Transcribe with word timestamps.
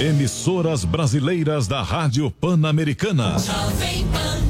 Emissoras 0.00 0.82
brasileiras 0.82 1.68
da 1.68 1.82
Rádio 1.82 2.30
Pan-Americana. 2.30 3.36
Jovem 3.38 4.06
Pan. 4.08 4.49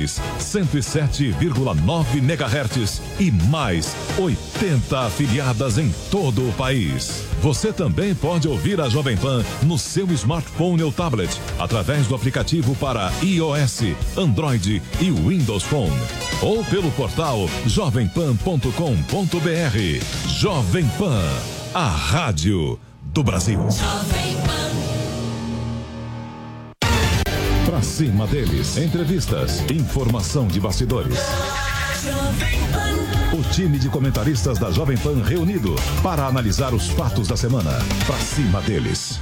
107,9 0.05 2.17
MHz. 2.17 3.01
E 3.19 3.31
mais 3.31 3.95
80 4.17 4.99
afiliadas 4.99 5.77
em 5.77 5.93
todo 6.09 6.47
o 6.47 6.53
país. 6.53 7.25
Você 7.41 7.73
também 7.73 8.13
pode 8.13 8.47
ouvir 8.47 8.79
a 8.79 8.87
Jovem 8.87 9.17
Pan 9.17 9.43
no 9.63 9.77
seu 9.77 10.05
smartphone 10.11 10.83
ou 10.83 10.91
tablet, 10.91 11.29
através 11.57 12.07
do 12.07 12.15
aplicativo 12.15 12.75
para 12.75 13.11
iOS, 13.23 13.81
Android 14.15 14.81
e 14.99 15.11
Windows 15.11 15.63
Phone. 15.63 15.97
Ou 16.41 16.63
pelo 16.65 16.91
portal 16.91 17.49
jovempan.com.br. 17.65 20.27
Jovem 20.27 20.87
Pan, 20.97 21.23
a 21.73 21.87
rádio 21.87 22.79
do 23.13 23.23
Brasil. 23.23 23.59
Pra 23.59 24.30
cima 28.01 28.25
deles, 28.25 28.77
entrevistas, 28.77 29.61
informação 29.69 30.47
de 30.47 30.59
bastidores. 30.59 31.19
O 33.31 33.53
time 33.53 33.77
de 33.77 33.89
comentaristas 33.89 34.57
da 34.57 34.71
Jovem 34.71 34.97
Pan 34.97 35.21
reunido 35.21 35.75
para 36.01 36.25
analisar 36.25 36.73
os 36.73 36.87
fatos 36.87 37.27
da 37.27 37.37
semana. 37.37 37.69
Pra 38.07 38.17
cima 38.17 38.59
deles. 38.61 39.19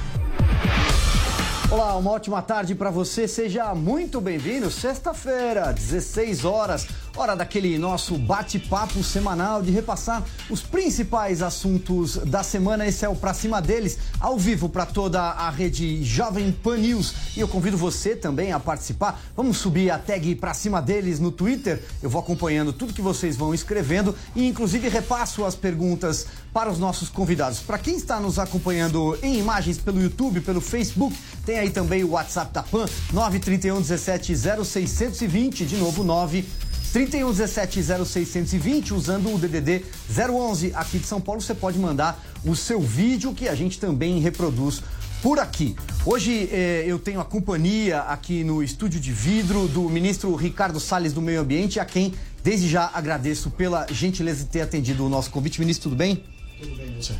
Olá, 1.70 1.94
uma 1.94 2.10
ótima 2.10 2.40
tarde 2.40 2.74
para 2.74 2.90
você. 2.90 3.28
Seja 3.28 3.74
muito 3.74 4.18
bem-vindo. 4.18 4.70
Sexta-feira, 4.70 5.72
16 5.72 6.46
horas, 6.46 6.88
hora 7.16 7.34
daquele 7.34 7.76
nosso 7.78 8.16
bate-papo 8.16 9.02
semanal 9.02 9.62
de 9.62 9.70
repassar 9.70 10.22
os 10.48 10.62
principais 10.62 11.42
assuntos 11.42 12.16
da 12.16 12.42
semana. 12.42 12.86
Esse 12.86 13.04
é 13.04 13.08
o 13.08 13.14
Pra 13.14 13.34
Cima 13.34 13.60
deles, 13.60 13.98
ao 14.18 14.38
vivo 14.38 14.68
para 14.68 14.86
toda 14.86 15.20
a 15.20 15.50
rede 15.50 16.02
Jovem 16.04 16.52
Pan 16.52 16.78
News. 16.78 17.14
E 17.36 17.40
eu 17.40 17.48
convido 17.48 17.76
você 17.76 18.16
também 18.16 18.52
a 18.52 18.60
participar. 18.60 19.20
Vamos 19.36 19.58
subir 19.58 19.90
a 19.90 19.98
tag 19.98 20.34
Pra 20.36 20.54
Cima 20.54 20.80
deles 20.80 21.18
no 21.18 21.30
Twitter. 21.30 21.82
Eu 22.02 22.08
vou 22.08 22.20
acompanhando 22.20 22.72
tudo 22.72 22.94
que 22.94 23.02
vocês 23.02 23.36
vão 23.36 23.52
escrevendo 23.52 24.14
e, 24.34 24.46
inclusive, 24.46 24.88
repasso 24.88 25.44
as 25.44 25.54
perguntas 25.54 26.26
para 26.52 26.70
os 26.70 26.78
nossos 26.78 27.08
convidados. 27.08 27.60
Para 27.60 27.78
quem 27.78 27.96
está 27.96 28.18
nos 28.18 28.38
acompanhando 28.38 29.18
em 29.22 29.38
imagens 29.38 29.78
pelo 29.78 30.00
YouTube, 30.00 30.40
pelo 30.40 30.60
Facebook, 30.60 31.16
tem 31.44 31.58
aí 31.58 31.70
também 31.70 32.02
o 32.02 32.10
WhatsApp 32.10 32.52
da 32.52 32.62
PAN, 32.62 32.86
931 33.12 33.80
17 33.80 34.36
0620, 34.36 35.66
de 35.66 35.76
novo 35.76 36.02
9 36.02 36.69
31 36.92 37.30
17 37.30 37.82
0620, 38.04 38.94
usando 38.94 39.32
o 39.32 39.38
DDD 39.38 39.84
011 40.10 40.72
aqui 40.74 40.98
de 40.98 41.06
São 41.06 41.20
Paulo, 41.20 41.40
você 41.40 41.54
pode 41.54 41.78
mandar 41.78 42.20
o 42.44 42.56
seu 42.56 42.80
vídeo 42.80 43.32
que 43.32 43.48
a 43.48 43.54
gente 43.54 43.78
também 43.78 44.18
reproduz 44.18 44.82
por 45.22 45.38
aqui. 45.38 45.76
Hoje 46.04 46.48
eh, 46.50 46.84
eu 46.86 46.98
tenho 46.98 47.20
a 47.20 47.24
companhia 47.24 48.00
aqui 48.00 48.42
no 48.42 48.60
estúdio 48.60 48.98
de 48.98 49.12
vidro 49.12 49.68
do 49.68 49.88
ministro 49.88 50.34
Ricardo 50.34 50.80
Salles 50.80 51.12
do 51.12 51.22
Meio 51.22 51.42
Ambiente, 51.42 51.78
a 51.78 51.84
quem 51.84 52.12
desde 52.42 52.68
já 52.68 52.90
agradeço 52.92 53.50
pela 53.50 53.86
gentileza 53.92 54.44
de 54.44 54.50
ter 54.50 54.62
atendido 54.62 55.06
o 55.06 55.08
nosso 55.08 55.30
convite. 55.30 55.60
Ministro, 55.60 55.90
tudo 55.90 55.98
bem? 55.98 56.24
Tudo 56.60 56.74
bem, 56.74 56.96
você. 56.96 57.14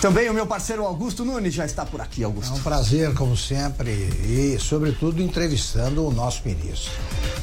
Também 0.00 0.30
o 0.30 0.34
meu 0.34 0.46
parceiro 0.46 0.84
Augusto 0.84 1.24
Nunes 1.24 1.52
já 1.52 1.66
está 1.66 1.84
por 1.84 2.00
aqui, 2.00 2.22
Augusto. 2.22 2.52
É 2.52 2.56
um 2.56 2.62
prazer, 2.62 3.12
como 3.14 3.36
sempre, 3.36 3.90
e, 3.90 4.56
sobretudo, 4.60 5.20
entrevistando 5.20 6.06
o 6.06 6.12
nosso 6.12 6.42
ministro. 6.46 6.92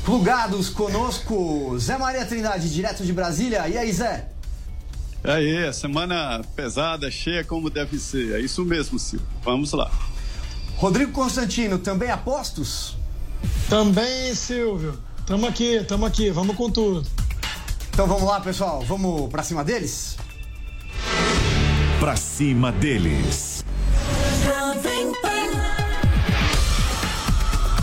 Plugados 0.05 0.69
conosco, 0.69 1.77
Zé 1.77 1.97
Maria 1.97 2.25
Trindade, 2.25 2.73
direto 2.73 3.03
de 3.03 3.11
Brasília. 3.11 3.67
E 3.67 3.77
aí, 3.77 3.91
Zé? 3.91 4.29
Aí, 5.21 5.73
semana 5.73 6.41
pesada, 6.55 7.11
cheia 7.11 7.43
como 7.43 7.69
deve 7.69 7.99
ser. 7.99 8.35
É 8.35 8.39
isso 8.39 8.63
mesmo, 8.63 8.97
Silvio. 8.97 9.27
Vamos 9.43 9.73
lá. 9.73 9.91
Rodrigo 10.77 11.11
Constantino, 11.11 11.77
também 11.77 12.09
apostos? 12.09 12.95
Também, 13.67 14.33
Silvio. 14.33 14.97
Tamo 15.25 15.45
aqui, 15.45 15.83
tamo 15.85 16.05
aqui, 16.05 16.29
vamos 16.29 16.55
com 16.55 16.69
tudo. 16.69 17.05
Então 17.89 18.07
vamos 18.07 18.23
lá, 18.23 18.39
pessoal, 18.39 18.81
vamos 18.81 19.29
pra 19.29 19.43
cima 19.43 19.63
deles? 19.63 20.15
Pra 22.05 22.15
cima 22.15 22.71
deles. 22.71 23.65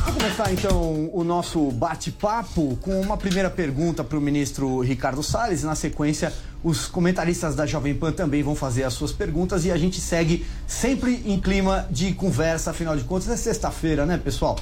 Vamos 0.04 0.14
começar 0.14 0.52
então 0.52 1.10
o 1.12 1.24
nosso 1.24 1.72
bate-papo 1.72 2.78
com 2.80 3.00
uma 3.00 3.16
primeira 3.16 3.50
pergunta 3.50 4.04
para 4.04 4.16
o 4.16 4.20
ministro 4.20 4.78
Ricardo 4.78 5.24
Salles. 5.24 5.64
Na 5.64 5.74
sequência, 5.74 6.32
os 6.62 6.86
comentaristas 6.86 7.56
da 7.56 7.66
Jovem 7.66 7.96
Pan 7.96 8.12
também 8.12 8.44
vão 8.44 8.54
fazer 8.54 8.84
as 8.84 8.92
suas 8.92 9.10
perguntas 9.10 9.64
e 9.64 9.72
a 9.72 9.76
gente 9.76 10.00
segue 10.00 10.46
sempre 10.68 11.20
em 11.26 11.40
clima 11.40 11.88
de 11.90 12.12
conversa, 12.12 12.70
afinal 12.70 12.96
de 12.96 13.02
contas 13.02 13.28
é 13.28 13.36
sexta-feira, 13.36 14.06
né, 14.06 14.18
pessoal? 14.18 14.56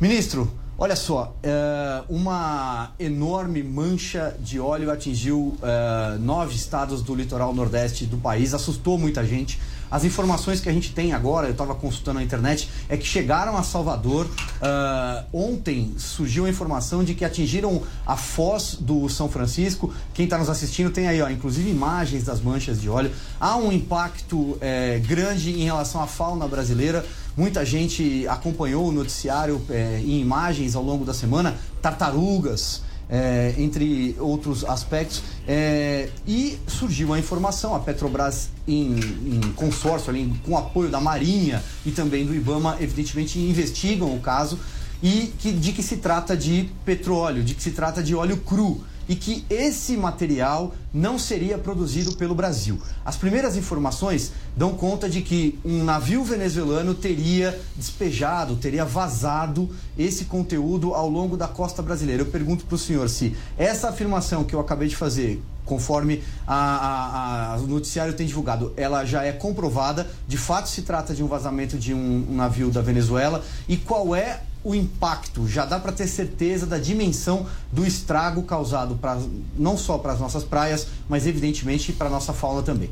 Ministro, 0.00 0.50
Olha 0.78 0.94
só, 0.94 1.34
é, 1.42 2.02
uma 2.06 2.92
enorme 2.98 3.62
mancha 3.62 4.36
de 4.38 4.60
óleo 4.60 4.90
atingiu 4.90 5.56
é, 5.62 6.18
nove 6.18 6.54
estados 6.54 7.00
do 7.00 7.14
litoral 7.14 7.54
nordeste 7.54 8.04
do 8.04 8.18
país, 8.18 8.52
assustou 8.52 8.98
muita 8.98 9.24
gente. 9.24 9.58
As 9.90 10.04
informações 10.04 10.60
que 10.60 10.68
a 10.68 10.72
gente 10.72 10.92
tem 10.92 11.12
agora, 11.12 11.46
eu 11.46 11.52
estava 11.52 11.74
consultando 11.74 12.18
na 12.18 12.24
internet, 12.24 12.68
é 12.88 12.96
que 12.96 13.06
chegaram 13.06 13.56
a 13.56 13.62
Salvador. 13.62 14.26
Uh, 14.26 15.24
ontem 15.32 15.94
surgiu 15.98 16.46
a 16.46 16.48
informação 16.48 17.04
de 17.04 17.14
que 17.14 17.24
atingiram 17.24 17.82
a 18.06 18.16
foz 18.16 18.76
do 18.80 19.08
São 19.08 19.28
Francisco. 19.28 19.92
Quem 20.14 20.24
está 20.24 20.38
nos 20.38 20.48
assistindo 20.48 20.90
tem 20.90 21.06
aí, 21.06 21.20
ó, 21.22 21.28
inclusive, 21.28 21.70
imagens 21.70 22.24
das 22.24 22.40
manchas 22.40 22.80
de 22.80 22.88
óleo. 22.88 23.10
Há 23.40 23.56
um 23.56 23.70
impacto 23.70 24.58
é, 24.60 24.98
grande 24.98 25.52
em 25.52 25.64
relação 25.64 26.02
à 26.02 26.06
fauna 26.06 26.46
brasileira. 26.48 27.04
Muita 27.36 27.64
gente 27.66 28.26
acompanhou 28.28 28.88
o 28.88 28.92
noticiário 28.92 29.60
é, 29.68 30.00
em 30.02 30.20
imagens 30.20 30.74
ao 30.74 30.82
longo 30.82 31.04
da 31.04 31.12
semana. 31.12 31.54
Tartarugas, 31.82 32.82
é, 33.08 33.54
entre 33.58 34.16
outros 34.18 34.64
aspectos. 34.64 35.22
É, 35.46 36.08
e 36.26 36.58
surgiu 36.66 37.12
a 37.12 37.18
informação, 37.18 37.74
a 37.74 37.80
Petrobras 37.80 38.50
em, 38.66 38.96
em 38.96 39.40
consórcio, 39.54 40.10
ali, 40.10 40.32
com 40.44 40.56
apoio 40.56 40.88
da 40.88 41.00
Marinha 41.00 41.62
e 41.84 41.90
também 41.90 42.24
do 42.24 42.34
Ibama, 42.34 42.76
evidentemente 42.80 43.38
investigam 43.38 44.14
o 44.14 44.20
caso 44.20 44.58
e 45.02 45.32
que, 45.38 45.52
de 45.52 45.72
que 45.72 45.82
se 45.82 45.98
trata 45.98 46.36
de 46.36 46.70
petróleo, 46.84 47.42
de 47.42 47.54
que 47.54 47.62
se 47.62 47.70
trata 47.70 48.02
de 48.02 48.14
óleo 48.14 48.38
cru. 48.38 48.82
E 49.08 49.14
que 49.14 49.44
esse 49.48 49.96
material 49.96 50.74
não 50.92 51.18
seria 51.18 51.58
produzido 51.58 52.16
pelo 52.16 52.34
Brasil. 52.34 52.80
As 53.04 53.16
primeiras 53.16 53.56
informações 53.56 54.32
dão 54.56 54.74
conta 54.74 55.08
de 55.08 55.22
que 55.22 55.58
um 55.64 55.84
navio 55.84 56.24
venezuelano 56.24 56.94
teria 56.94 57.58
despejado, 57.76 58.56
teria 58.56 58.84
vazado 58.84 59.68
esse 59.98 60.24
conteúdo 60.24 60.94
ao 60.94 61.08
longo 61.08 61.36
da 61.36 61.46
costa 61.46 61.82
brasileira. 61.82 62.22
Eu 62.22 62.26
pergunto 62.26 62.64
para 62.64 62.74
o 62.74 62.78
senhor 62.78 63.08
se 63.08 63.36
essa 63.56 63.88
afirmação 63.88 64.44
que 64.44 64.54
eu 64.54 64.60
acabei 64.60 64.88
de 64.88 64.96
fazer 64.96 65.42
conforme 65.66 66.22
a, 66.46 66.54
a, 66.54 67.54
a, 67.54 67.56
o 67.58 67.66
noticiário 67.66 68.14
tem 68.14 68.26
divulgado, 68.26 68.72
ela 68.76 69.04
já 69.04 69.24
é 69.24 69.32
comprovada. 69.32 70.08
De 70.26 70.38
fato, 70.38 70.68
se 70.68 70.82
trata 70.82 71.12
de 71.12 71.22
um 71.22 71.26
vazamento 71.26 71.76
de 71.76 71.92
um, 71.92 72.26
um 72.30 72.36
navio 72.36 72.70
da 72.70 72.80
Venezuela. 72.80 73.44
E 73.68 73.76
qual 73.76 74.14
é 74.14 74.40
o 74.66 74.74
impacto? 74.74 75.46
Já 75.46 75.64
dá 75.64 75.78
para 75.78 75.92
ter 75.92 76.08
certeza 76.08 76.66
da 76.66 76.76
dimensão 76.76 77.46
do 77.70 77.86
estrago 77.86 78.42
causado 78.42 78.96
pra, 78.96 79.16
não 79.56 79.78
só 79.78 79.96
para 79.96 80.12
as 80.12 80.18
nossas 80.18 80.42
praias, 80.42 80.88
mas 81.08 81.24
evidentemente 81.24 81.92
para 81.92 82.08
a 82.08 82.10
nossa 82.10 82.32
fauna 82.32 82.62
também. 82.62 82.90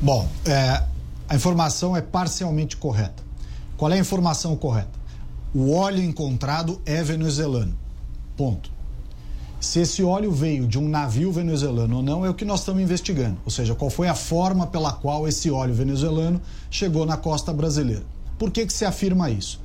Bom, 0.00 0.26
é, 0.46 0.82
a 1.28 1.36
informação 1.36 1.94
é 1.94 2.00
parcialmente 2.00 2.78
correta. 2.78 3.22
Qual 3.76 3.92
é 3.92 3.96
a 3.96 3.98
informação 3.98 4.56
correta? 4.56 4.98
O 5.54 5.74
óleo 5.74 6.02
encontrado 6.02 6.80
é 6.86 7.02
venezuelano. 7.02 7.76
Ponto. 8.34 8.70
Se 9.60 9.80
esse 9.80 10.02
óleo 10.02 10.32
veio 10.32 10.66
de 10.66 10.78
um 10.78 10.88
navio 10.88 11.30
venezuelano 11.30 11.96
ou 11.96 12.02
não 12.02 12.24
é 12.24 12.30
o 12.30 12.34
que 12.34 12.46
nós 12.46 12.60
estamos 12.60 12.80
investigando. 12.80 13.36
Ou 13.44 13.50
seja, 13.50 13.74
qual 13.74 13.90
foi 13.90 14.08
a 14.08 14.14
forma 14.14 14.66
pela 14.66 14.94
qual 14.94 15.28
esse 15.28 15.50
óleo 15.50 15.74
venezuelano 15.74 16.40
chegou 16.70 17.04
na 17.04 17.18
costa 17.18 17.52
brasileira. 17.52 18.04
Por 18.38 18.50
que, 18.50 18.64
que 18.64 18.72
se 18.72 18.86
afirma 18.86 19.28
isso? 19.28 19.60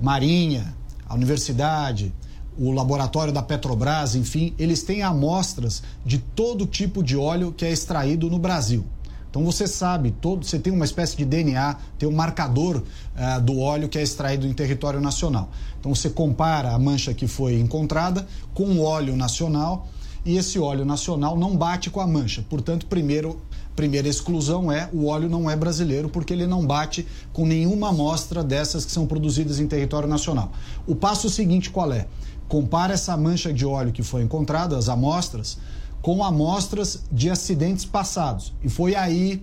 Marinha, 0.00 0.74
a 1.08 1.14
universidade, 1.14 2.12
o 2.58 2.70
laboratório 2.70 3.32
da 3.32 3.42
Petrobras, 3.42 4.14
enfim, 4.14 4.54
eles 4.58 4.82
têm 4.82 5.02
amostras 5.02 5.82
de 6.04 6.18
todo 6.18 6.66
tipo 6.66 7.02
de 7.02 7.16
óleo 7.16 7.52
que 7.52 7.64
é 7.64 7.70
extraído 7.70 8.28
no 8.28 8.38
Brasil. 8.38 8.84
Então 9.32 9.42
você 9.44 9.66
sabe, 9.66 10.10
todo, 10.10 10.44
você 10.44 10.58
tem 10.58 10.70
uma 10.70 10.84
espécie 10.84 11.16
de 11.16 11.24
DNA, 11.24 11.76
tem 11.98 12.06
um 12.06 12.12
marcador 12.12 12.82
uh, 12.82 13.40
do 13.40 13.58
óleo 13.58 13.88
que 13.88 13.98
é 13.98 14.02
extraído 14.02 14.46
em 14.46 14.52
território 14.52 15.00
nacional. 15.00 15.48
Então 15.80 15.94
você 15.94 16.10
compara 16.10 16.72
a 16.72 16.78
mancha 16.78 17.14
que 17.14 17.26
foi 17.26 17.58
encontrada 17.58 18.26
com 18.52 18.64
o 18.64 18.82
óleo 18.82 19.16
nacional 19.16 19.88
e 20.22 20.36
esse 20.36 20.58
óleo 20.58 20.84
nacional 20.84 21.34
não 21.38 21.56
bate 21.56 21.88
com 21.88 22.00
a 22.00 22.06
mancha. 22.06 22.44
Portanto, 22.48 22.84
primeiro, 22.84 23.40
primeira 23.74 24.08
exclusão 24.08 24.70
é 24.70 24.88
o 24.92 25.06
óleo 25.06 25.28
não 25.28 25.50
é 25.50 25.56
brasileiro 25.56 26.08
porque 26.08 26.32
ele 26.32 26.46
não 26.46 26.66
bate 26.66 27.06
com 27.32 27.46
nenhuma 27.46 27.88
amostra 27.88 28.42
dessas 28.44 28.84
que 28.84 28.92
são 28.92 29.06
produzidas 29.06 29.58
em 29.58 29.66
território 29.66 30.08
nacional. 30.08 30.52
O 30.86 30.94
passo 30.94 31.28
seguinte 31.30 31.70
qual 31.70 31.92
é? 31.92 32.06
Compara 32.48 32.94
essa 32.94 33.16
mancha 33.16 33.52
de 33.52 33.64
óleo 33.64 33.92
que 33.92 34.02
foi 34.02 34.22
encontrada, 34.22 34.76
as 34.76 34.88
amostras, 34.88 35.58
com 36.02 36.22
amostras 36.22 37.04
de 37.10 37.30
acidentes 37.30 37.84
passados. 37.84 38.52
E 38.62 38.68
foi 38.68 38.94
aí 38.94 39.42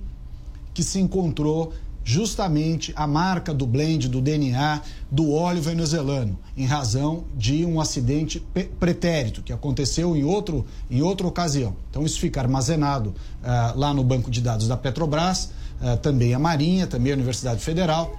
que 0.73 0.83
se 0.83 0.99
encontrou 0.99 1.73
justamente 2.03 2.93
a 2.95 3.05
marca 3.05 3.53
do 3.53 3.67
blend 3.67 4.07
do 4.07 4.21
DNA 4.21 4.81
do 5.11 5.31
óleo 5.31 5.61
venezuelano, 5.61 6.37
em 6.57 6.65
razão 6.65 7.25
de 7.35 7.65
um 7.65 7.79
acidente 7.79 8.43
pretérito 8.79 9.41
que 9.41 9.53
aconteceu 9.53 10.15
em, 10.15 10.23
outro, 10.23 10.65
em 10.89 11.01
outra 11.01 11.27
ocasião. 11.27 11.75
Então, 11.89 12.05
isso 12.05 12.19
fica 12.19 12.39
armazenado 12.41 13.09
uh, 13.09 13.77
lá 13.77 13.93
no 13.93 14.03
banco 14.03 14.31
de 14.31 14.41
dados 14.41 14.67
da 14.67 14.77
Petrobras, 14.77 15.51
uh, 15.81 15.97
também 15.97 16.33
a 16.33 16.39
Marinha, 16.39 16.87
também 16.87 17.11
a 17.11 17.15
Universidade 17.15 17.61
Federal, 17.61 18.15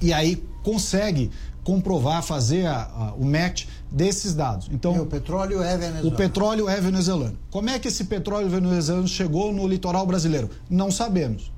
e 0.00 0.12
aí 0.12 0.42
consegue 0.62 1.30
comprovar, 1.64 2.22
fazer 2.22 2.66
a, 2.66 2.82
a, 2.82 3.14
o 3.14 3.24
match 3.24 3.64
desses 3.90 4.34
dados. 4.34 4.68
Então, 4.70 4.94
e 4.94 5.00
o 5.00 5.06
petróleo 5.06 5.62
é 5.62 5.76
venezuelano. 5.76 6.08
O 6.08 6.12
petróleo 6.12 6.68
é 6.68 6.80
venezuelano. 6.80 7.38
Como 7.50 7.70
é 7.70 7.78
que 7.78 7.88
esse 7.88 8.04
petróleo 8.04 8.48
venezuelano 8.48 9.08
chegou 9.08 9.52
no 9.52 9.66
litoral 9.66 10.06
brasileiro? 10.06 10.50
Não 10.68 10.90
sabemos. 10.90 11.53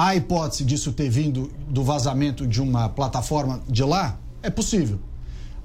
Há 0.00 0.14
hipótese 0.14 0.64
disso 0.64 0.92
ter 0.92 1.10
vindo 1.10 1.50
do 1.68 1.82
vazamento 1.82 2.46
de 2.46 2.62
uma 2.62 2.88
plataforma 2.88 3.60
de 3.68 3.82
lá? 3.82 4.16
É 4.40 4.48
possível. 4.48 5.00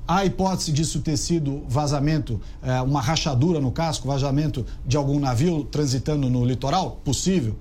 Há 0.08 0.26
hipótese 0.26 0.72
disso 0.72 1.02
ter 1.02 1.18
sido 1.18 1.64
vazamento, 1.70 2.42
é, 2.64 2.82
uma 2.82 3.00
rachadura 3.00 3.60
no 3.60 3.72
casco, 3.72 4.08
vazamento 4.08 4.66
de 4.88 4.98
algum 4.98 5.20
navio 5.20 5.64
transitando 5.66 6.32
no 6.32 6.44
litoral? 6.44 7.00
Possível. 7.06 7.56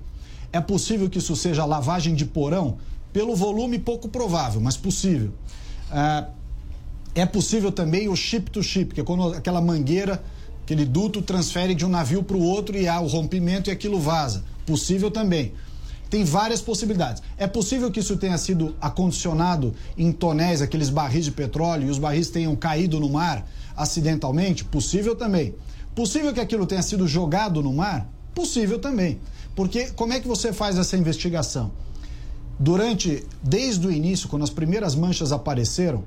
É 0.51 0.59
possível 0.59 1.07
que 1.11 1.19
isso 1.19 1.35
seja 1.35 1.63
lavagem 1.63 2.15
de 2.15 2.25
porão? 2.25 2.77
Pelo 3.13 3.35
volume, 3.35 3.77
pouco 3.77 4.09
provável, 4.09 4.59
mas 4.59 4.75
possível. 4.75 5.31
É, 5.91 6.25
é 7.21 7.25
possível 7.27 7.71
também 7.71 8.09
o 8.09 8.15
chip 8.15 8.49
to 8.49 8.63
chip, 8.63 8.95
que 8.95 9.01
é 9.01 9.03
quando 9.03 9.35
aquela 9.35 9.61
mangueira, 9.61 10.23
aquele 10.63 10.85
duto 10.85 11.21
transfere 11.21 11.75
de 11.75 11.85
um 11.85 11.89
navio 11.89 12.23
para 12.23 12.35
o 12.35 12.41
outro 12.41 12.75
e 12.75 12.87
há 12.87 12.99
o 12.99 13.05
rompimento 13.05 13.69
e 13.69 13.71
aquilo 13.71 13.99
vaza. 13.99 14.43
Possível 14.65 15.11
também. 15.11 15.53
Tem 16.13 16.23
várias 16.23 16.61
possibilidades. 16.61 17.23
É 17.39 17.47
possível 17.47 17.89
que 17.89 17.99
isso 17.99 18.15
tenha 18.17 18.37
sido 18.37 18.75
acondicionado 18.79 19.73
em 19.97 20.11
tonéis, 20.11 20.61
aqueles 20.61 20.91
barris 20.91 21.25
de 21.25 21.31
petróleo, 21.31 21.87
e 21.87 21.89
os 21.89 21.97
barris 21.97 22.29
tenham 22.29 22.55
caído 22.55 22.99
no 22.99 23.09
mar 23.09 23.49
acidentalmente? 23.75 24.63
Possível 24.63 25.15
também. 25.15 25.55
Possível 25.95 26.31
que 26.31 26.39
aquilo 26.39 26.67
tenha 26.67 26.83
sido 26.83 27.07
jogado 27.07 27.63
no 27.63 27.73
mar? 27.73 28.07
Possível 28.35 28.77
também. 28.77 29.17
Porque 29.55 29.89
como 29.93 30.13
é 30.13 30.19
que 30.19 30.27
você 30.27 30.53
faz 30.53 30.77
essa 30.77 30.95
investigação? 30.95 31.71
Durante, 32.59 33.25
desde 33.41 33.87
o 33.87 33.91
início, 33.91 34.29
quando 34.29 34.43
as 34.43 34.51
primeiras 34.51 34.93
manchas 34.93 35.31
apareceram, 35.31 36.03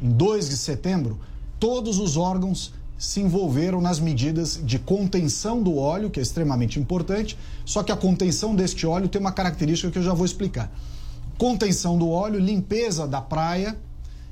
em 0.00 0.08
2 0.08 0.48
de 0.48 0.56
setembro, 0.56 1.20
todos 1.60 1.98
os 1.98 2.16
órgãos 2.16 2.72
se 3.02 3.20
envolveram 3.20 3.80
nas 3.80 3.98
medidas 3.98 4.60
de 4.62 4.78
contenção 4.78 5.60
do 5.60 5.76
óleo, 5.76 6.08
que 6.08 6.20
é 6.20 6.22
extremamente 6.22 6.78
importante, 6.78 7.36
só 7.64 7.82
que 7.82 7.90
a 7.90 7.96
contenção 7.96 8.54
deste 8.54 8.86
óleo 8.86 9.08
tem 9.08 9.20
uma 9.20 9.32
característica 9.32 9.90
que 9.90 9.98
eu 9.98 10.04
já 10.04 10.14
vou 10.14 10.24
explicar. 10.24 10.72
Contenção 11.36 11.98
do 11.98 12.08
óleo, 12.08 12.38
limpeza 12.38 13.04
da 13.04 13.20
praia 13.20 13.76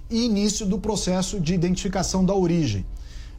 e 0.09 0.25
início 0.25 0.65
do 0.65 0.79
processo 0.79 1.41
de 1.41 1.53
identificação 1.53 2.25
da 2.25 2.33
origem. 2.33 2.87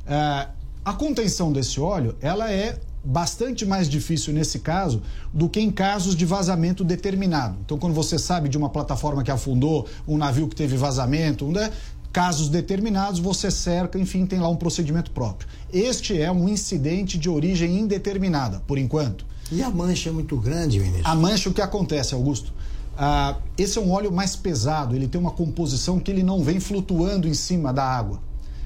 É, 0.06 0.50
a 0.84 0.94
contenção 0.94 1.54
desse 1.54 1.80
óleo, 1.80 2.14
ela 2.20 2.52
é 2.52 2.78
bastante 3.02 3.66
mais 3.66 3.88
difícil 3.88 4.34
nesse 4.34 4.60
caso 4.60 5.02
do 5.34 5.48
que 5.48 5.62
em 5.62 5.72
casos 5.72 6.14
de 6.14 6.26
vazamento 6.26 6.84
determinado. 6.84 7.58
Então, 7.66 7.78
quando 7.78 7.94
você 7.94 8.20
sabe 8.20 8.50
de 8.50 8.58
uma 8.58 8.70
plataforma 8.70 9.24
que 9.24 9.32
afundou, 9.32 9.88
um 10.06 10.18
navio 10.18 10.50
que 10.50 10.58
teve 10.58 10.76
vazamento, 10.76 11.48
né? 11.48 11.72
Casos 12.12 12.50
determinados, 12.50 13.20
você 13.20 13.50
cerca, 13.50 13.98
enfim, 13.98 14.26
tem 14.26 14.40
lá 14.40 14.50
um 14.50 14.56
procedimento 14.56 15.12
próprio. 15.12 15.48
Este 15.72 16.20
é 16.20 16.32
um 16.32 16.50
incidente 16.50 17.18
de 17.18 17.30
origem 17.30 17.80
indeterminada, 17.80 18.62
por 18.68 18.78
enquanto. 18.78 19.26
E 19.52 19.62
a 19.62 19.70
mancha 19.70 20.10
é 20.10 20.12
muito 20.12 20.38
grande, 20.38 20.80
ministro? 20.80 21.10
A 21.10 21.16
mancha, 21.16 21.50
o 21.50 21.54
que 21.54 21.62
acontece, 21.62 22.14
Augusto? 22.14 22.54
Ah, 22.98 23.38
esse 23.58 23.78
é 23.78 23.82
um 23.82 23.92
óleo 23.92 24.12
mais 24.12 24.36
pesado, 24.36 24.96
ele 24.96 25.08
tem 25.08 25.20
uma 25.20 25.32
composição 25.32 26.00
que 26.00 26.12
ele 26.12 26.24
não 26.24 26.44
vem 26.44 26.60
flutuando 26.60 27.28
em 27.28 27.34
cima 27.34 27.74
da 27.74 27.84
água. 27.84 28.20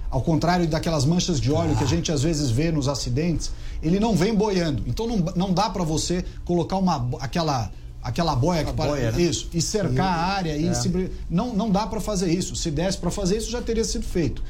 Ao 0.10 0.22
contrário 0.22 0.68
daquelas 0.68 1.06
manchas 1.06 1.40
de 1.40 1.52
óleo 1.52 1.74
ah. 1.74 1.78
que 1.78 1.84
a 1.84 1.88
gente 1.88 2.12
às 2.12 2.24
vezes 2.24 2.50
vê 2.50 2.72
nos 2.72 2.88
acidentes, 2.88 3.52
ele 3.82 4.00
não 4.00 4.16
vem 4.16 4.34
boiando. 4.34 4.84
Então 4.88 5.08
não, 5.08 5.18
não 5.36 5.54
dá 5.54 5.70
para 5.70 5.84
você 5.84 6.26
colocar 6.44 6.78
uma, 6.78 7.08
aquela 7.20 7.72
aquela 8.06 8.36
boia 8.36 8.64
que 8.64 8.72
para 8.72 8.92
boia, 8.92 9.12
né? 9.12 9.20
isso 9.20 9.50
e 9.52 9.60
cercar 9.60 10.06
a 10.06 10.26
área 10.36 10.56
e 10.56 10.68
é. 10.68 10.74
se... 10.76 11.10
não 11.28 11.56
não 11.56 11.72
dá 11.72 11.88
para 11.88 12.00
fazer 12.00 12.32
isso. 12.32 12.56
Se 12.56 12.70
desse 12.70 13.00
para 13.00 13.10
fazer 13.10 13.38
isso 13.38 13.50
já 13.50 13.62
teria 13.62 13.84
sido 13.84 14.06
feito. 14.06 14.44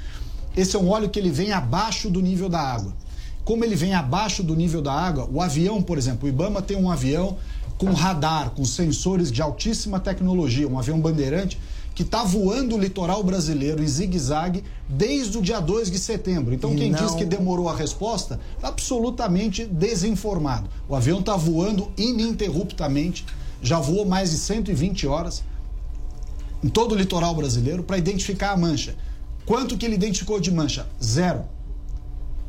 Esse 0.57 0.75
é 0.75 0.79
um 0.79 0.89
óleo 0.89 1.09
que 1.09 1.17
ele 1.17 1.31
vem 1.31 1.53
abaixo 1.53 2.09
do 2.09 2.21
nível 2.21 2.49
da 2.49 2.59
água. 2.59 2.93
Como 3.45 3.63
ele 3.63 3.75
vem 3.75 3.93
abaixo 3.93 4.43
do 4.43 4.55
nível 4.55 4.81
da 4.81 4.91
água, 4.91 5.29
o 5.31 5.41
avião, 5.41 5.81
por 5.81 5.97
exemplo, 5.97 6.25
o 6.25 6.29
IBAMA 6.29 6.61
tem 6.61 6.75
um 6.75 6.91
avião 6.91 7.37
com 7.77 7.91
radar, 7.93 8.51
com 8.51 8.65
sensores 8.65 9.31
de 9.31 9.41
altíssima 9.41 9.99
tecnologia, 9.99 10.67
um 10.67 10.77
avião 10.77 10.99
bandeirante 10.99 11.57
que 11.95 12.03
está 12.03 12.25
voando 12.25 12.75
o 12.75 12.79
litoral 12.79 13.23
brasileiro 13.23 13.81
em 13.81 13.87
zigue-zague 13.87 14.65
desde 14.87 15.37
o 15.37 15.41
dia 15.41 15.61
2 15.61 15.89
de 15.89 15.97
setembro. 15.97 16.53
Então, 16.53 16.73
e 16.73 16.75
quem 16.75 16.91
não... 16.91 16.99
diz 16.99 17.15
que 17.15 17.23
demorou 17.23 17.69
a 17.69 17.75
resposta, 17.75 18.37
absolutamente 18.61 19.65
desinformado. 19.65 20.69
O 20.89 20.95
avião 20.95 21.21
está 21.21 21.37
voando 21.37 21.89
ininterruptamente, 21.97 23.25
já 23.61 23.79
voou 23.79 24.05
mais 24.05 24.31
de 24.31 24.37
120 24.37 25.07
horas 25.07 25.43
em 26.63 26.69
todo 26.69 26.93
o 26.93 26.95
litoral 26.95 27.35
brasileiro 27.35 27.83
para 27.83 27.97
identificar 27.97 28.51
a 28.51 28.57
mancha. 28.57 28.95
Quanto 29.45 29.77
que 29.77 29.85
ele 29.85 29.95
identificou 29.95 30.39
de 30.39 30.51
mancha? 30.51 30.87
Zero. 31.03 31.43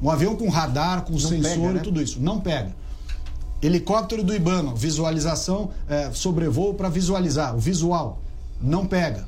Um 0.01 0.11
avião 0.11 0.37
com 0.37 0.49
radar, 0.49 1.03
com 1.03 1.13
não 1.13 1.19
sensor 1.19 1.43
pega, 1.43 1.73
né? 1.73 1.81
e 1.81 1.83
tudo 1.83 2.03
isso. 2.03 2.21
Não 2.21 2.41
pega. 2.41 2.75
Helicóptero 3.63 4.23
do 4.23 4.35
Ibama, 4.35 4.75
visualização, 4.75 5.71
é, 5.89 6.11
sobrevoo 6.13 6.75
para 6.75 6.89
visualizar, 6.89 7.55
o 7.57 7.59
visual. 7.59 8.21
Não 8.61 8.87
pega 8.87 9.27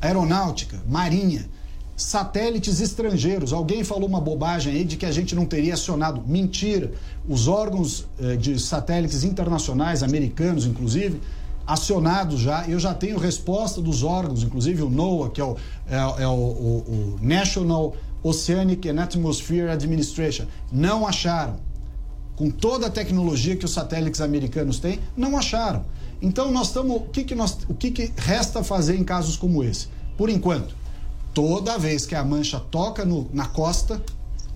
aeronáutica, 0.00 0.80
marinha, 0.86 1.48
satélites 1.98 2.80
estrangeiros. 2.80 3.52
Alguém 3.52 3.82
falou 3.82 4.08
uma 4.08 4.20
bobagem 4.20 4.72
aí 4.72 4.84
de 4.84 4.96
que 4.96 5.04
a 5.04 5.10
gente 5.10 5.34
não 5.34 5.44
teria 5.44 5.74
acionado. 5.74 6.22
Mentira. 6.24 6.92
Os 7.28 7.48
órgãos 7.48 8.06
eh, 8.20 8.36
de 8.36 8.58
satélites 8.60 9.24
internacionais, 9.24 10.04
americanos 10.04 10.64
inclusive, 10.64 11.20
acionados 11.66 12.38
já. 12.38 12.64
Eu 12.68 12.78
já 12.78 12.94
tenho 12.94 13.18
resposta 13.18 13.82
dos 13.82 14.04
órgãos, 14.04 14.44
inclusive 14.44 14.80
o 14.82 14.88
NOAA, 14.88 15.30
que 15.30 15.40
é 15.40 15.44
o, 15.44 15.56
é, 15.90 16.22
é 16.22 16.28
o, 16.28 16.30
o, 16.30 16.84
o 16.86 17.18
National 17.20 17.96
Oceanic 18.22 18.88
and 18.88 19.02
Atmosphere 19.02 19.68
Administration. 19.68 20.46
Não 20.70 21.04
acharam. 21.04 21.56
Com 22.36 22.48
toda 22.48 22.86
a 22.86 22.90
tecnologia 22.90 23.56
que 23.56 23.64
os 23.64 23.72
satélites 23.72 24.20
americanos 24.20 24.78
têm, 24.78 25.00
não 25.16 25.36
acharam. 25.36 25.84
Então 26.22 26.52
nós 26.52 26.68
estamos. 26.68 26.96
O 26.96 27.00
que, 27.00 27.24
que, 27.24 27.34
nós, 27.34 27.58
o 27.68 27.74
que, 27.74 27.90
que 27.90 28.12
resta 28.16 28.62
fazer 28.62 28.96
em 28.96 29.02
casos 29.02 29.36
como 29.36 29.64
esse? 29.64 29.88
Por 30.16 30.30
enquanto, 30.30 30.76
toda 31.38 31.78
vez 31.78 32.04
que 32.04 32.16
a 32.16 32.24
mancha 32.24 32.58
toca 32.58 33.04
no, 33.04 33.30
na 33.32 33.46
costa, 33.46 34.02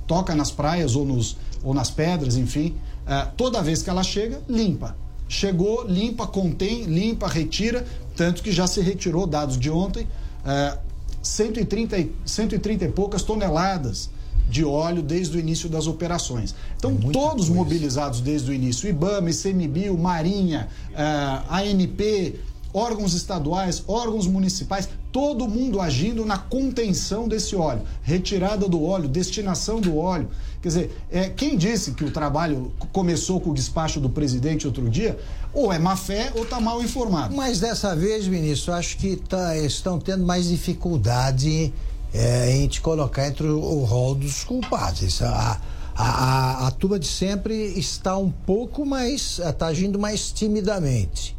toca 0.04 0.34
nas 0.34 0.50
praias 0.50 0.96
ou, 0.96 1.04
nos, 1.04 1.36
ou 1.62 1.72
nas 1.72 1.92
pedras, 1.92 2.36
enfim, 2.36 2.74
uh, 3.06 3.30
toda 3.36 3.62
vez 3.62 3.84
que 3.84 3.88
ela 3.88 4.02
chega, 4.02 4.42
limpa. 4.48 4.96
Chegou, 5.28 5.86
limpa, 5.86 6.26
contém, 6.26 6.82
limpa, 6.82 7.28
retira, 7.28 7.86
tanto 8.16 8.42
que 8.42 8.50
já 8.50 8.66
se 8.66 8.80
retirou, 8.80 9.28
dados 9.28 9.60
de 9.60 9.70
ontem, 9.70 10.08
uh, 10.44 10.76
130, 11.22 12.04
130 12.24 12.84
e 12.84 12.88
poucas 12.88 13.22
toneladas 13.22 14.10
de 14.50 14.64
óleo 14.64 15.02
desde 15.02 15.36
o 15.36 15.40
início 15.40 15.68
das 15.68 15.86
operações. 15.86 16.52
Então, 16.76 16.98
é 17.00 17.12
todos 17.12 17.46
coisa. 17.46 17.54
mobilizados 17.54 18.20
desde 18.20 18.50
o 18.50 18.52
início: 18.52 18.88
IBAMA, 18.88 19.30
ICMBio, 19.30 19.96
Marinha, 19.96 20.68
uh, 20.90 21.54
ANP, 21.54 22.40
órgãos 22.74 23.14
estaduais, 23.14 23.84
órgãos 23.86 24.26
municipais, 24.26 24.88
todo 25.12 25.47
mundo 25.47 25.78
agindo 25.81 26.25
na 26.25 26.38
contenção 26.38 27.28
desse 27.28 27.54
óleo, 27.54 27.83
retirada 28.02 28.66
do 28.66 28.83
óleo, 28.83 29.07
destinação 29.07 29.78
do 29.78 29.99
óleo. 29.99 30.28
Quer 30.62 30.69
dizer, 30.69 31.04
é, 31.11 31.28
quem 31.28 31.57
disse 31.57 31.92
que 31.92 32.02
o 32.02 32.11
trabalho 32.11 32.73
começou 32.92 33.38
com 33.38 33.50
o 33.50 33.54
despacho 33.54 34.00
do 34.00 34.09
presidente 34.09 34.66
outro 34.66 34.88
dia, 34.88 35.19
ou 35.52 35.71
é 35.71 35.78
má 35.78 35.97
fé 35.97 36.33
ou 36.35 36.45
está 36.45 36.59
mal 36.59 36.83
informado. 36.83 37.37
Mas 37.37 37.61
dessa 37.61 37.95
vez, 37.95 38.26
ministro, 38.26 38.73
acho 38.73 38.97
que 38.97 39.16
tá, 39.16 39.57
estão 39.59 40.00
tendo 40.00 40.25
mais 40.25 40.49
dificuldade 40.49 41.73
é, 42.14 42.57
em 42.57 42.66
te 42.66 42.81
colocar 42.81 43.28
entre 43.28 43.47
o, 43.47 43.85
rol 43.85 44.14
dos 44.14 44.45
culpados. 44.45 45.21
A, 45.21 45.61
a, 45.95 46.04
a, 46.04 46.66
a 46.69 46.71
turma 46.71 46.99
de 46.99 47.07
sempre 47.07 47.54
está 47.78 48.16
um 48.16 48.31
pouco 48.31 48.87
mais, 48.87 49.38
está 49.38 49.66
agindo 49.66 49.99
mais 49.99 50.33
timidamente. 50.33 51.37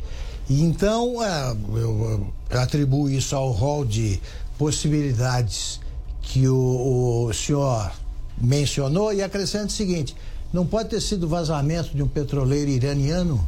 Então, 0.50 1.24
é, 1.24 1.56
eu, 1.76 2.34
atribuo 2.52 3.10
isso 3.10 3.36
ao 3.36 3.52
rol 3.52 3.86
de 3.86 4.20
possibilidades 4.58 5.80
que 6.22 6.48
o, 6.48 7.28
o 7.28 7.34
senhor 7.34 7.92
mencionou 8.38 9.14
e 9.14 9.22
acrescento 9.22 9.70
o 9.70 9.74
seguinte: 9.74 10.16
não 10.52 10.66
pode 10.66 10.90
ter 10.90 11.02
sido 11.02 11.28
vazamento 11.28 11.96
de 11.96 12.04
um 12.04 12.08
petroleiro 12.08 12.70
iraniano? 12.70 13.48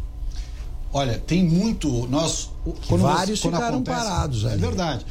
Olha, 0.93 1.19
tem 1.19 1.43
muito. 1.43 2.07
Nós. 2.07 2.49
Vários 2.89 3.41
quando 3.41 3.55
ficaram 3.55 3.75
acontece, 3.79 3.97
parados 3.97 4.45
ali. 4.45 4.55
É 4.55 4.57
verdade. 4.57 5.05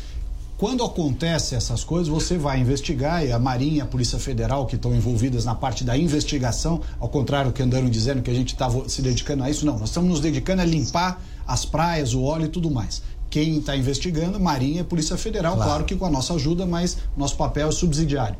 Quando 0.56 0.84
acontece 0.84 1.56
essas 1.56 1.82
coisas, 1.82 2.08
você 2.08 2.38
vai 2.38 2.60
investigar 2.60 3.26
e 3.26 3.32
a 3.32 3.38
Marinha, 3.38 3.82
a 3.82 3.86
Polícia 3.86 4.18
Federal, 4.20 4.66
que 4.66 4.76
estão 4.76 4.94
envolvidas 4.94 5.44
na 5.44 5.54
parte 5.54 5.82
da 5.82 5.96
investigação, 5.98 6.80
ao 7.00 7.08
contrário 7.08 7.50
do 7.50 7.54
que 7.54 7.62
andaram 7.62 7.90
dizendo 7.90 8.22
que 8.22 8.30
a 8.30 8.34
gente 8.34 8.52
estava 8.52 8.88
se 8.88 9.02
dedicando 9.02 9.42
a 9.42 9.50
isso, 9.50 9.66
não. 9.66 9.78
Nós 9.78 9.88
estamos 9.88 10.08
nos 10.08 10.20
dedicando 10.20 10.62
a 10.62 10.64
limpar 10.64 11.20
as 11.44 11.64
praias, 11.64 12.14
o 12.14 12.22
óleo 12.22 12.46
e 12.46 12.48
tudo 12.48 12.70
mais. 12.70 13.02
Quem 13.28 13.58
está 13.58 13.76
investigando, 13.76 14.38
Marinha 14.38 14.82
e 14.82 14.84
Polícia 14.84 15.16
Federal, 15.16 15.54
claro. 15.54 15.70
claro. 15.70 15.84
que 15.84 15.96
com 15.96 16.06
a 16.06 16.10
nossa 16.10 16.34
ajuda, 16.34 16.64
mas 16.64 16.98
nosso 17.16 17.36
papel 17.36 17.68
é 17.68 17.72
subsidiário. 17.72 18.36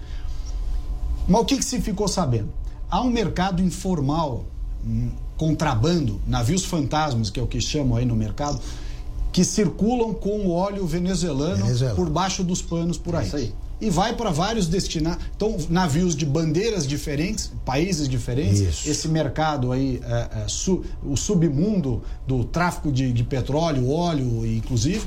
Mas 1.26 1.40
o 1.40 1.44
que, 1.44 1.56
que 1.56 1.64
se 1.64 1.80
ficou 1.80 2.06
sabendo? 2.06 2.52
Há 2.88 3.00
um 3.00 3.10
mercado 3.10 3.60
informal, 3.60 4.44
um 4.86 5.10
contrabando, 5.36 6.20
navios 6.26 6.64
fantasmas, 6.64 7.30
que 7.30 7.40
é 7.40 7.42
o 7.42 7.46
que 7.46 7.60
chamam 7.60 7.96
aí 7.96 8.04
no 8.04 8.14
mercado, 8.14 8.60
que 9.34 9.44
circulam 9.44 10.14
com 10.14 10.46
o 10.46 10.52
óleo 10.52 10.86
venezuelano 10.86 11.64
Venezuela. 11.64 11.96
por 11.96 12.08
baixo 12.08 12.44
dos 12.44 12.62
panos 12.62 12.96
por 12.96 13.16
aí. 13.16 13.28
aí. 13.32 13.52
E 13.80 13.90
vai 13.90 14.14
para 14.14 14.30
vários 14.30 14.68
destinados. 14.68 15.24
Então, 15.34 15.56
navios 15.68 16.14
de 16.14 16.24
bandeiras 16.24 16.86
diferentes, 16.86 17.50
países 17.64 18.08
diferentes. 18.08 18.60
Isso. 18.60 18.88
Esse 18.88 19.08
mercado 19.08 19.72
aí, 19.72 20.00
é, 20.04 20.44
é, 20.44 20.44
su, 20.46 20.84
o 21.04 21.16
submundo 21.16 22.00
do 22.24 22.44
tráfico 22.44 22.92
de, 22.92 23.12
de 23.12 23.24
petróleo, 23.24 23.90
óleo, 23.90 24.46
inclusive, 24.46 25.04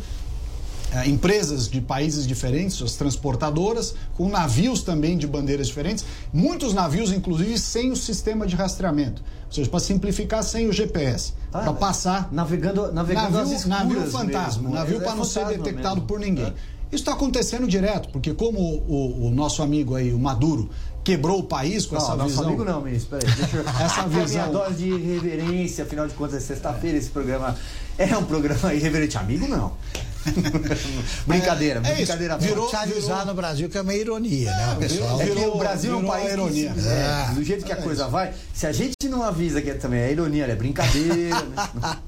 é, 0.91 1.08
empresas 1.08 1.67
de 1.67 1.82
países 1.82 2.25
diferentes, 2.25 2.82
as 2.82 2.96
transportadoras, 2.96 3.94
com 4.15 4.29
navios 4.29 4.82
também 4.82 5.17
de 5.17 5.27
bandeiras 5.27 5.67
diferentes, 5.67 6.06
muitos 6.32 6.74
navios, 6.74 7.12
inclusive, 7.12 7.58
sem 7.58 7.91
o 7.91 7.96
sistema 7.96 8.48
de 8.48 8.56
rastreamento. 8.56 9.22
Ou 9.48 9.53
seja, 9.53 9.70
para 9.70 9.79
simplificar, 9.79 10.44
sem 10.44 10.67
o 10.67 10.74
GPS. 10.74 11.34
Ah, 11.51 11.60
para 11.60 11.74
passar. 11.74 12.29
Navegando, 12.32 12.91
navegando 12.91 13.32
navio, 13.32 13.67
navio 13.67 14.12
fantasma. 14.12 14.63
Mesmo. 14.63 14.75
Navio 14.75 15.01
é, 15.01 15.03
para 15.03 15.15
não 15.15 15.25
ser 15.25 15.46
detectado 15.48 15.96
mesmo. 15.96 16.08
por 16.08 16.20
ninguém. 16.20 16.46
É. 16.46 16.53
Isso 16.89 17.01
está 17.01 17.13
acontecendo 17.13 17.67
direto, 17.67 18.10
porque 18.10 18.34
como 18.34 18.60
o, 18.60 19.27
o, 19.27 19.29
nosso 19.29 19.62
amigo 19.62 19.94
aí, 19.94 20.13
o 20.13 20.20
Maduro, 20.20 20.70
quebrou 21.03 21.39
o 21.39 21.44
país 21.44 21.86
com 21.86 21.96
não, 21.96 22.01
essa 22.01 22.15
nosso 22.15 22.29
visão. 22.29 22.48
amigo 22.48 22.63
não, 22.63 22.82
ministro. 22.82 23.17
Peraí, 23.17 23.36
deixa 23.36 23.58
eu... 23.58 23.63
essa 23.84 24.08
visão. 24.08 24.44
A 24.44 24.48
minha 24.48 24.48
dose 24.48 24.75
de 24.75 24.89
irreverência, 24.89 25.84
afinal 25.84 26.08
de 26.08 26.13
contas, 26.13 26.36
é 26.36 26.39
sexta-feira 26.39 26.98
esse 26.98 27.10
programa 27.10 27.58
é 27.98 28.15
um 28.15 28.24
programa 28.24 28.74
irreverente. 28.74 29.17
Amigo, 29.17 29.48
não. 29.48 29.74
brincadeira, 31.25 31.81
é, 31.84 31.96
brincadeira. 31.96 32.34
É 32.36 32.38
virou, 32.38 32.69
te 32.69 32.75
avisar 32.75 33.01
virou... 33.01 33.25
no 33.25 33.34
Brasil 33.34 33.69
que 33.69 33.77
é 33.77 33.81
uma 33.81 33.93
ironia, 33.93 34.51
né, 34.51 34.75
pessoal? 34.79 35.22
É 35.22 35.25
que 35.25 35.31
o 35.31 35.57
Brasil 35.57 35.93
é 35.93 35.96
um 35.96 36.05
país 36.05 36.34
ironia. 36.34 36.74
Que, 36.74 36.79
é, 36.79 37.34
do 37.34 37.43
jeito 37.43 37.65
que 37.65 37.72
a 37.72 37.77
coisa 37.77 38.07
vai, 38.07 38.34
se 38.53 38.65
a 38.65 38.72
gente 38.72 39.07
não 39.10 39.24
avisa 39.24 39.62
que 39.62 39.69
é 39.69 39.74
também 39.74 40.01
é 40.01 40.12
ironia, 40.12 40.46
é 40.46 40.55
brincadeira. 40.55 41.41
né? 41.41 41.98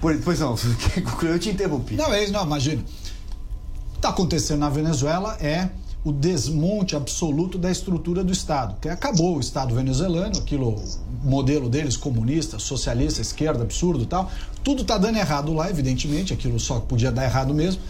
Pois 0.00 0.40
não, 0.40 0.56
eu 1.24 1.38
te 1.38 1.50
interrompi. 1.50 1.94
Não, 1.94 2.10
é 2.12 2.24
isso, 2.24 2.32
não, 2.32 2.44
imagina. 2.44 2.80
O 2.80 3.92
que 3.92 3.96
está 3.96 4.08
acontecendo 4.08 4.60
na 4.60 4.70
Venezuela 4.70 5.36
é 5.38 5.68
o 6.02 6.12
desmonte 6.12 6.96
absoluto 6.96 7.58
da 7.58 7.70
estrutura 7.70 8.24
do 8.24 8.32
Estado, 8.32 8.76
que 8.80 8.88
acabou 8.88 9.36
o 9.36 9.40
Estado 9.40 9.74
venezuelano, 9.74 10.38
aquilo 10.38 10.82
modelo 11.22 11.68
deles 11.68 11.96
comunista, 11.96 12.58
socialista, 12.58 13.20
esquerda, 13.20 13.62
absurdo, 13.62 14.06
tal. 14.06 14.30
Tudo 14.64 14.82
está 14.82 14.96
dando 14.96 15.18
errado 15.18 15.52
lá, 15.52 15.68
evidentemente, 15.68 16.32
aquilo 16.32 16.58
só 16.58 16.80
podia 16.80 17.12
dar 17.12 17.24
errado 17.24 17.52
mesmo. 17.52 17.82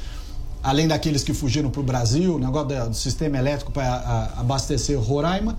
Além 0.62 0.88
daqueles 0.88 1.22
que 1.22 1.32
fugiram 1.32 1.70
para 1.70 1.80
o 1.80 1.84
Brasil, 1.84 2.34
o 2.34 2.38
negócio 2.38 2.88
do 2.88 2.94
sistema 2.94 3.38
elétrico 3.38 3.70
para 3.70 4.32
abastecer 4.36 4.98
Roraima, 4.98 5.56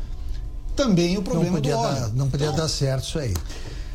também 0.75 1.17
o 1.17 1.22
problema 1.22 1.53
não 1.53 1.55
podia 1.55 1.75
do 1.75 1.79
óleo. 1.79 2.01
Dar, 2.01 2.10
não 2.10 2.29
podia 2.29 2.48
então, 2.48 2.58
dar 2.58 2.67
certo 2.67 3.03
isso 3.05 3.20
aí. 3.20 3.34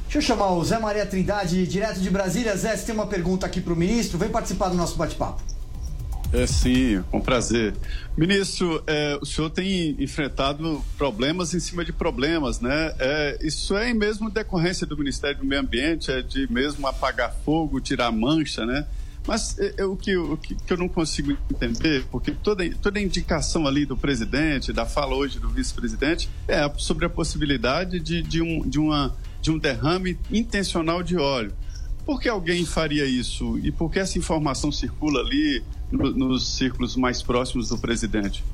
Deixa 0.05 0.19
eu 0.19 0.23
chamar 0.23 0.53
o 0.53 0.65
Zé 0.65 0.79
Maria 0.79 1.05
Trindade, 1.05 1.67
direto 1.67 2.01
de 2.01 2.09
Brasília. 2.09 2.57
Zé, 2.57 2.77
você 2.77 2.87
tem 2.87 2.95
uma 2.95 3.07
pergunta 3.07 3.45
aqui 3.45 3.61
para 3.61 3.73
o 3.73 3.77
ministro. 3.77 4.19
Vem 4.19 4.29
participar 4.29 4.69
do 4.69 4.77
nosso 4.77 4.97
bate-papo. 4.97 5.43
É 6.37 6.47
sim, 6.47 7.03
com 7.11 7.19
prazer. 7.19 7.75
Ministro, 8.15 8.85
é, 8.87 9.19
o 9.23 9.25
senhor 9.25 9.49
tem 9.49 9.97
enfrentado 9.99 10.85
problemas 10.99 11.55
em 11.55 11.61
cima 11.61 11.83
de 11.83 11.95
problemas, 11.95 12.61
né? 12.61 12.95
É, 12.99 13.39
isso 13.41 13.75
é 13.75 13.95
mesmo 13.95 14.29
decorrência 14.29 14.87
do 14.87 14.99
Ministério 14.99 15.39
do 15.39 15.47
Meio 15.47 15.63
Ambiente, 15.63 16.11
é 16.11 16.21
de 16.21 16.47
mesmo 16.53 16.87
apagar 16.87 17.35
fogo, 17.43 17.81
tirar 17.81 18.13
mancha, 18.13 18.67
né? 18.67 18.87
Mas 19.27 19.59
é, 19.59 19.77
é 19.79 19.85
o, 19.87 19.97
que, 19.97 20.15
o 20.15 20.37
que, 20.37 20.55
que, 20.55 20.71
eu 20.71 20.77
não 20.77 20.91
consigo 20.91 21.33
entender, 21.51 22.05
porque 22.11 22.33
toda, 22.33 22.69
toda 22.83 23.01
indicação 23.01 23.67
ali 23.67 23.87
do 23.87 23.97
presidente, 23.97 24.75
da 24.75 24.85
fala 24.85 25.15
hoje 25.15 25.39
do 25.39 25.49
vice-presidente, 25.49 26.29
é 26.47 26.71
sobre 26.77 27.07
a 27.07 27.09
possibilidade 27.09 27.99
de, 27.99 28.21
de, 28.21 28.43
um, 28.43 28.61
de, 28.69 28.79
uma, 28.79 29.17
de 29.41 29.51
um 29.51 29.59
derrame 29.59 30.19
intencional 30.31 31.03
de 31.03 31.17
óleo. 31.17 31.55
Por 32.05 32.21
que 32.21 32.29
alguém 32.29 32.67
faria 32.67 33.07
isso? 33.07 33.59
E 33.59 33.73
por 33.73 33.91
que 33.91 33.99
essa 33.99 34.19
informação 34.19 34.71
circula 34.71 35.21
ali 35.21 35.65
no, 35.91 36.11
nos 36.11 36.49
círculos 36.49 36.97
mais 36.97 37.23
próximos 37.23 37.69
do 37.69 37.79
presidente? 37.79 38.45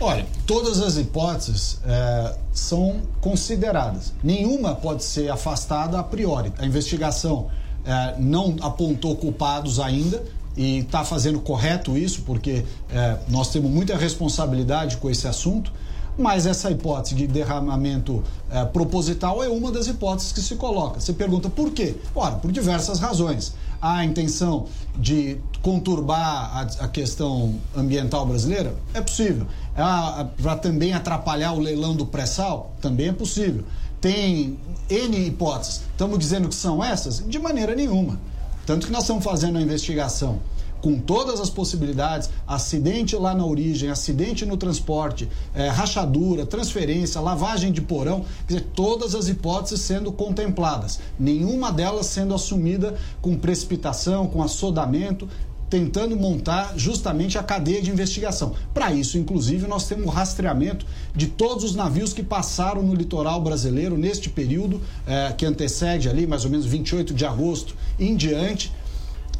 Olha, 0.00 0.26
todas 0.46 0.80
as 0.80 0.96
hipóteses 0.96 1.80
é, 1.84 2.36
são 2.52 3.02
consideradas. 3.20 4.12
Nenhuma 4.22 4.74
pode 4.74 5.02
ser 5.02 5.28
afastada 5.28 5.98
a 5.98 6.02
priori. 6.04 6.52
A 6.58 6.64
investigação 6.64 7.50
é, 7.84 8.14
não 8.18 8.56
apontou 8.60 9.16
culpados 9.16 9.80
ainda 9.80 10.22
e 10.56 10.78
está 10.78 11.04
fazendo 11.04 11.40
correto 11.40 11.96
isso, 11.96 12.22
porque 12.22 12.64
é, 12.90 13.18
nós 13.28 13.50
temos 13.50 13.70
muita 13.70 13.96
responsabilidade 13.96 14.98
com 14.98 15.10
esse 15.10 15.26
assunto 15.26 15.72
mas 16.18 16.46
essa 16.46 16.68
hipótese 16.70 17.14
de 17.14 17.26
derramamento 17.28 18.24
é, 18.50 18.64
proposital 18.64 19.42
é 19.42 19.48
uma 19.48 19.70
das 19.70 19.86
hipóteses 19.86 20.32
que 20.32 20.40
se 20.40 20.56
coloca. 20.56 20.98
Você 20.98 21.12
pergunta 21.12 21.48
por 21.48 21.70
quê? 21.70 21.94
Ora, 22.14 22.34
por 22.34 22.50
diversas 22.50 22.98
razões. 22.98 23.54
Há 23.80 23.98
a 23.98 24.04
intenção 24.04 24.66
de 24.96 25.38
conturbar 25.62 26.56
a, 26.56 26.84
a 26.84 26.88
questão 26.88 27.54
ambiental 27.76 28.26
brasileira? 28.26 28.74
É 28.92 29.00
possível. 29.00 29.46
Para 29.74 30.56
também 30.56 30.92
atrapalhar 30.92 31.52
o 31.52 31.60
leilão 31.60 31.94
do 31.94 32.06
pré-sal? 32.06 32.74
Também 32.80 33.08
é 33.08 33.12
possível. 33.12 33.64
Tem 34.00 34.58
N 34.88 35.26
hipóteses. 35.26 35.82
Estamos 35.90 36.18
dizendo 36.18 36.48
que 36.48 36.54
são 36.54 36.82
essas? 36.82 37.24
De 37.26 37.38
maneira 37.38 37.74
nenhuma. 37.74 38.18
Tanto 38.66 38.86
que 38.86 38.92
nós 38.92 39.02
estamos 39.02 39.24
fazendo 39.24 39.58
a 39.58 39.62
investigação 39.62 40.40
com 40.80 40.98
todas 40.98 41.40
as 41.40 41.50
possibilidades, 41.50 42.30
acidente 42.46 43.16
lá 43.16 43.34
na 43.34 43.44
origem, 43.44 43.90
acidente 43.90 44.46
no 44.46 44.56
transporte, 44.56 45.28
é, 45.54 45.68
rachadura, 45.68 46.46
transferência, 46.46 47.20
lavagem 47.20 47.72
de 47.72 47.80
porão, 47.80 48.24
quer 48.46 48.54
dizer, 48.54 48.66
todas 48.74 49.14
as 49.14 49.28
hipóteses 49.28 49.80
sendo 49.80 50.12
contempladas, 50.12 51.00
nenhuma 51.18 51.72
delas 51.72 52.06
sendo 52.06 52.34
assumida 52.34 52.96
com 53.20 53.36
precipitação, 53.36 54.26
com 54.26 54.42
assodamento, 54.42 55.28
tentando 55.68 56.16
montar 56.16 56.74
justamente 56.76 57.36
a 57.36 57.42
cadeia 57.42 57.82
de 57.82 57.90
investigação. 57.90 58.54
Para 58.72 58.92
isso, 58.92 59.18
inclusive, 59.18 59.66
nós 59.66 59.86
temos 59.86 60.06
o 60.06 60.08
rastreamento 60.08 60.86
de 61.14 61.26
todos 61.26 61.64
os 61.64 61.74
navios 61.74 62.12
que 62.12 62.22
passaram 62.22 62.82
no 62.82 62.94
litoral 62.94 63.40
brasileiro 63.40 63.96
neste 63.96 64.30
período 64.30 64.80
eh, 65.06 65.34
que 65.36 65.44
antecede 65.44 66.08
ali, 66.08 66.26
mais 66.26 66.44
ou 66.44 66.50
menos 66.50 66.66
28 66.66 67.12
de 67.12 67.26
agosto 67.26 67.74
em 67.98 68.16
diante 68.16 68.72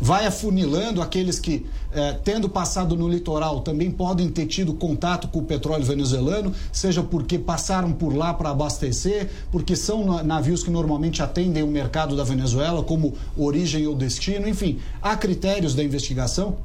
vai 0.01 0.27
afunilando 0.27 1.03
aqueles 1.03 1.41
que, 1.41 1.67
eh, 1.93 2.17
tendo 2.25 2.49
passado 2.49 2.97
no 2.97 3.09
litoral, 3.09 3.61
também 3.61 3.91
podem 3.91 4.29
ter 4.29 4.47
tido 4.47 4.73
contato 4.75 5.29
com 5.29 5.41
o 5.41 5.45
petróleo 5.45 5.85
venezuelano, 5.85 6.53
seja 6.73 7.03
porque 7.03 7.39
passaram 7.39 7.93
por 7.93 8.15
lá 8.15 8.33
para 8.33 8.51
abastecer, 8.51 9.29
porque 9.51 9.75
são 9.75 10.23
navios 10.23 10.63
que 10.63 10.71
normalmente 10.71 11.23
atendem 11.23 11.63
o 11.63 11.67
mercado 11.67 12.17
da 12.17 12.25
Venezuela 12.25 12.83
como 12.83 13.15
origem 13.37 13.87
ou 13.87 13.95
destino, 13.95 14.49
enfim, 14.49 14.79
há 15.03 15.17
critérios 15.17 15.75
da 15.75 15.83
investigação 15.83 16.57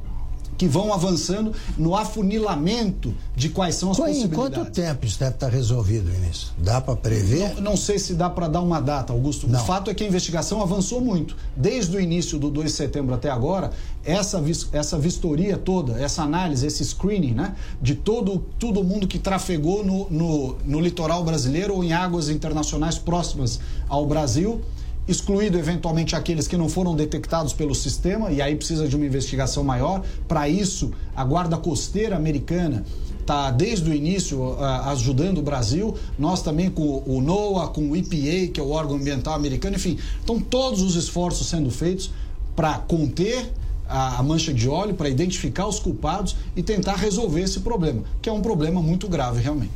que 0.58 0.68
vão 0.68 0.94
avançando 0.94 1.52
no 1.78 1.96
afunilamento 1.96 3.14
de 3.36 3.50
quais 3.50 3.76
são 3.76 3.92
as 3.92 3.98
Em 3.98 4.02
possibilidades. 4.02 4.36
quanto 4.36 4.72
tempo 4.72 5.06
isso 5.06 5.20
deve 5.20 5.32
estar 5.32 5.50
resolvido, 5.50 6.10
ministro? 6.12 6.54
Dá 6.58 6.80
para 6.80 6.96
prever? 6.96 7.56
Não, 7.56 7.62
não, 7.62 7.78
sei 7.78 7.98
se 8.00 8.14
dá 8.14 8.30
para 8.30 8.48
dar 8.48 8.62
uma 8.62 8.80
data, 8.80 9.14
Augusto. 9.14 9.48
Não. 9.48 9.62
O 9.62 9.66
fato 9.66 9.90
é 9.90 9.94
que 9.94 10.04
a 10.04 10.08
investigação 10.08 10.62
avançou 10.62 11.02
muito. 11.02 11.36
Desde 11.56 11.96
o 11.96 12.00
início 12.00 12.38
do 12.38 12.50
2 12.50 12.68
de 12.68 12.78
setembro 12.78 13.14
até 13.14 13.30
agora, 13.30 13.72
essa, 14.04 14.44
essa 14.72 14.98
vistoria 14.98 15.58
toda, 15.58 16.00
essa 16.02 16.24
análise, 16.24 16.66
esse 16.66 16.84
screening, 16.84 17.34
né, 17.34 17.56
de 17.82 17.96
todo, 17.96 18.44
todo 18.60 18.84
mundo 18.84 19.08
que 19.08 19.18
trafegou 19.18 19.84
no, 19.84 20.10
no, 20.10 20.58
no 20.66 20.80
litoral 20.80 21.24
brasileiro 21.24 21.76
ou 21.76 21.84
em 21.84 21.94
águas 21.94 22.30
internacionais 22.30 22.98
próximas 22.98 23.60
ao 23.88 24.06
Brasil 24.06 24.62
excluído 25.08 25.58
eventualmente 25.58 26.16
aqueles 26.16 26.48
que 26.48 26.56
não 26.56 26.70
foram 26.70 26.96
detectados 26.96 27.54
pelo 27.54 27.76
sistema, 27.76 28.32
e 28.32 28.42
aí 28.42 28.56
precisa 28.56 28.88
de 28.88 28.96
uma 28.96 29.06
investigação 29.06 29.64
maior. 29.64 30.04
Para 30.28 30.48
isso, 30.48 30.92
a 31.16 31.24
Guarda 31.24 31.58
Costeira 31.58 32.16
Americana 32.16 32.86
está 33.20 33.52
desde 33.52 33.90
o 33.90 33.94
início 33.94 34.40
uh, 34.40 34.64
ajudando 34.90 35.40
o 35.40 35.42
Brasil, 35.42 35.96
nós 36.20 36.42
também 36.42 36.70
com 36.70 37.04
o 37.06 37.22
NOAA, 37.22 37.68
com 37.68 37.90
o 37.90 37.96
EPA, 37.96 38.52
que 38.54 38.60
é 38.60 38.64
o 38.64 38.70
órgão 38.70 38.98
ambiental 38.98 39.34
americano, 39.34 39.76
enfim, 39.76 39.98
estão 40.20 40.40
todos 40.40 40.82
os 40.82 40.96
esforços 40.96 41.48
sendo 41.48 41.72
feitos 41.72 42.12
para 42.56 42.78
conter 42.80 43.52
a, 43.88 44.20
a, 44.20 44.24
mancha 44.24 44.54
de 44.54 44.68
óleo, 44.68 44.94
para 44.94 45.10
identificar 45.10 45.68
os 45.68 45.80
culpados 45.80 46.36
e 46.56 46.62
tentar 46.62 46.96
resolver 46.96 47.42
esse 47.42 47.62
problema, 47.62 48.04
que 48.22 48.30
é 48.30 48.32
um 48.32 48.42
problema 48.42 48.82
muito 48.82 49.08
grave 49.08 49.42
realmente. 49.42 49.72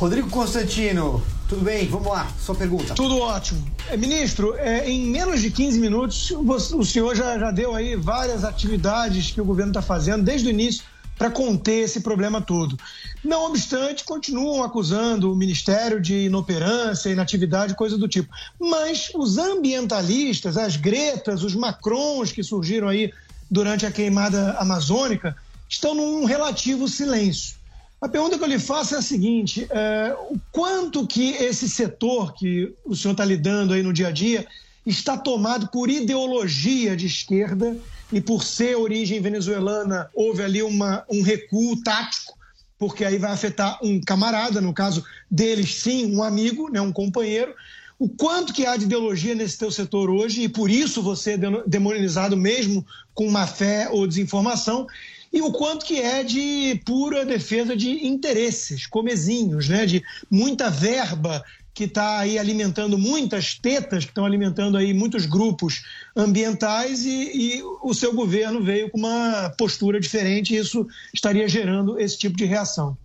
Rodrigo 0.00 0.30
Constantino, 0.30 1.22
tudo 1.46 1.60
bem? 1.60 1.86
Vamos 1.86 2.08
lá, 2.08 2.26
sua 2.42 2.54
pergunta. 2.54 2.94
Tudo 2.94 3.18
ótimo. 3.18 3.62
É, 3.86 3.98
ministro, 3.98 4.56
é, 4.56 4.88
em 4.88 5.04
menos 5.04 5.42
de 5.42 5.50
15 5.50 5.78
minutos, 5.78 6.30
o 6.30 6.82
senhor 6.86 7.14
já, 7.14 7.38
já 7.38 7.50
deu 7.50 7.74
aí 7.74 7.96
várias 7.96 8.42
atividades 8.42 9.30
que 9.30 9.42
o 9.42 9.44
governo 9.44 9.72
está 9.72 9.82
fazendo 9.82 10.24
desde 10.24 10.48
o 10.48 10.50
início 10.50 10.84
para 11.18 11.30
conter 11.30 11.84
esse 11.84 12.00
problema 12.00 12.40
todo. 12.40 12.78
Não 13.22 13.44
obstante, 13.44 14.02
continuam 14.02 14.64
acusando 14.64 15.30
o 15.30 15.36
Ministério 15.36 16.00
de 16.00 16.24
inoperância, 16.24 17.10
inatividade, 17.10 17.74
coisa 17.74 17.98
do 17.98 18.08
tipo. 18.08 18.32
Mas 18.58 19.10
os 19.14 19.36
ambientalistas, 19.36 20.56
as 20.56 20.76
gretas, 20.76 21.44
os 21.44 21.54
macrons 21.54 22.32
que 22.32 22.42
surgiram 22.42 22.88
aí 22.88 23.12
durante 23.50 23.84
a 23.84 23.90
queimada 23.90 24.52
amazônica, 24.52 25.36
estão 25.68 25.94
num 25.94 26.24
relativo 26.24 26.88
silêncio. 26.88 27.59
A 28.00 28.08
pergunta 28.08 28.38
que 28.38 28.44
eu 28.44 28.48
lhe 28.48 28.58
faço 28.58 28.94
é 28.94 28.98
a 28.98 29.02
seguinte: 29.02 29.66
é, 29.70 30.16
o 30.30 30.40
quanto 30.50 31.06
que 31.06 31.32
esse 31.32 31.68
setor 31.68 32.32
que 32.34 32.74
o 32.84 32.96
senhor 32.96 33.12
está 33.12 33.24
lidando 33.24 33.74
aí 33.74 33.82
no 33.82 33.92
dia 33.92 34.08
a 34.08 34.10
dia 34.10 34.46
está 34.86 35.16
tomado 35.18 35.68
por 35.68 35.90
ideologia 35.90 36.96
de 36.96 37.06
esquerda 37.06 37.76
e 38.10 38.20
por 38.20 38.42
ser 38.42 38.76
origem 38.76 39.20
venezuelana 39.20 40.08
houve 40.14 40.42
ali 40.42 40.62
uma, 40.62 41.04
um 41.10 41.20
recuo 41.20 41.80
tático, 41.82 42.32
porque 42.78 43.04
aí 43.04 43.18
vai 43.18 43.30
afetar 43.30 43.78
um 43.82 44.00
camarada, 44.00 44.60
no 44.60 44.72
caso 44.72 45.04
deles 45.30 45.74
sim, 45.74 46.14
um 46.14 46.22
amigo, 46.22 46.70
né, 46.70 46.80
um 46.80 46.92
companheiro. 46.92 47.54
O 47.98 48.08
quanto 48.08 48.54
que 48.54 48.64
há 48.64 48.78
de 48.78 48.84
ideologia 48.84 49.34
nesse 49.34 49.58
teu 49.58 49.70
setor 49.70 50.08
hoje 50.08 50.44
e 50.44 50.48
por 50.48 50.70
isso 50.70 51.02
você 51.02 51.32
é 51.32 51.38
demonizado 51.66 52.34
mesmo 52.34 52.84
com 53.12 53.30
má 53.30 53.46
fé 53.46 53.90
ou 53.90 54.06
desinformação 54.06 54.86
e 55.32 55.40
o 55.40 55.52
quanto 55.52 55.86
que 55.86 56.00
é 56.00 56.24
de 56.24 56.80
pura 56.84 57.24
defesa 57.24 57.76
de 57.76 58.06
interesses, 58.06 58.86
comezinhos, 58.86 59.68
né? 59.68 59.86
de 59.86 60.02
muita 60.30 60.68
verba 60.68 61.44
que 61.72 61.84
está 61.84 62.18
aí 62.18 62.38
alimentando 62.38 62.98
muitas 62.98 63.54
tetas, 63.54 64.04
que 64.04 64.10
estão 64.10 64.26
alimentando 64.26 64.76
aí 64.76 64.92
muitos 64.92 65.24
grupos 65.24 65.82
ambientais 66.16 67.04
e, 67.06 67.58
e, 67.58 67.62
o 67.82 67.94
seu 67.94 68.12
governo 68.12 68.62
veio 68.62 68.90
com 68.90 68.98
uma 68.98 69.54
postura 69.56 70.00
diferente 70.00 70.52
e 70.52 70.58
isso 70.58 70.86
estaria 71.14 71.48
gerando 71.48 71.98
esse 71.98 72.18
tipo 72.18 72.36
de 72.36 72.44
reação. 72.44 72.96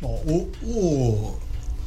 Bom, 0.00 0.22
o, 0.26 0.66
o, 0.66 1.38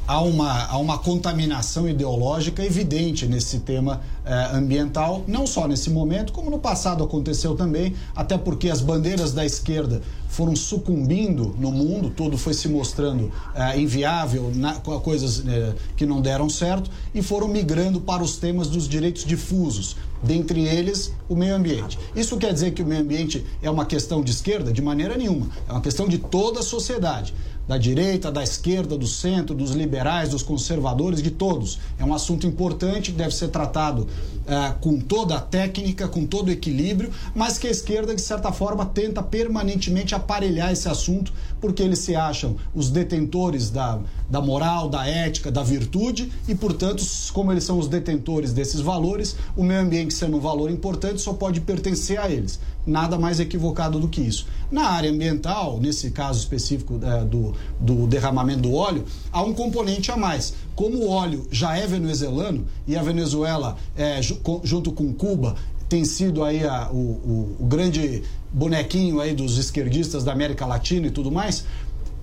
há 0.06 0.20
uma, 0.20 0.64
há 0.64 0.78
uma 0.78 0.98
contaminação 0.98 1.88
ideológica 1.88 2.64
evidente 2.64 3.26
nesse 3.26 3.60
tema 3.60 4.02
ambiental, 4.52 5.24
não 5.26 5.46
só 5.46 5.66
nesse 5.66 5.90
momento, 5.90 6.32
como 6.32 6.50
no 6.50 6.58
passado 6.58 7.02
aconteceu 7.02 7.54
também, 7.54 7.94
até 8.14 8.36
porque 8.36 8.68
as 8.68 8.80
bandeiras 8.80 9.32
da 9.32 9.44
esquerda 9.44 10.02
foram 10.28 10.54
sucumbindo 10.54 11.56
no 11.58 11.72
mundo, 11.72 12.10
tudo 12.10 12.36
foi 12.36 12.52
se 12.52 12.68
mostrando 12.68 13.32
eh, 13.54 13.80
inviável, 13.80 14.52
na, 14.54 14.74
coisas 14.74 15.42
eh, 15.46 15.74
que 15.96 16.04
não 16.04 16.20
deram 16.20 16.48
certo, 16.48 16.90
e 17.14 17.22
foram 17.22 17.48
migrando 17.48 18.00
para 18.00 18.22
os 18.22 18.36
temas 18.36 18.68
dos 18.68 18.86
direitos 18.86 19.24
difusos, 19.24 19.96
dentre 20.22 20.66
eles 20.66 21.12
o 21.28 21.34
meio 21.34 21.54
ambiente. 21.54 21.98
Isso 22.14 22.36
quer 22.36 22.52
dizer 22.52 22.72
que 22.72 22.82
o 22.82 22.86
meio 22.86 23.00
ambiente 23.00 23.44
é 23.62 23.70
uma 23.70 23.86
questão 23.86 24.22
de 24.22 24.30
esquerda? 24.30 24.72
De 24.72 24.82
maneira 24.82 25.16
nenhuma, 25.16 25.48
é 25.66 25.72
uma 25.72 25.80
questão 25.80 26.06
de 26.06 26.18
toda 26.18 26.60
a 26.60 26.62
sociedade 26.62 27.34
da 27.68 27.76
direita, 27.76 28.32
da 28.32 28.42
esquerda, 28.42 28.96
do 28.96 29.06
centro, 29.06 29.54
dos 29.54 29.72
liberais, 29.72 30.30
dos 30.30 30.42
conservadores, 30.42 31.22
de 31.22 31.30
todos. 31.30 31.78
É 31.98 32.04
um 32.04 32.14
assunto 32.14 32.46
importante 32.46 33.12
que 33.12 33.18
deve 33.18 33.34
ser 33.34 33.48
tratado 33.48 34.08
uh, 34.48 34.78
com 34.80 34.98
toda 34.98 35.36
a 35.36 35.40
técnica, 35.40 36.08
com 36.08 36.26
todo 36.26 36.48
o 36.48 36.50
equilíbrio, 36.50 37.10
mas 37.34 37.58
que 37.58 37.66
a 37.66 37.70
esquerda, 37.70 38.14
de 38.14 38.22
certa 38.22 38.50
forma, 38.50 38.86
tenta 38.86 39.22
permanentemente 39.22 40.14
aparelhar 40.14 40.72
esse 40.72 40.88
assunto, 40.88 41.32
porque 41.60 41.82
eles 41.82 42.00
se 42.00 42.16
acham 42.16 42.56
os 42.74 42.90
detentores 42.90 43.70
da, 43.70 44.00
da 44.28 44.40
moral, 44.40 44.88
da 44.88 45.06
ética, 45.06 45.50
da 45.50 45.62
virtude, 45.62 46.32
e, 46.48 46.54
portanto, 46.54 47.04
como 47.32 47.52
eles 47.52 47.64
são 47.64 47.78
os 47.78 47.88
detentores 47.88 48.52
desses 48.52 48.80
valores, 48.80 49.36
o 49.56 49.62
meio 49.62 49.80
ambiente 49.80 50.14
sendo 50.14 50.36
um 50.36 50.40
valor 50.40 50.70
importante 50.70 51.20
só 51.20 51.32
pode 51.32 51.60
pertencer 51.60 52.18
a 52.18 52.30
eles 52.30 52.58
nada 52.88 53.18
mais 53.18 53.38
equivocado 53.38 54.00
do 54.00 54.08
que 54.08 54.20
isso. 54.20 54.46
Na 54.70 54.88
área 54.88 55.10
ambiental, 55.10 55.78
nesse 55.78 56.10
caso 56.10 56.38
específico 56.40 56.98
é, 57.02 57.24
do, 57.24 57.54
do 57.78 58.06
derramamento 58.06 58.62
do 58.62 58.74
óleo, 58.74 59.04
há 59.30 59.42
um 59.42 59.52
componente 59.52 60.10
a 60.10 60.16
mais. 60.16 60.54
Como 60.78 60.98
o 60.98 61.10
óleo 61.10 61.44
já 61.50 61.76
é 61.76 61.88
venezuelano 61.88 62.64
e 62.86 62.96
a 62.96 63.02
Venezuela, 63.02 63.76
é, 63.96 64.20
junto 64.62 64.92
com 64.92 65.12
Cuba, 65.12 65.56
tem 65.88 66.04
sido 66.04 66.44
aí 66.44 66.62
a, 66.64 66.88
o, 66.92 66.94
o, 66.94 67.56
o 67.58 67.66
grande 67.66 68.22
bonequinho 68.52 69.20
aí 69.20 69.34
dos 69.34 69.58
esquerdistas 69.58 70.22
da 70.22 70.30
América 70.30 70.64
Latina 70.66 71.08
e 71.08 71.10
tudo 71.10 71.32
mais, 71.32 71.64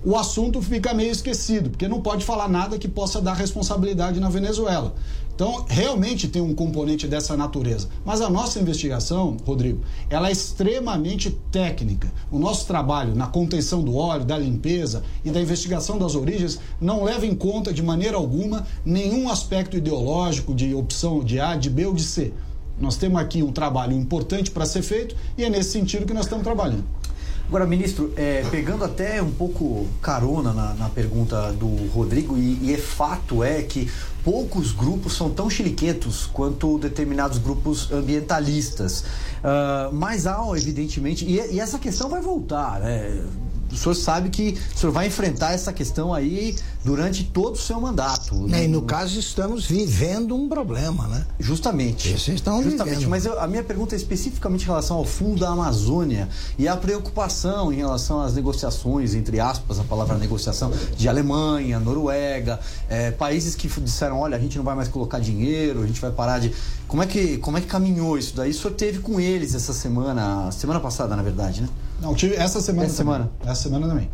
o 0.02 0.16
assunto 0.16 0.62
fica 0.62 0.94
meio 0.94 1.10
esquecido, 1.10 1.68
porque 1.68 1.86
não 1.86 2.00
pode 2.00 2.24
falar 2.24 2.48
nada 2.48 2.78
que 2.78 2.88
possa 2.88 3.20
dar 3.20 3.34
responsabilidade 3.34 4.20
na 4.20 4.30
Venezuela. 4.30 4.94
Então, 5.36 5.66
realmente 5.68 6.28
tem 6.28 6.40
um 6.40 6.54
componente 6.54 7.06
dessa 7.06 7.36
natureza. 7.36 7.90
Mas 8.06 8.22
a 8.22 8.30
nossa 8.30 8.58
investigação, 8.58 9.36
Rodrigo, 9.44 9.82
ela 10.08 10.30
é 10.30 10.32
extremamente 10.32 11.30
técnica. 11.52 12.10
O 12.32 12.38
nosso 12.38 12.66
trabalho 12.66 13.14
na 13.14 13.26
contenção 13.26 13.82
do 13.82 13.96
óleo, 13.96 14.24
da 14.24 14.38
limpeza 14.38 15.04
e 15.22 15.30
da 15.30 15.38
investigação 15.38 15.98
das 15.98 16.14
origens 16.14 16.58
não 16.80 17.04
leva 17.04 17.26
em 17.26 17.34
conta 17.34 17.70
de 17.70 17.82
maneira 17.82 18.16
alguma 18.16 18.66
nenhum 18.82 19.28
aspecto 19.28 19.76
ideológico 19.76 20.54
de 20.54 20.74
opção 20.74 21.22
de 21.22 21.38
A, 21.38 21.54
de 21.54 21.68
B 21.68 21.84
ou 21.84 21.92
de 21.92 22.02
C. 22.02 22.32
Nós 22.80 22.96
temos 22.96 23.20
aqui 23.20 23.42
um 23.42 23.52
trabalho 23.52 23.92
importante 23.92 24.50
para 24.50 24.64
ser 24.64 24.80
feito 24.80 25.14
e 25.36 25.44
é 25.44 25.50
nesse 25.50 25.70
sentido 25.70 26.06
que 26.06 26.14
nós 26.14 26.24
estamos 26.24 26.44
trabalhando. 26.44 26.84
Agora, 27.48 27.64
ministro, 27.64 28.12
é, 28.16 28.44
pegando 28.50 28.84
até 28.84 29.22
um 29.22 29.30
pouco 29.30 29.86
carona 30.02 30.52
na, 30.52 30.74
na 30.74 30.88
pergunta 30.88 31.52
do 31.52 31.68
Rodrigo, 31.92 32.36
e, 32.36 32.58
e, 32.60 32.74
é 32.74 32.76
fato 32.76 33.44
é 33.44 33.62
que 33.62 33.88
poucos 34.24 34.72
grupos 34.72 35.16
são 35.16 35.30
tão 35.30 35.48
chiliquentos 35.48 36.26
quanto 36.26 36.76
determinados 36.76 37.38
grupos 37.38 37.92
ambientalistas. 37.92 39.02
Uh, 39.02 39.92
mas 39.92 40.26
há, 40.26 40.40
evidentemente, 40.56 41.24
e, 41.24 41.54
e, 41.54 41.60
essa 41.60 41.78
questão 41.78 42.08
vai 42.08 42.20
voltar, 42.20 42.80
né? 42.80 43.24
O 43.76 43.78
senhor 43.78 43.94
sabe 43.94 44.30
que 44.30 44.58
o 44.74 44.78
senhor 44.78 44.92
vai 44.92 45.06
enfrentar 45.06 45.52
essa 45.52 45.72
questão 45.72 46.12
aí 46.12 46.56
durante 46.84 47.24
todo 47.24 47.54
o 47.54 47.58
seu 47.58 47.80
mandato. 47.80 48.46
É, 48.52 48.64
e 48.64 48.68
no 48.68 48.82
caso 48.82 49.18
estamos 49.18 49.66
vivendo 49.66 50.34
um 50.34 50.48
problema, 50.48 51.06
né? 51.08 51.26
Justamente. 51.38 52.08
Vocês 52.08 52.36
estão 52.36 52.62
Justamente, 52.62 52.96
vivendo. 52.96 53.10
mas 53.10 53.26
eu, 53.26 53.38
a 53.38 53.46
minha 53.46 53.62
pergunta 53.62 53.94
é 53.94 53.98
especificamente 53.98 54.62
em 54.62 54.66
relação 54.66 54.96
ao 54.96 55.04
Fundo 55.04 55.40
da 55.40 55.50
Amazônia 55.50 56.28
e 56.58 56.66
a 56.66 56.76
preocupação 56.76 57.72
em 57.72 57.76
relação 57.76 58.20
às 58.20 58.34
negociações, 58.34 59.14
entre 59.14 59.38
aspas, 59.40 59.78
a 59.78 59.84
palavra 59.84 60.16
negociação, 60.16 60.72
de 60.96 61.08
Alemanha, 61.08 61.78
Noruega, 61.78 62.58
é, 62.88 63.10
países 63.10 63.54
que 63.54 63.68
disseram, 63.80 64.18
olha, 64.18 64.36
a 64.36 64.40
gente 64.40 64.56
não 64.56 64.64
vai 64.64 64.74
mais 64.74 64.88
colocar 64.88 65.18
dinheiro, 65.18 65.82
a 65.82 65.86
gente 65.86 66.00
vai 66.00 66.10
parar 66.10 66.38
de... 66.38 66.52
Como 66.88 67.02
é 67.02 67.06
que, 67.06 67.36
como 67.38 67.58
é 67.58 67.60
que 67.60 67.66
caminhou 67.66 68.16
isso 68.16 68.34
daí? 68.36 68.50
O 68.50 68.54
senhor 68.54 68.74
teve 68.74 69.00
com 69.00 69.20
eles 69.20 69.54
essa 69.54 69.72
semana, 69.72 70.50
semana 70.52 70.80
passada, 70.80 71.16
na 71.16 71.22
verdade, 71.22 71.62
né? 71.62 71.68
Não, 72.00 72.14
tive 72.14 72.34
essa 72.34 72.60
semana 72.60 72.86
Essa 72.86 72.96
também. 73.02 73.14
semana. 73.14 73.32
Essa 73.44 73.62
semana 73.62 73.88
também. 73.88 74.10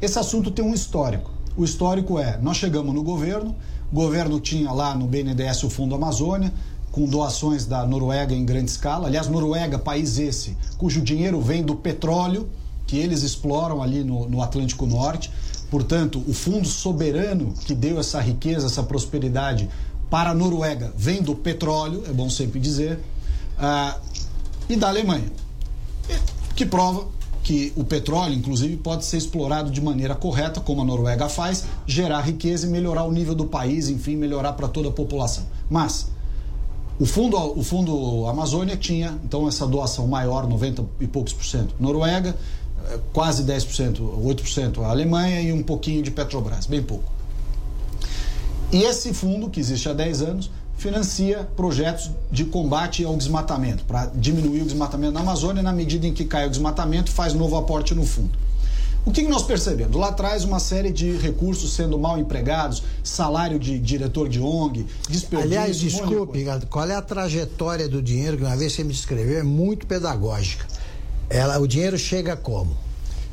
Esse 0.00 0.18
assunto 0.18 0.50
tem 0.50 0.64
um 0.64 0.74
histórico. 0.74 1.30
O 1.56 1.64
histórico 1.64 2.18
é, 2.18 2.38
nós 2.38 2.56
chegamos 2.56 2.94
no 2.94 3.02
governo, 3.02 3.54
o 3.90 3.94
governo 3.94 4.40
tinha 4.40 4.70
lá 4.72 4.94
no 4.94 5.06
BNDES 5.06 5.62
o 5.62 5.70
Fundo 5.70 5.94
Amazônia, 5.94 6.52
com 6.90 7.06
doações 7.06 7.64
da 7.64 7.86
Noruega 7.86 8.34
em 8.34 8.44
grande 8.44 8.70
escala. 8.70 9.06
Aliás, 9.06 9.28
Noruega, 9.28 9.78
país 9.78 10.18
esse, 10.18 10.56
cujo 10.76 11.00
dinheiro 11.00 11.40
vem 11.40 11.62
do 11.62 11.74
petróleo 11.74 12.48
que 12.86 12.98
eles 12.98 13.22
exploram 13.22 13.82
ali 13.82 14.04
no, 14.04 14.28
no 14.28 14.42
Atlântico 14.42 14.84
Norte. 14.86 15.30
Portanto, 15.70 16.22
o 16.26 16.34
fundo 16.34 16.68
soberano 16.68 17.54
que 17.64 17.74
deu 17.74 17.98
essa 17.98 18.20
riqueza, 18.20 18.66
essa 18.66 18.82
prosperidade 18.82 19.68
para 20.10 20.30
a 20.30 20.34
Noruega 20.34 20.92
vem 20.96 21.22
do 21.22 21.34
petróleo, 21.34 22.04
é 22.06 22.12
bom 22.12 22.28
sempre 22.28 22.60
dizer, 22.60 23.00
ah, 23.58 23.96
e 24.68 24.76
da 24.76 24.88
Alemanha 24.88 25.32
que 26.54 26.64
prova 26.64 27.06
que 27.42 27.72
o 27.76 27.84
petróleo, 27.84 28.34
inclusive, 28.34 28.76
pode 28.76 29.04
ser 29.04 29.18
explorado 29.18 29.70
de 29.70 29.80
maneira 29.80 30.14
correta, 30.14 30.60
como 30.60 30.80
a 30.80 30.84
Noruega 30.84 31.28
faz, 31.28 31.64
gerar 31.86 32.22
riqueza 32.22 32.66
e 32.66 32.70
melhorar 32.70 33.04
o 33.04 33.12
nível 33.12 33.34
do 33.34 33.44
país, 33.44 33.90
enfim, 33.90 34.16
melhorar 34.16 34.54
para 34.54 34.66
toda 34.66 34.88
a 34.88 34.92
população. 34.92 35.44
Mas 35.68 36.10
o 36.98 37.04
fundo, 37.04 37.36
o 37.36 37.62
fundo 37.62 38.26
Amazônia 38.26 38.76
tinha, 38.76 39.18
então, 39.24 39.46
essa 39.46 39.66
doação 39.66 40.06
maior, 40.06 40.46
90 40.46 40.84
e 41.00 41.06
poucos 41.06 41.34
por 41.34 41.44
cento. 41.44 41.74
Noruega, 41.78 42.34
eh, 42.86 43.00
quase 43.12 43.42
10%, 43.44 44.00
8% 44.00 44.82
a 44.82 44.88
Alemanha 44.88 45.42
e 45.42 45.52
um 45.52 45.62
pouquinho 45.62 46.02
de 46.02 46.10
Petrobras, 46.10 46.66
bem 46.66 46.82
pouco. 46.82 47.12
E 48.72 48.82
esse 48.84 49.12
fundo, 49.12 49.50
que 49.50 49.60
existe 49.60 49.88
há 49.88 49.92
10 49.92 50.22
anos, 50.22 50.50
financia 50.84 51.48
projetos 51.56 52.10
de 52.30 52.44
combate 52.44 53.02
ao 53.02 53.16
desmatamento, 53.16 53.84
para 53.84 54.04
diminuir 54.14 54.60
o 54.60 54.64
desmatamento 54.66 55.14
na 55.14 55.20
Amazônia, 55.20 55.62
na 55.62 55.72
medida 55.72 56.06
em 56.06 56.12
que 56.12 56.26
cai 56.26 56.46
o 56.46 56.50
desmatamento, 56.50 57.10
faz 57.10 57.32
novo 57.32 57.56
aporte 57.56 57.94
no 57.94 58.04
fundo. 58.04 58.38
O 59.02 59.10
que 59.10 59.22
nós 59.22 59.42
percebemos? 59.42 59.96
Lá 59.96 60.08
atrás, 60.08 60.44
uma 60.44 60.60
série 60.60 60.92
de 60.92 61.12
recursos 61.16 61.72
sendo 61.72 61.98
mal 61.98 62.18
empregados, 62.18 62.82
salário 63.02 63.58
de 63.58 63.78
diretor 63.78 64.28
de 64.28 64.38
ONG, 64.40 64.86
desperdício... 65.08 65.58
Aliás, 65.58 65.78
desculpe, 65.78 66.44
qual 66.68 66.86
é 66.86 66.94
a 66.94 67.02
trajetória 67.02 67.88
do 67.88 68.02
dinheiro 68.02 68.36
que 68.36 68.44
uma 68.44 68.56
vez 68.56 68.74
você 68.74 68.84
me 68.84 68.92
descreveu? 68.92 69.38
É 69.38 69.42
muito 69.42 69.86
pedagógica. 69.86 70.66
Ela, 71.30 71.58
o 71.58 71.66
dinheiro 71.66 71.96
chega 71.96 72.36
como? 72.36 72.76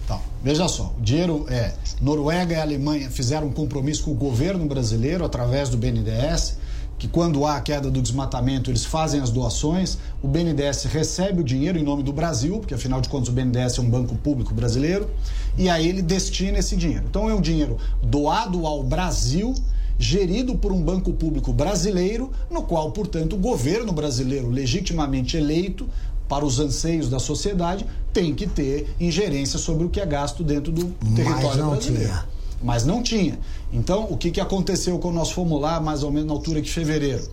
Então, 0.06 0.22
veja 0.42 0.70
só, 0.70 0.94
o 0.98 1.02
dinheiro 1.02 1.46
é. 1.50 1.74
Noruega 2.00 2.56
e 2.56 2.60
Alemanha 2.60 3.10
fizeram 3.10 3.48
um 3.48 3.52
compromisso 3.52 4.06
com 4.06 4.12
o 4.12 4.16
governo 4.16 4.66
brasileiro 4.66 5.26
através 5.26 5.68
do 5.68 5.78
BNDES, 5.78 6.61
que 7.02 7.08
quando 7.08 7.48
há 7.48 7.56
a 7.56 7.62
queda 7.62 7.90
do 7.90 8.00
desmatamento, 8.00 8.70
eles 8.70 8.86
fazem 8.86 9.22
as 9.22 9.32
doações, 9.32 9.98
o 10.22 10.28
BNDES 10.28 10.84
recebe 10.84 11.42
o 11.42 11.44
dinheiro 11.44 11.80
em 11.80 11.84
nome 11.84 12.04
do 12.04 12.14
Brasil, 12.14 12.60
porque 12.60 12.76
afinal 12.76 13.02
de 13.02 13.10
contas 13.10 13.28
o 13.30 13.32
BNDES 13.32 13.80
é 13.80 13.82
um 13.82 13.90
banco 13.90 14.14
público 14.18 14.54
brasileiro, 14.54 15.10
e 15.58 15.68
aí 15.68 15.90
ele 15.90 16.04
destina 16.04 16.60
esse 16.60 16.76
dinheiro. 16.76 17.06
Então 17.10 17.28
é 17.28 17.34
um 17.34 17.42
dinheiro 17.42 17.80
doado 18.04 18.68
ao 18.68 18.84
Brasil, 18.84 19.52
gerido 19.98 20.56
por 20.56 20.72
um 20.72 20.80
banco 20.80 21.12
público 21.12 21.52
brasileiro, 21.52 22.32
no 22.52 22.62
qual, 22.62 22.92
portanto, 22.92 23.36
o 23.36 23.40
governo 23.40 23.92
brasileiro 23.92 24.52
legitimamente 24.52 25.36
eleito 25.36 25.90
para 26.30 26.46
os 26.46 26.60
anseios 26.60 27.10
da 27.10 27.18
sociedade 27.18 27.84
tem 28.14 28.36
que 28.36 28.46
ter 28.46 28.94
ingerência 29.00 29.58
sobre 29.58 29.88
o 29.88 29.90
que 29.90 30.00
é 30.00 30.06
gasto 30.06 30.44
dentro 30.44 30.72
do 30.72 30.94
Mas 31.04 31.16
território 31.16 31.64
não 31.64 31.72
brasileiro. 31.72 32.10
tinha. 32.10 32.41
Mas 32.64 32.86
não 32.86 33.02
tinha. 33.02 33.40
Então, 33.72 34.08
o 34.10 34.18
que, 34.18 34.32
que 34.32 34.40
aconteceu 34.40 35.00
quando 35.00 35.16
nós 35.16 35.32
fomos 35.32 35.60
lá, 35.60 35.80
mais 35.80 36.04
ou 36.04 36.12
menos 36.12 36.28
na 36.28 36.34
altura 36.34 36.62
de 36.62 36.72
fevereiro? 36.72 37.28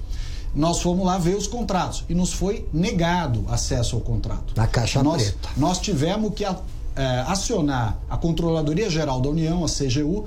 Nós 0.54 0.80
fomos 0.80 1.04
lá 1.04 1.18
ver 1.18 1.36
os 1.36 1.46
contratos 1.46 2.04
e 2.08 2.14
nos 2.14 2.32
foi 2.32 2.66
negado 2.72 3.44
acesso 3.48 3.96
ao 3.96 4.02
contrato. 4.02 4.54
Na 4.56 4.66
caixa 4.66 5.02
nós, 5.02 5.30
preta. 5.30 5.48
Nós 5.56 5.78
tivemos 5.78 6.32
que 6.34 6.44
eh, 6.44 7.24
acionar 7.26 7.98
a 8.08 8.16
Controladoria 8.16 8.88
Geral 8.88 9.20
da 9.20 9.28
União, 9.28 9.64
a 9.64 9.68
CGU, 9.68 10.26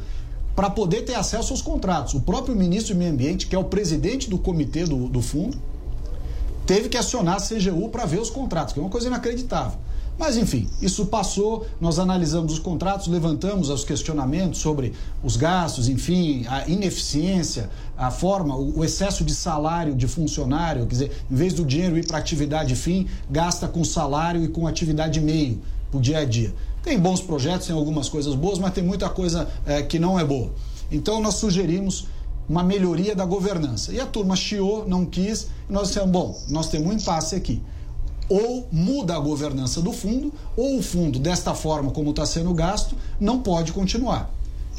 para 0.55 0.69
poder 0.69 1.01
ter 1.01 1.15
acesso 1.15 1.53
aos 1.53 1.61
contratos. 1.61 2.13
O 2.13 2.21
próprio 2.21 2.55
ministro 2.55 2.93
do 2.93 2.99
Meio 2.99 3.11
Ambiente, 3.11 3.47
que 3.47 3.55
é 3.55 3.59
o 3.59 3.63
presidente 3.63 4.29
do 4.29 4.37
comitê 4.37 4.85
do, 4.85 5.07
do 5.07 5.21
fundo, 5.21 5.57
teve 6.65 6.87
que 6.87 6.97
acionar 6.97 7.35
a 7.35 7.39
CGU 7.39 7.89
para 7.89 8.05
ver 8.05 8.19
os 8.19 8.29
contratos, 8.29 8.73
que 8.73 8.79
é 8.79 8.83
uma 8.83 8.89
coisa 8.89 9.07
inacreditável. 9.07 9.79
Mas, 10.21 10.37
enfim, 10.37 10.69
isso 10.79 11.07
passou, 11.07 11.65
nós 11.81 11.97
analisamos 11.97 12.53
os 12.53 12.59
contratos, 12.59 13.07
levantamos 13.07 13.71
os 13.71 13.83
questionamentos 13.83 14.59
sobre 14.59 14.93
os 15.23 15.35
gastos, 15.35 15.89
enfim, 15.89 16.45
a 16.47 16.69
ineficiência, 16.69 17.71
a 17.97 18.11
forma, 18.11 18.55
o 18.55 18.85
excesso 18.85 19.23
de 19.25 19.33
salário 19.33 19.95
de 19.95 20.07
funcionário, 20.07 20.85
quer 20.85 20.91
dizer, 20.91 21.23
em 21.29 21.35
vez 21.35 21.53
do 21.53 21.65
dinheiro 21.65 21.97
ir 21.97 22.05
para 22.05 22.19
atividade 22.19 22.75
fim, 22.75 23.07
gasta 23.31 23.67
com 23.67 23.83
salário 23.83 24.43
e 24.43 24.47
com 24.47 24.67
atividade 24.67 25.19
meio, 25.19 25.59
o 25.91 25.99
dia 25.99 26.19
a 26.19 26.23
dia. 26.23 26.53
Tem 26.83 26.99
bons 26.99 27.19
projetos, 27.19 27.65
tem 27.65 27.75
algumas 27.75 28.07
coisas 28.07 28.35
boas, 28.35 28.59
mas 28.59 28.75
tem 28.75 28.83
muita 28.83 29.09
coisa 29.09 29.49
eh, 29.65 29.81
que 29.81 29.97
não 29.97 30.19
é 30.19 30.23
boa. 30.23 30.51
Então, 30.91 31.19
nós 31.19 31.33
sugerimos 31.33 32.05
uma 32.47 32.63
melhoria 32.63 33.15
da 33.15 33.25
governança. 33.25 33.91
E 33.91 33.99
a 33.99 34.05
turma 34.05 34.35
chiou, 34.35 34.87
não 34.87 35.03
quis, 35.03 35.47
e 35.67 35.73
nós 35.73 35.87
dissemos, 35.87 36.11
bom, 36.11 36.39
nós 36.47 36.69
temos 36.69 36.87
um 36.87 36.93
impasse 36.93 37.33
aqui. 37.33 37.59
Ou 38.31 38.65
muda 38.71 39.13
a 39.13 39.19
governança 39.19 39.81
do 39.81 39.91
fundo, 39.91 40.33
ou 40.55 40.79
o 40.79 40.81
fundo, 40.81 41.19
desta 41.19 41.53
forma 41.53 41.91
como 41.91 42.11
está 42.11 42.25
sendo 42.25 42.53
gasto, 42.53 42.95
não 43.19 43.41
pode 43.41 43.73
continuar. 43.73 44.29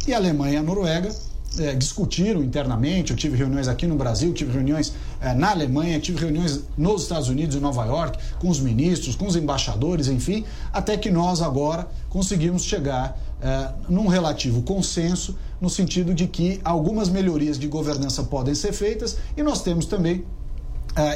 E 0.07 0.15
a 0.15 0.17
Alemanha 0.17 0.55
e 0.55 0.57
a 0.57 0.62
Noruega 0.62 1.15
eh, 1.59 1.75
discutiram 1.75 2.43
internamente, 2.43 3.11
eu 3.11 3.17
tive 3.17 3.37
reuniões 3.37 3.69
aqui 3.69 3.87
no 3.87 3.95
Brasil, 3.95 4.33
tive 4.33 4.53
reuniões 4.53 4.95
eh, 5.21 5.35
na 5.35 5.51
Alemanha, 5.51 6.01
tive 6.01 6.19
reuniões 6.19 6.61
nos 6.79 7.03
Estados 7.03 7.29
Unidos 7.29 7.55
e 7.55 7.61
Nova 7.61 7.85
York, 7.85 8.19
com 8.38 8.49
os 8.49 8.59
ministros, 8.59 9.15
com 9.15 9.27
os 9.27 9.37
embaixadores, 9.37 10.09
enfim, 10.09 10.47
até 10.73 10.97
que 10.97 11.11
nós 11.11 11.43
agora 11.43 11.87
conseguimos 12.09 12.65
chegar 12.65 13.21
eh, 13.43 13.69
num 13.87 14.07
relativo 14.07 14.62
consenso, 14.62 15.37
no 15.61 15.69
sentido 15.69 16.15
de 16.15 16.27
que 16.27 16.59
algumas 16.65 17.11
melhorias 17.11 17.59
de 17.59 17.69
governança 17.69 18.23
podem 18.23 18.55
ser 18.55 18.73
feitas 18.73 19.19
e 19.37 19.43
nós 19.43 19.61
temos 19.61 19.85
também 19.85 20.25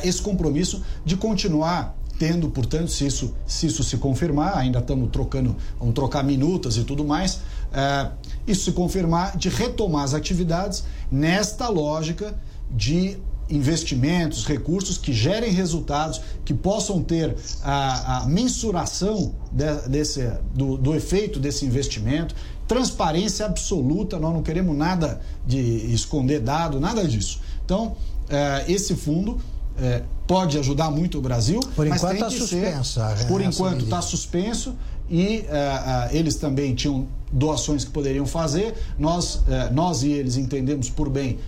esse 0.03 0.23
compromisso 0.23 0.83
de 1.05 1.17
continuar 1.17 1.95
tendo, 2.19 2.49
portanto, 2.51 2.91
se 2.91 3.07
isso 3.07 3.35
se, 3.47 3.67
isso 3.67 3.83
se 3.85 3.97
confirmar, 3.99 4.57
ainda 4.57 4.79
estamos 4.79 5.11
trocando, 5.11 5.55
vamos 5.79 5.95
trocar 5.95 6.23
minutas 6.25 6.77
e 6.77 6.85
tudo 6.85 7.05
mais, 7.05 7.41
eh, 7.73 8.11
isso 8.47 8.65
se 8.65 8.73
confirmar, 8.73 9.37
de 9.37 9.49
retomar 9.49 10.05
as 10.05 10.15
atividades 10.15 10.85
nesta 11.11 11.69
lógica 11.69 12.35
de 12.71 13.17
investimentos, 13.49 14.45
recursos 14.45 14.99
que 14.99 15.13
gerem 15.13 15.53
resultados, 15.53 16.21
que 16.45 16.53
possam 16.53 17.03
ter 17.03 17.37
a, 17.63 18.19
a 18.23 18.27
mensuração 18.27 19.35
de- 19.53 19.89
desse, 19.89 20.29
do, 20.55 20.77
do 20.77 20.95
efeito 20.97 21.39
desse 21.39 21.65
investimento, 21.65 22.35
transparência 22.67 23.47
absoluta, 23.47 24.19
nós 24.19 24.35
não 24.35 24.43
queremos 24.43 24.77
nada 24.77 25.21
de 25.47 25.61
esconder 25.95 26.41
dado, 26.41 26.81
nada 26.81 27.07
disso. 27.07 27.41
Então, 27.65 27.97
eh, 28.29 28.65
esse 28.69 28.97
fundo 28.97 29.39
eh, 29.79 30.03
pode 30.27 30.59
ajudar 30.59 30.91
muito 30.91 31.19
o 31.19 31.21
Brasil, 31.21 31.61
Por 31.75 31.87
mas 31.87 32.03
enquanto 32.03 32.19
tá 32.19 32.31
suspensa 32.31 32.85
ser, 32.85 33.13
essa 33.13 33.25
por 33.27 33.41
enquanto 33.41 33.85
está 33.85 34.03
suspenso 34.03 34.75
e 35.09 35.45
eh, 35.49 35.51
ah, 35.53 36.09
eles 36.13 36.35
também 36.37 36.75
tinham 36.75 37.07
doações 37.33 37.85
que 37.85 37.91
poderiam 37.91 38.27
fazer. 38.27 38.75
Nós, 38.99 39.43
eh, 39.49 39.71
nós 39.73 40.03
e 40.03 40.11
eles 40.11 40.37
entendemos 40.37 40.91
por 40.91 41.09
bem 41.09 41.39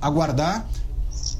aguardar 0.00 0.68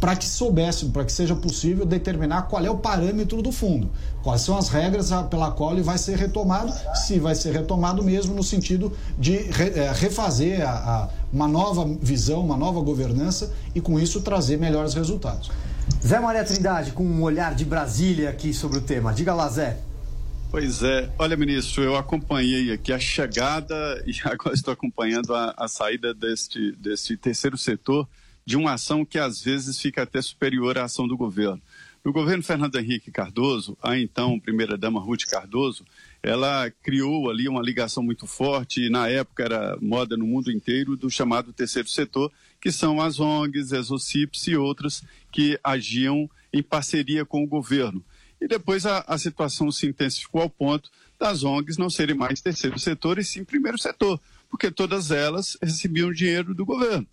para 0.01 0.17
que 0.17 0.25
soubéssemos, 0.27 0.93
para 0.93 1.05
que 1.05 1.13
seja 1.13 1.35
possível 1.35 1.85
determinar 1.87 2.43
qual 2.43 2.65
é 2.65 2.71
o 2.71 2.77
parâmetro 2.79 3.41
do 3.43 3.53
fundo, 3.53 3.91
quais 4.23 4.41
são 4.43 4.57
as 4.57 4.69
regras 4.69 5.11
pela 5.31 5.51
qual 5.51 5.73
ele 5.73 5.83
vai 5.83 5.97
ser 5.99 6.17
retomado, 6.19 6.73
se 6.95 7.19
vai 7.19 7.35
ser 7.35 7.53
retomado 7.53 8.03
mesmo 8.03 8.35
no 8.35 8.43
sentido 8.43 8.93
de 9.19 9.37
re- 9.37 9.73
refazer 9.95 10.67
a- 10.67 10.71
a- 10.73 11.09
uma 11.33 11.47
nova 11.49 11.85
visão, 12.01 12.41
uma 12.41 12.57
nova 12.57 12.81
governança 12.81 13.53
e 13.75 13.81
com 13.81 13.99
isso 14.01 14.21
trazer 14.21 14.59
melhores 14.59 14.95
resultados. 14.95 15.51
Zé 16.05 16.20
Maria 16.20 16.44
Trindade, 16.44 16.92
com 16.92 17.05
um 17.05 17.22
olhar 17.22 17.55
de 17.55 17.64
Brasília 17.64 18.31
aqui 18.31 18.53
sobre 18.55 18.79
o 18.79 18.81
tema. 18.81 19.12
Diga 19.12 19.35
lá, 19.35 19.49
Zé. 19.49 19.79
Pois 20.51 20.83
é. 20.83 21.12
Olha, 21.18 21.37
ministro, 21.37 21.83
eu 21.83 21.96
acompanhei 21.96 22.72
aqui 22.72 22.92
a 22.92 22.99
chegada 22.99 23.75
e 24.07 24.12
agora 24.25 24.55
estou 24.55 24.72
acompanhando 24.72 25.35
a, 25.35 25.55
a 25.57 25.68
saída 25.68 26.14
deste, 26.14 26.72
deste 26.72 27.16
terceiro 27.16 27.59
setor 27.59 28.09
de 28.44 28.57
uma 28.57 28.75
ação 28.75 29.05
que 29.05 29.18
às 29.18 29.42
vezes 29.42 29.81
fica 29.81 30.03
até 30.03 30.22
superior 30.22 30.79
à 30.79 30.85
ação 30.85 31.09
do 31.09 31.16
governo. 31.16 31.61
No 32.05 32.12
governo 32.12 32.40
Fernando 32.44 32.77
Henrique 32.77 33.11
Cardoso, 33.11 33.77
a 33.83 33.99
então 33.99 34.38
primeira-dama 34.38 35.01
Ruth 35.01 35.25
Cardoso, 35.29 35.85
ela 36.22 36.70
criou 36.81 37.29
ali 37.29 37.49
uma 37.49 37.61
ligação 37.61 38.01
muito 38.01 38.29
forte, 38.29 38.87
e 38.87 38.88
na 38.88 39.09
época 39.09 39.42
era 39.42 39.77
moda 39.83 40.16
no 40.16 40.25
mundo 40.25 40.53
inteiro, 40.53 40.96
do 40.96 41.11
chamado 41.11 41.53
terceiro 41.53 41.88
setor, 41.88 42.31
que 42.67 42.73
são 42.73 43.01
as 43.01 43.21
ONGs, 43.21 43.73
as 43.73 43.93
OCIPs 43.93 44.49
e 44.49 44.57
outras 44.57 45.01
que 45.31 45.57
agiam 45.63 46.29
em 46.53 46.61
parceria 46.61 47.25
com 47.25 47.45
o 47.45 47.47
governo. 47.47 48.05
E 48.41 48.49
depois 48.49 48.85
a, 48.85 49.05
a 49.07 49.17
situação 49.19 49.71
se 49.71 49.87
intensificou 49.87 50.43
ao 50.43 50.51
ponto 50.51 50.91
das 51.17 51.45
ONGs 51.45 51.79
não 51.79 51.89
serem 51.89 52.17
mais 52.17 52.41
terceiro 52.41 52.77
setor 52.77 53.21
e 53.21 53.25
sim 53.25 53.45
primeiro 53.45 53.79
setor, 53.79 54.21
porque 54.51 54.69
todas 54.69 55.13
elas 55.13 55.57
recebiam 55.63 56.13
dinheiro 56.13 56.57
do 56.57 56.67
governo. 56.67 57.07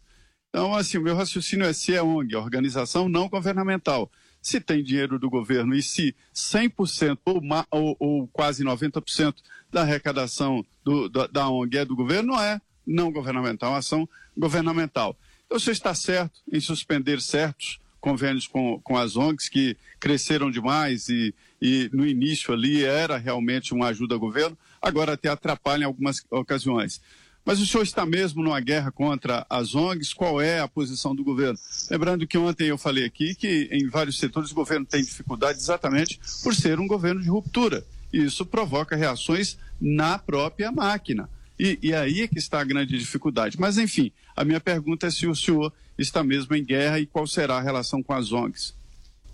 Então, 0.50 0.74
assim, 0.74 0.98
o 0.98 1.04
meu 1.04 1.16
raciocínio 1.16 1.68
é 1.68 1.72
se 1.72 1.94
é 1.94 2.02
ONG, 2.02 2.36
organização 2.36 3.08
não 3.08 3.30
governamental, 3.30 4.12
se 4.42 4.60
tem 4.60 4.84
dinheiro 4.84 5.20
do 5.20 5.30
governo 5.30 5.76
e 5.76 5.84
se 5.84 6.16
100% 6.34 7.20
ou, 7.26 7.40
ou, 7.70 7.96
ou 8.00 8.28
quase 8.30 8.64
90% 8.64 9.36
da 9.72 9.84
arrecadação 9.84 10.66
do, 10.84 11.08
da, 11.08 11.28
da 11.28 11.48
ONG 11.48 11.78
é 11.78 11.86
do 11.86 11.96
governo, 11.96 12.34
não 12.34 12.42
é 12.42 12.60
não 12.88 13.12
governamental, 13.12 13.76
é 13.76 13.78
ação 13.78 14.10
governamental. 14.36 15.16
Então, 15.54 15.60
você 15.60 15.70
está 15.70 15.94
certo 15.94 16.42
em 16.52 16.60
suspender 16.60 17.22
certos 17.22 17.80
convênios 18.02 18.48
com, 18.48 18.80
com 18.84 18.98
as 18.98 19.16
ONGs 19.16 19.50
que 19.50 19.78
cresceram 20.00 20.50
demais 20.50 21.10
e, 21.10 21.32
e 21.62 21.92
no 21.94 22.08
início 22.08 22.52
ali 22.52 22.84
era 22.84 23.18
realmente 23.18 23.72
uma 23.72 23.90
ajuda 23.90 24.16
ao 24.16 24.20
governo, 24.20 24.58
agora 24.82 25.14
até 25.14 25.30
atrapalha 25.30 25.84
em 25.84 25.86
algumas 25.86 26.26
ocasiões. 26.32 27.00
Mas 27.46 27.60
o 27.60 27.68
senhor 27.68 27.84
está 27.84 28.04
mesmo 28.04 28.42
numa 28.42 28.60
guerra 28.60 28.92
contra 28.92 29.46
as 29.48 29.76
ONGs? 29.76 30.12
Qual 30.12 30.42
é 30.42 30.60
a 30.60 30.68
posição 30.68 31.14
do 31.14 31.24
governo? 31.24 31.60
Lembrando 31.88 32.26
que 32.26 32.36
ontem 32.40 32.70
eu 32.70 32.78
falei 32.80 33.06
aqui 33.06 33.36
que 33.36 33.70
em 33.72 33.88
vários 33.88 34.18
setores 34.18 34.52
o 34.52 34.56
governo 34.56 34.88
tem 34.88 35.04
dificuldade 35.04 35.60
exatamente 35.60 36.20
por 36.42 36.56
ser 36.56 36.80
um 36.80 36.88
governo 36.88 37.22
de 37.22 37.30
ruptura. 37.30 37.86
E 38.12 38.24
isso 38.24 38.44
provoca 38.44 38.96
reações 38.96 39.56
na 39.80 40.18
própria 40.18 40.72
máquina. 40.72 41.30
E, 41.64 41.80
e 41.82 41.94
aí 41.94 42.24
é 42.24 42.28
que 42.28 42.38
está 42.38 42.60
a 42.60 42.64
grande 42.66 43.00
dificuldade. 43.00 43.58
Mas, 43.58 43.78
enfim, 43.78 44.12
a 44.36 44.44
minha 44.44 44.60
pergunta 44.60 45.08
é 45.08 45.10
se 45.10 45.26
o 45.26 45.34
senhor 45.34 45.72
está 45.98 46.22
mesmo 46.22 46.54
em 46.54 46.66
guerra 46.66 47.00
e 47.00 47.06
qual 47.06 47.26
será 47.26 47.56
a 47.56 47.62
relação 47.62 48.04
com 48.04 48.12
as 48.12 48.34
ONGs. 48.34 48.74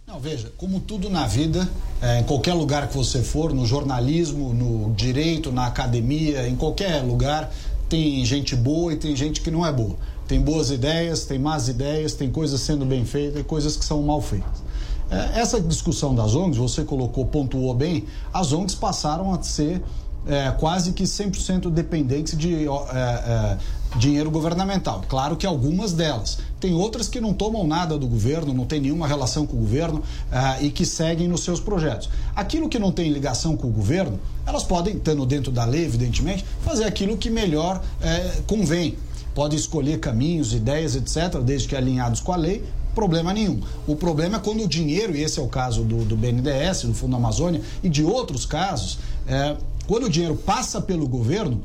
Não, 0.06 0.20
veja, 0.20 0.54
como 0.56 0.80
tudo 0.80 1.10
na 1.10 1.26
vida, 1.26 1.68
é, 2.00 2.20
em 2.20 2.24
qualquer 2.24 2.54
lugar 2.54 2.88
que 2.88 2.96
você 2.96 3.24
for, 3.24 3.52
no 3.52 3.66
jornalismo, 3.66 4.54
no 4.54 4.94
direito, 4.94 5.52
na 5.52 5.66
academia, 5.66 6.48
em 6.48 6.56
qualquer 6.56 7.02
lugar, 7.02 7.52
tem 7.90 8.24
gente 8.24 8.56
boa 8.56 8.94
e 8.94 8.98
tem 8.98 9.16
gente 9.16 9.42
que 9.42 9.50
não 9.50 9.66
é 9.66 9.72
boa. 9.72 9.98
Tem 10.28 10.40
boas 10.40 10.70
ideias, 10.70 11.26
tem 11.26 11.40
más 11.40 11.68
ideias, 11.68 12.14
tem 12.14 12.30
coisas 12.30 12.62
sendo 12.62 12.86
bem 12.86 13.06
feitas 13.06 13.42
e 13.42 13.44
coisas 13.44 13.76
que 13.76 13.84
são 13.84 14.04
mal 14.04 14.22
feitas. 14.22 14.64
É, 15.10 15.40
essa 15.40 15.60
discussão 15.60 16.14
das 16.14 16.36
ONGs, 16.36 16.58
você 16.58 16.84
colocou, 16.84 17.26
pontuou 17.26 17.74
bem, 17.74 18.06
as 18.32 18.54
ONGs 18.54 18.76
passaram 18.76 19.34
a 19.34 19.42
ser 19.42 19.82
é, 20.30 20.52
quase 20.52 20.94
que 20.94 21.04
100% 21.04 21.72
dependentes 21.72 22.38
de 22.38 22.68
é, 22.68 22.68
é, 22.68 23.58
dinheiro 23.98 24.30
governamental. 24.30 25.04
Claro 25.10 25.36
que 25.36 25.46
algumas 25.46 25.92
delas. 25.92 26.38
Tem 26.60 26.74
outras 26.74 27.08
que 27.08 27.20
não 27.20 27.34
tomam 27.34 27.66
nada 27.66 27.98
do 27.98 28.08
governo, 28.08 28.54
não 28.54 28.66
tem 28.66 28.80
nenhuma 28.80 29.08
relação 29.08 29.48
com 29.48 29.58
o 29.58 29.60
governo 29.60 30.04
é, 30.32 30.64
e 30.64 30.70
que 30.70 30.86
seguem 30.86 31.28
nos 31.28 31.44
seus 31.44 31.60
projetos. 31.60 32.10
Aquilo 32.36 32.70
que 32.70 32.78
não 32.78 32.92
tem 32.92 33.12
ligação 33.12 33.58
com 33.58 33.68
o 33.68 33.72
governo, 33.72 34.20
elas 34.46 34.64
podem, 34.64 34.98
estando 34.98 35.26
dentro 35.26 35.52
da 35.52 35.66
lei, 35.66 35.84
evidentemente, 35.84 36.46
fazer 36.62 36.84
aquilo 36.84 37.18
que 37.18 37.30
melhor 37.30 37.82
é, 38.02 38.42
convém. 38.46 38.96
Pode 39.34 39.56
escolher 39.56 40.00
caminhos, 40.00 40.54
ideias, 40.54 40.96
etc., 40.96 41.40
desde 41.44 41.68
que 41.68 41.76
alinhados 41.76 42.20
com 42.20 42.34
a 42.34 42.36
lei, 42.36 42.64
problema 42.94 43.34
nenhum. 43.34 43.62
O 43.88 43.96
problema 43.96 44.38
é 44.38 44.40
quando 44.40 44.64
o 44.64 44.68
dinheiro, 44.68 45.16
e 45.16 45.24
esse 45.24 45.40
é 45.40 45.42
o 45.42 45.48
caso 45.48 45.84
do, 45.84 46.04
do 46.04 46.18
BNDES, 46.18 46.84
do 46.84 46.94
Fundo 46.94 47.16
Amazônia, 47.16 47.62
e 47.82 47.90
de 47.90 48.04
outros 48.04 48.46
casos, 48.46 49.00
é, 49.28 49.56
quando 49.90 50.04
o 50.04 50.10
dinheiro 50.10 50.36
passa 50.36 50.80
pelo 50.80 51.08
governo, 51.08 51.64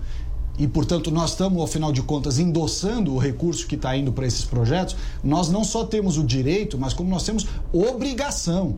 e, 0.58 0.66
portanto, 0.66 1.10
nós 1.10 1.32
estamos, 1.32 1.60
ao 1.60 1.66
final 1.66 1.92
de 1.92 2.00
contas, 2.00 2.38
endossando 2.38 3.12
o 3.12 3.18
recurso 3.18 3.66
que 3.66 3.74
está 3.74 3.94
indo 3.94 4.12
para 4.12 4.26
esses 4.26 4.46
projetos, 4.46 4.96
nós 5.22 5.50
não 5.50 5.62
só 5.62 5.84
temos 5.84 6.16
o 6.16 6.24
direito, 6.24 6.78
mas 6.78 6.94
como 6.94 7.10
nós 7.10 7.22
temos 7.22 7.46
obrigação 7.70 8.76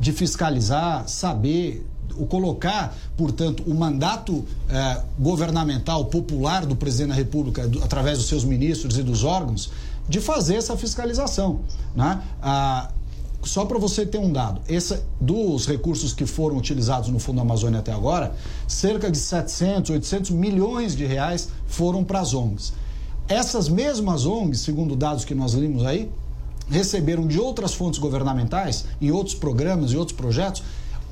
de 0.00 0.10
fiscalizar, 0.10 1.06
saber, 1.06 1.86
o 2.16 2.26
colocar, 2.26 2.92
portanto, 3.16 3.62
o 3.68 3.72
mandato 3.72 4.44
eh, 4.68 5.02
governamental 5.16 6.06
popular 6.06 6.66
do 6.66 6.74
presidente 6.74 7.10
da 7.10 7.14
República, 7.14 7.68
do, 7.68 7.84
através 7.84 8.18
dos 8.18 8.26
seus 8.26 8.42
ministros 8.42 8.98
e 8.98 9.02
dos 9.04 9.22
órgãos, 9.22 9.70
de 10.08 10.20
fazer 10.20 10.56
essa 10.56 10.76
fiscalização. 10.76 11.60
Né? 11.94 12.20
Ah, 12.42 12.90
só 13.42 13.64
para 13.64 13.78
você 13.78 14.04
ter 14.04 14.18
um 14.18 14.32
dado, 14.32 14.60
dos 15.20 15.66
recursos 15.66 16.12
que 16.12 16.26
foram 16.26 16.56
utilizados 16.56 17.08
no 17.08 17.18
Fundo 17.18 17.40
Amazônia 17.40 17.78
até 17.78 17.92
agora, 17.92 18.34
cerca 18.66 19.10
de 19.10 19.18
700, 19.18 19.90
800 19.90 20.30
milhões 20.32 20.96
de 20.96 21.06
reais 21.06 21.48
foram 21.66 22.02
para 22.02 22.20
as 22.20 22.34
ONGs. 22.34 22.72
Essas 23.28 23.68
mesmas 23.68 24.26
ONGs, 24.26 24.60
segundo 24.60 24.96
dados 24.96 25.24
que 25.24 25.34
nós 25.34 25.52
limos 25.52 25.84
aí, 25.84 26.10
receberam 26.68 27.26
de 27.26 27.38
outras 27.38 27.74
fontes 27.74 27.98
governamentais, 27.98 28.86
em 29.00 29.10
outros 29.10 29.34
programas 29.34 29.92
e 29.92 29.96
outros 29.96 30.16
projetos, 30.16 30.62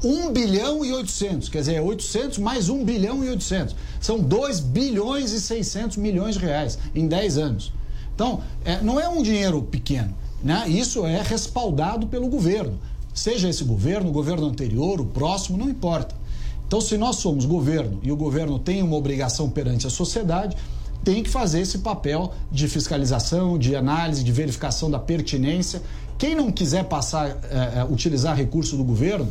1 0.05 0.33
bilhão 0.33 0.85
e 0.85 0.93
800, 0.93 1.49
quer 1.49 1.61
dizer, 1.61 1.81
800 1.81 2.39
mais 2.39 2.69
1 2.69 2.85
bilhão 2.85 3.25
e 3.25 3.31
800. 3.31 3.75
São 4.01 4.19
2 4.19 4.61
bilhões 4.61 5.33
e 5.33 5.41
600 5.41 5.97
milhões 5.97 6.35
de 6.35 6.45
reais 6.45 6.79
em 6.95 7.07
10 7.07 7.39
anos. 7.39 7.73
Então, 8.15 8.43
é, 8.65 8.81
não 8.83 9.01
é 9.01 9.09
um 9.09 9.23
dinheiro 9.23 9.63
pequeno. 9.63 10.15
Né? 10.47 10.69
Isso 10.69 11.05
é 11.05 11.21
respaldado 11.21 12.07
pelo 12.07 12.29
governo. 12.29 12.79
Seja 13.13 13.49
esse 13.49 13.65
governo, 13.65 14.11
o 14.11 14.13
governo 14.13 14.47
anterior, 14.47 15.01
o 15.01 15.05
próximo, 15.05 15.59
não 15.59 15.69
importa. 15.69 16.15
Então, 16.69 16.81
se 16.81 16.97
nós 16.97 17.17
somos 17.17 17.45
governo 17.45 17.99
e 18.01 18.13
o 18.13 18.17
governo 18.17 18.57
tem 18.57 18.81
uma 18.81 18.95
obrigação 18.95 19.51
perante 19.51 19.89
a 19.89 19.91
sociedade, 19.91 20.57
tem 21.03 21.21
que 21.21 21.29
fazer 21.29 21.63
esse 21.63 21.79
papel 21.79 22.33
de 22.53 22.69
fiscalização, 22.69 23.59
de 23.59 23.75
análise, 23.75 24.23
de 24.23 24.31
verificação 24.31 24.89
da 24.89 25.01
pertinência. 25.01 25.83
Quem 26.17 26.37
não 26.37 26.53
quiser 26.53 26.85
passar, 26.85 27.27
é, 27.51 27.81
é, 27.81 27.87
utilizar 27.91 28.37
recurso 28.37 28.77
do 28.77 28.85
governo, 28.85 29.29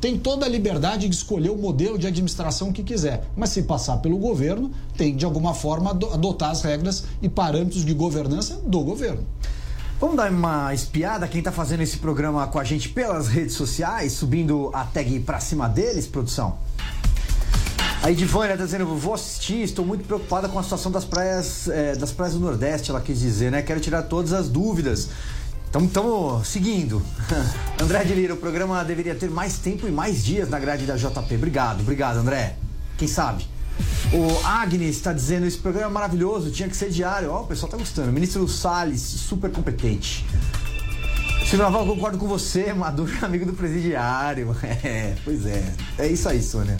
tem 0.00 0.18
toda 0.18 0.46
a 0.46 0.48
liberdade 0.48 1.06
de 1.06 1.14
escolher 1.14 1.50
o 1.50 1.58
modelo 1.58 1.98
de 1.98 2.06
administração 2.06 2.72
que 2.72 2.82
quiser. 2.82 3.28
Mas 3.36 3.50
se 3.50 3.64
passar 3.64 3.98
pelo 3.98 4.16
governo, 4.16 4.70
tem 4.96 5.14
de 5.14 5.26
alguma 5.26 5.52
forma 5.52 5.90
adotar 5.90 6.48
as 6.48 6.62
regras 6.62 7.04
e 7.20 7.28
parâmetros 7.28 7.84
de 7.84 7.92
governança 7.92 8.58
do 8.66 8.80
governo. 8.80 9.26
Vamos 9.98 10.16
dar 10.16 10.30
uma 10.30 10.74
espiada 10.74 11.26
quem 11.26 11.38
está 11.38 11.50
fazendo 11.50 11.82
esse 11.82 11.96
programa 11.96 12.46
com 12.48 12.58
a 12.58 12.64
gente 12.64 12.90
pelas 12.90 13.28
redes 13.28 13.54
sociais, 13.54 14.12
subindo 14.12 14.70
a 14.74 14.84
tag 14.84 15.20
pra 15.20 15.40
cima 15.40 15.70
deles, 15.70 16.06
produção? 16.06 16.58
A 18.02 18.10
Edivânia 18.10 18.52
está 18.52 18.66
dizendo, 18.66 18.84
vou 18.94 19.14
assistir, 19.14 19.62
estou 19.62 19.86
muito 19.86 20.04
preocupada 20.04 20.50
com 20.50 20.58
a 20.58 20.62
situação 20.62 20.92
das 20.92 21.06
praias, 21.06 21.66
é, 21.68 21.96
das 21.96 22.12
praias 22.12 22.34
do 22.34 22.40
Nordeste, 22.40 22.90
ela 22.90 23.00
quis 23.00 23.18
dizer, 23.18 23.50
né? 23.50 23.62
Quero 23.62 23.80
tirar 23.80 24.02
todas 24.02 24.34
as 24.34 24.50
dúvidas. 24.50 25.08
Então 25.70 25.82
estamos 25.82 26.46
seguindo. 26.46 27.02
André 27.80 28.04
de 28.04 28.14
Lira, 28.14 28.34
o 28.34 28.36
programa 28.36 28.84
deveria 28.84 29.14
ter 29.14 29.30
mais 29.30 29.56
tempo 29.58 29.88
e 29.88 29.90
mais 29.90 30.22
dias 30.22 30.50
na 30.50 30.58
grade 30.58 30.84
da 30.84 30.96
JP. 30.96 31.34
Obrigado, 31.36 31.80
obrigado, 31.80 32.18
André. 32.18 32.56
Quem 32.98 33.08
sabe? 33.08 33.48
O 34.12 34.46
Agnes 34.46 34.96
está 34.96 35.12
dizendo: 35.12 35.46
esse 35.46 35.58
programa 35.58 35.90
é 35.90 35.92
maravilhoso, 35.92 36.50
tinha 36.50 36.68
que 36.68 36.76
ser 36.76 36.90
diário. 36.90 37.30
Ó, 37.30 37.40
oh, 37.40 37.42
o 37.42 37.46
pessoal 37.46 37.70
tá 37.70 37.76
gostando. 37.76 38.12
Ministro 38.12 38.46
Salles, 38.48 39.00
super 39.00 39.50
competente. 39.50 40.24
Silvio 41.40 41.58
Naval, 41.58 41.86
concordo 41.86 42.18
com 42.18 42.26
você, 42.26 42.72
Maduro 42.72 43.12
é 43.22 43.22
amigo 43.24 43.46
do 43.46 43.52
presidiário. 43.52 44.54
É, 44.82 45.14
pois 45.24 45.46
é. 45.46 45.72
É 45.98 46.08
isso 46.08 46.28
aí, 46.28 46.42
Sônia. 46.42 46.76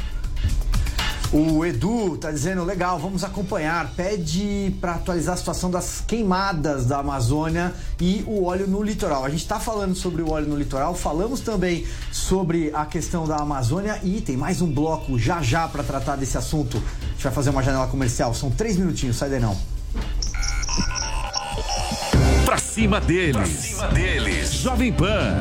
O 1.33 1.65
Edu 1.65 2.17
tá 2.17 2.31
dizendo, 2.31 2.63
legal, 2.65 2.99
vamos 2.99 3.25
acompanhar. 3.25 3.93
Pede 3.97 4.75
para 4.81 4.95
atualizar 4.95 5.35
a 5.35 5.37
situação 5.37 5.71
das 5.71 6.03
queimadas 6.07 6.87
da 6.87 6.99
Amazônia 6.99 7.75
e 8.01 8.23
o 8.27 8.45
óleo 8.45 8.67
no 8.67 8.83
litoral. 8.83 9.25
A 9.25 9.29
gente 9.29 9.43
está 9.43 9.59
falando 9.59 9.95
sobre 9.95 10.23
o 10.23 10.31
óleo 10.31 10.47
no 10.47 10.57
litoral, 10.57 10.95
falamos 10.95 11.41
também 11.41 11.85
sobre 12.13 12.71
a 12.73 12.87
questão 12.87 13.27
da 13.27 13.37
Amazônia 13.37 14.01
e 14.05 14.21
tem 14.21 14.37
mais 14.37 14.63
um 14.63 14.73
bloco 14.73 15.19
já 15.19 15.43
já 15.43 15.67
para 15.67 15.83
tratar 15.83 16.17
desse 16.17 16.39
assunto. 16.39 16.77
A 16.77 17.13
gente 17.13 17.25
vai 17.25 17.33
fazer 17.33 17.51
uma 17.51 17.63
janela 17.63 17.89
comercial. 17.89 18.33
São 18.33 18.51
três 18.51 18.77
minutinhos, 18.77 19.17
sai 19.17 19.29
daí 19.29 19.41
não. 19.41 19.57
Pra 22.45 22.59
cima 22.59 23.01
deles. 23.01 23.35
Pra 23.35 23.47
cima 23.47 23.89
deles. 23.89 24.53
Jovem 24.53 24.93
Pan. 24.93 25.41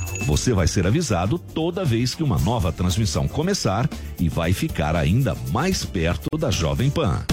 Você 0.25 0.53
vai 0.53 0.67
ser 0.67 0.85
avisado 0.85 1.37
toda 1.37 1.83
vez 1.83 2.13
que 2.13 2.23
uma 2.23 2.37
nova 2.37 2.71
transmissão 2.71 3.27
começar 3.27 3.89
e 4.19 4.29
vai 4.29 4.53
ficar 4.53 4.95
ainda 4.95 5.35
mais 5.51 5.83
perto 5.83 6.37
da 6.37 6.51
Jovem 6.51 6.89
Pan. 6.89 7.25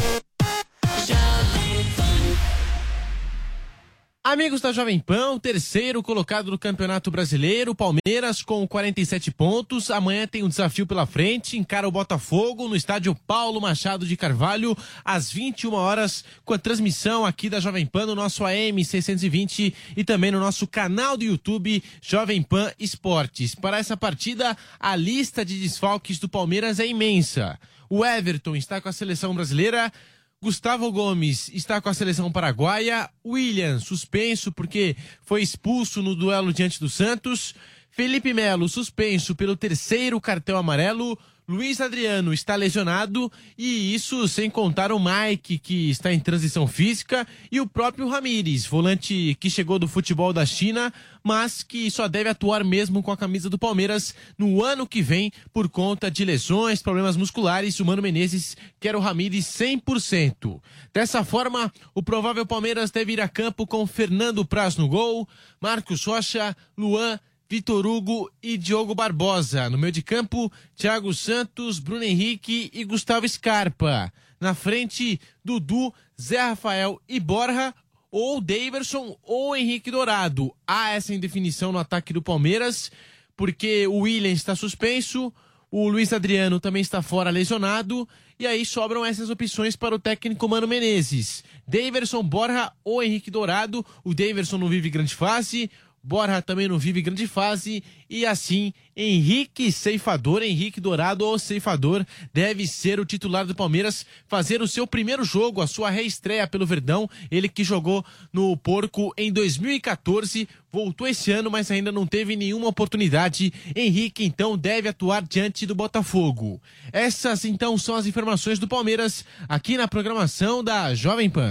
Amigos 4.30 4.60
da 4.60 4.72
Jovem 4.72 5.00
Pan, 5.00 5.38
terceiro 5.38 6.02
colocado 6.02 6.50
do 6.50 6.58
Campeonato 6.58 7.10
Brasileiro, 7.10 7.74
Palmeiras 7.74 8.42
com 8.42 8.68
47 8.68 9.30
pontos. 9.30 9.90
Amanhã 9.90 10.26
tem 10.26 10.42
um 10.42 10.50
desafio 10.50 10.86
pela 10.86 11.06
frente, 11.06 11.56
encara 11.56 11.88
o 11.88 11.90
Botafogo 11.90 12.68
no 12.68 12.76
estádio 12.76 13.14
Paulo 13.26 13.58
Machado 13.58 14.04
de 14.04 14.18
Carvalho, 14.18 14.76
às 15.02 15.32
21 15.32 15.72
horas, 15.72 16.26
com 16.44 16.52
a 16.52 16.58
transmissão 16.58 17.24
aqui 17.24 17.48
da 17.48 17.58
Jovem 17.58 17.86
Pan 17.86 18.04
no 18.04 18.14
nosso 18.14 18.44
AM 18.44 18.84
620 18.84 19.74
e 19.96 20.04
também 20.04 20.30
no 20.30 20.40
nosso 20.40 20.66
canal 20.66 21.16
do 21.16 21.24
YouTube 21.24 21.82
Jovem 22.02 22.42
Pan 22.42 22.70
Esportes. 22.78 23.54
Para 23.54 23.78
essa 23.78 23.96
partida, 23.96 24.54
a 24.78 24.94
lista 24.94 25.42
de 25.42 25.58
desfalques 25.58 26.18
do 26.18 26.28
Palmeiras 26.28 26.78
é 26.78 26.86
imensa. 26.86 27.58
O 27.88 28.04
Everton 28.04 28.54
está 28.54 28.78
com 28.78 28.90
a 28.90 28.92
seleção 28.92 29.34
brasileira. 29.34 29.90
Gustavo 30.40 30.92
Gomes 30.92 31.48
está 31.52 31.80
com 31.80 31.88
a 31.88 31.94
seleção 31.94 32.30
paraguaia. 32.30 33.10
William, 33.26 33.80
suspenso 33.80 34.52
porque 34.52 34.96
foi 35.20 35.42
expulso 35.42 36.00
no 36.00 36.14
duelo 36.14 36.52
diante 36.52 36.78
do 36.78 36.88
Santos. 36.88 37.56
Felipe 37.90 38.32
Melo, 38.32 38.68
suspenso 38.68 39.34
pelo 39.34 39.56
terceiro 39.56 40.20
cartão 40.20 40.56
amarelo. 40.56 41.18
Luiz 41.48 41.80
Adriano 41.80 42.34
está 42.34 42.54
lesionado 42.56 43.32
e 43.56 43.94
isso 43.94 44.28
sem 44.28 44.50
contar 44.50 44.92
o 44.92 45.00
Mike, 45.00 45.58
que 45.58 45.88
está 45.88 46.12
em 46.12 46.20
transição 46.20 46.66
física, 46.66 47.26
e 47.50 47.58
o 47.58 47.66
próprio 47.66 48.06
Ramires, 48.06 48.66
volante 48.66 49.34
que 49.40 49.48
chegou 49.48 49.78
do 49.78 49.88
futebol 49.88 50.30
da 50.30 50.44
China, 50.44 50.92
mas 51.24 51.62
que 51.62 51.90
só 51.90 52.06
deve 52.06 52.28
atuar 52.28 52.62
mesmo 52.62 53.02
com 53.02 53.10
a 53.10 53.16
camisa 53.16 53.48
do 53.48 53.58
Palmeiras 53.58 54.14
no 54.36 54.62
ano 54.62 54.86
que 54.86 55.00
vem 55.00 55.32
por 55.50 55.70
conta 55.70 56.10
de 56.10 56.22
lesões, 56.22 56.82
problemas 56.82 57.16
musculares. 57.16 57.80
O 57.80 57.84
Mano 57.86 58.02
Menezes 58.02 58.54
quer 58.78 58.94
o 58.94 59.00
Ramires 59.00 59.46
100%. 59.46 60.60
Dessa 60.92 61.24
forma, 61.24 61.72
o 61.94 62.02
provável 62.02 62.44
Palmeiras 62.44 62.90
deve 62.90 63.14
ir 63.14 63.22
a 63.22 63.28
campo 63.28 63.66
com 63.66 63.86
Fernando 63.86 64.44
Praz 64.44 64.76
no 64.76 64.86
gol, 64.86 65.26
Marcos 65.58 66.04
Rocha, 66.04 66.54
Luan 66.76 67.18
Vitor 67.50 67.86
Hugo 67.86 68.30
e 68.42 68.58
Diogo 68.58 68.94
Barbosa. 68.94 69.70
No 69.70 69.78
meio 69.78 69.92
de 69.92 70.02
campo, 70.02 70.52
Thiago 70.76 71.14
Santos, 71.14 71.78
Bruno 71.78 72.04
Henrique 72.04 72.70
e 72.74 72.84
Gustavo 72.84 73.26
Scarpa. 73.26 74.12
Na 74.38 74.54
frente, 74.54 75.18
Dudu, 75.42 75.92
Zé 76.20 76.40
Rafael 76.40 77.00
e 77.08 77.18
Borja, 77.18 77.74
ou 78.10 78.40
Daverson 78.40 79.16
ou 79.22 79.56
Henrique 79.56 79.90
Dourado. 79.90 80.54
Há 80.66 80.90
essa 80.90 81.14
indefinição 81.14 81.72
no 81.72 81.78
ataque 81.78 82.12
do 82.12 82.22
Palmeiras, 82.22 82.92
porque 83.34 83.86
o 83.86 84.00
William 84.00 84.32
está 84.32 84.54
suspenso, 84.54 85.32
o 85.70 85.88
Luiz 85.88 86.12
Adriano 86.12 86.60
também 86.60 86.82
está 86.82 87.02
fora 87.02 87.30
lesionado, 87.30 88.08
e 88.38 88.46
aí 88.46 88.64
sobram 88.64 89.04
essas 89.04 89.30
opções 89.30 89.74
para 89.74 89.94
o 89.94 89.98
técnico 89.98 90.48
Mano 90.48 90.68
Menezes. 90.68 91.42
Daverson, 91.66 92.22
Borja 92.22 92.72
ou 92.84 93.02
Henrique 93.02 93.30
Dourado. 93.30 93.84
O 94.04 94.14
Daverson 94.14 94.58
não 94.58 94.68
vive 94.68 94.88
grande 94.88 95.14
fase, 95.14 95.68
Borja 96.08 96.40
também 96.40 96.66
não 96.66 96.78
vive 96.78 97.02
grande 97.02 97.26
fase 97.26 97.84
e 98.08 98.24
assim 98.24 98.72
Henrique 98.96 99.70
Ceifador, 99.70 100.42
Henrique 100.42 100.80
Dourado 100.80 101.22
ou 101.24 101.38
Ceifador 101.38 102.02
deve 102.32 102.66
ser 102.66 102.98
o 102.98 103.04
titular 103.04 103.44
do 103.44 103.54
Palmeiras, 103.54 104.06
fazer 104.26 104.62
o 104.62 104.66
seu 104.66 104.86
primeiro 104.86 105.22
jogo, 105.22 105.60
a 105.60 105.66
sua 105.66 105.90
reestreia 105.90 106.46
pelo 106.46 106.64
Verdão, 106.64 107.08
ele 107.30 107.46
que 107.46 107.62
jogou 107.62 108.02
no 108.32 108.56
Porco 108.56 109.12
em 109.18 109.30
2014, 109.30 110.48
voltou 110.72 111.06
esse 111.06 111.30
ano, 111.30 111.50
mas 111.50 111.70
ainda 111.70 111.92
não 111.92 112.06
teve 112.06 112.34
nenhuma 112.36 112.68
oportunidade. 112.68 113.52
Henrique 113.76 114.24
então 114.24 114.56
deve 114.56 114.88
atuar 114.88 115.22
diante 115.22 115.66
do 115.66 115.74
Botafogo. 115.74 116.58
Essas 116.90 117.44
então 117.44 117.76
são 117.76 117.94
as 117.94 118.06
informações 118.06 118.58
do 118.58 118.66
Palmeiras 118.66 119.26
aqui 119.46 119.76
na 119.76 119.86
programação 119.86 120.64
da 120.64 120.94
Jovem 120.94 121.28
Pan. 121.28 121.50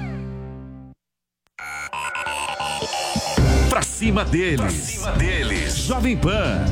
Cima 4.01 4.25
deles. 4.25 4.59
Pra 4.59 4.69
cima 4.71 5.11
deles. 5.11 5.75
Jovem 5.75 6.17
Pan. 6.17 6.65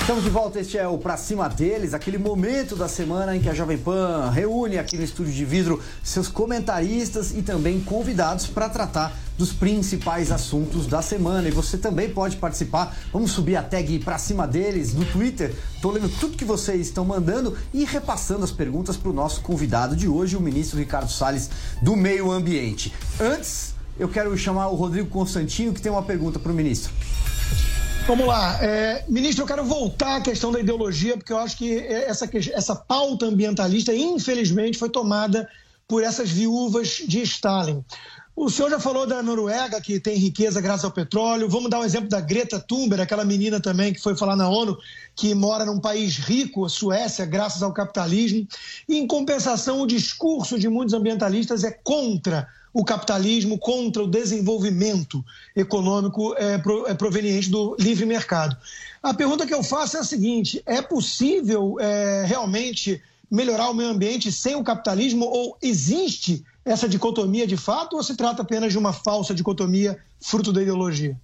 Estamos 0.00 0.24
de 0.24 0.30
volta, 0.30 0.58
este 0.58 0.76
é 0.76 0.88
o 0.88 0.98
Pra 0.98 1.16
Cima 1.16 1.48
deles, 1.48 1.94
aquele 1.94 2.18
momento 2.18 2.74
da 2.74 2.88
semana 2.88 3.36
em 3.36 3.40
que 3.40 3.48
a 3.48 3.54
Jovem 3.54 3.78
Pan 3.78 4.28
reúne 4.28 4.76
aqui 4.76 4.96
no 4.96 5.04
estúdio 5.04 5.32
de 5.32 5.44
vidro 5.44 5.80
seus 6.02 6.26
comentaristas 6.26 7.30
e 7.30 7.42
também 7.42 7.80
convidados 7.80 8.48
para 8.48 8.68
tratar 8.68 9.16
dos 9.38 9.52
principais 9.52 10.32
assuntos 10.32 10.88
da 10.88 11.00
semana. 11.00 11.46
E 11.46 11.52
você 11.52 11.78
também 11.78 12.10
pode 12.10 12.38
participar. 12.38 12.96
Vamos 13.12 13.30
subir 13.30 13.54
a 13.54 13.62
tag 13.62 14.00
Pra 14.00 14.18
Cima 14.18 14.48
deles 14.48 14.94
no 14.94 15.04
Twitter. 15.04 15.54
Estou 15.76 15.92
lendo 15.92 16.08
tudo 16.18 16.36
que 16.36 16.44
vocês 16.44 16.88
estão 16.88 17.04
mandando 17.04 17.56
e 17.72 17.84
repassando 17.84 18.42
as 18.42 18.50
perguntas 18.50 18.96
para 18.96 19.10
o 19.10 19.14
nosso 19.14 19.42
convidado 19.42 19.94
de 19.94 20.08
hoje, 20.08 20.36
o 20.36 20.40
ministro 20.40 20.76
Ricardo 20.76 21.08
Salles 21.08 21.48
do 21.80 21.94
Meio 21.94 22.32
Ambiente. 22.32 22.92
Antes 23.20 23.75
eu 23.98 24.08
quero 24.08 24.36
chamar 24.36 24.68
o 24.68 24.74
Rodrigo 24.74 25.08
Constantino, 25.08 25.72
que 25.72 25.80
tem 25.80 25.90
uma 25.90 26.02
pergunta 26.02 26.38
para 26.38 26.52
o 26.52 26.54
ministro. 26.54 26.92
Vamos 28.06 28.26
lá. 28.26 28.62
É, 28.62 29.04
ministro, 29.08 29.42
eu 29.42 29.48
quero 29.48 29.64
voltar 29.64 30.16
à 30.16 30.20
questão 30.20 30.52
da 30.52 30.60
ideologia, 30.60 31.16
porque 31.16 31.32
eu 31.32 31.38
acho 31.38 31.56
que 31.56 31.78
essa, 31.78 32.28
essa 32.52 32.76
pauta 32.76 33.26
ambientalista, 33.26 33.92
infelizmente, 33.92 34.78
foi 34.78 34.88
tomada 34.88 35.48
por 35.88 36.02
essas 36.02 36.30
viúvas 36.30 37.02
de 37.06 37.22
Stalin. 37.22 37.84
O 38.36 38.50
senhor 38.50 38.70
já 38.70 38.78
falou 38.78 39.06
da 39.06 39.22
Noruega, 39.22 39.80
que 39.80 39.98
tem 39.98 40.14
riqueza 40.18 40.60
graças 40.60 40.84
ao 40.84 40.90
petróleo. 40.90 41.48
Vamos 41.48 41.70
dar 41.70 41.80
um 41.80 41.84
exemplo 41.84 42.08
da 42.08 42.20
Greta 42.20 42.60
Thunberg, 42.60 43.02
aquela 43.02 43.24
menina 43.24 43.58
também 43.60 43.94
que 43.94 44.00
foi 44.00 44.14
falar 44.14 44.36
na 44.36 44.46
ONU, 44.46 44.76
que 45.14 45.34
mora 45.34 45.64
num 45.64 45.80
país 45.80 46.18
rico, 46.18 46.66
a 46.66 46.68
Suécia, 46.68 47.24
graças 47.24 47.62
ao 47.62 47.72
capitalismo. 47.72 48.46
E, 48.86 48.98
em 48.98 49.06
compensação, 49.06 49.80
o 49.80 49.86
discurso 49.86 50.58
de 50.58 50.68
muitos 50.68 50.92
ambientalistas 50.92 51.64
é 51.64 51.70
contra 51.70 52.46
o 52.76 52.84
capitalismo, 52.84 53.56
contra 53.56 54.04
o 54.04 54.06
desenvolvimento 54.06 55.24
econômico 55.56 56.34
é, 56.36 56.60
é, 56.88 56.94
proveniente 56.94 57.48
do 57.48 57.74
livre 57.80 58.04
mercado. 58.04 58.54
A 59.02 59.14
pergunta 59.14 59.46
que 59.46 59.54
eu 59.54 59.62
faço 59.62 59.96
é 59.96 60.00
a 60.00 60.04
seguinte: 60.04 60.62
é 60.66 60.82
possível 60.82 61.76
é, 61.80 62.26
realmente 62.26 63.00
melhorar 63.30 63.70
o 63.70 63.74
meio 63.74 63.88
ambiente 63.88 64.30
sem 64.30 64.56
o 64.56 64.62
capitalismo 64.62 65.24
ou 65.24 65.56
existe 65.62 66.44
essa 66.66 66.86
dicotomia 66.86 67.46
de 67.46 67.56
fato 67.56 67.96
ou 67.96 68.02
se 68.02 68.14
trata 68.14 68.42
apenas 68.42 68.72
de 68.72 68.78
uma 68.78 68.92
falsa 68.92 69.34
dicotomia 69.34 69.96
fruto 70.20 70.52
da 70.52 70.60
ideologia? 70.60 71.18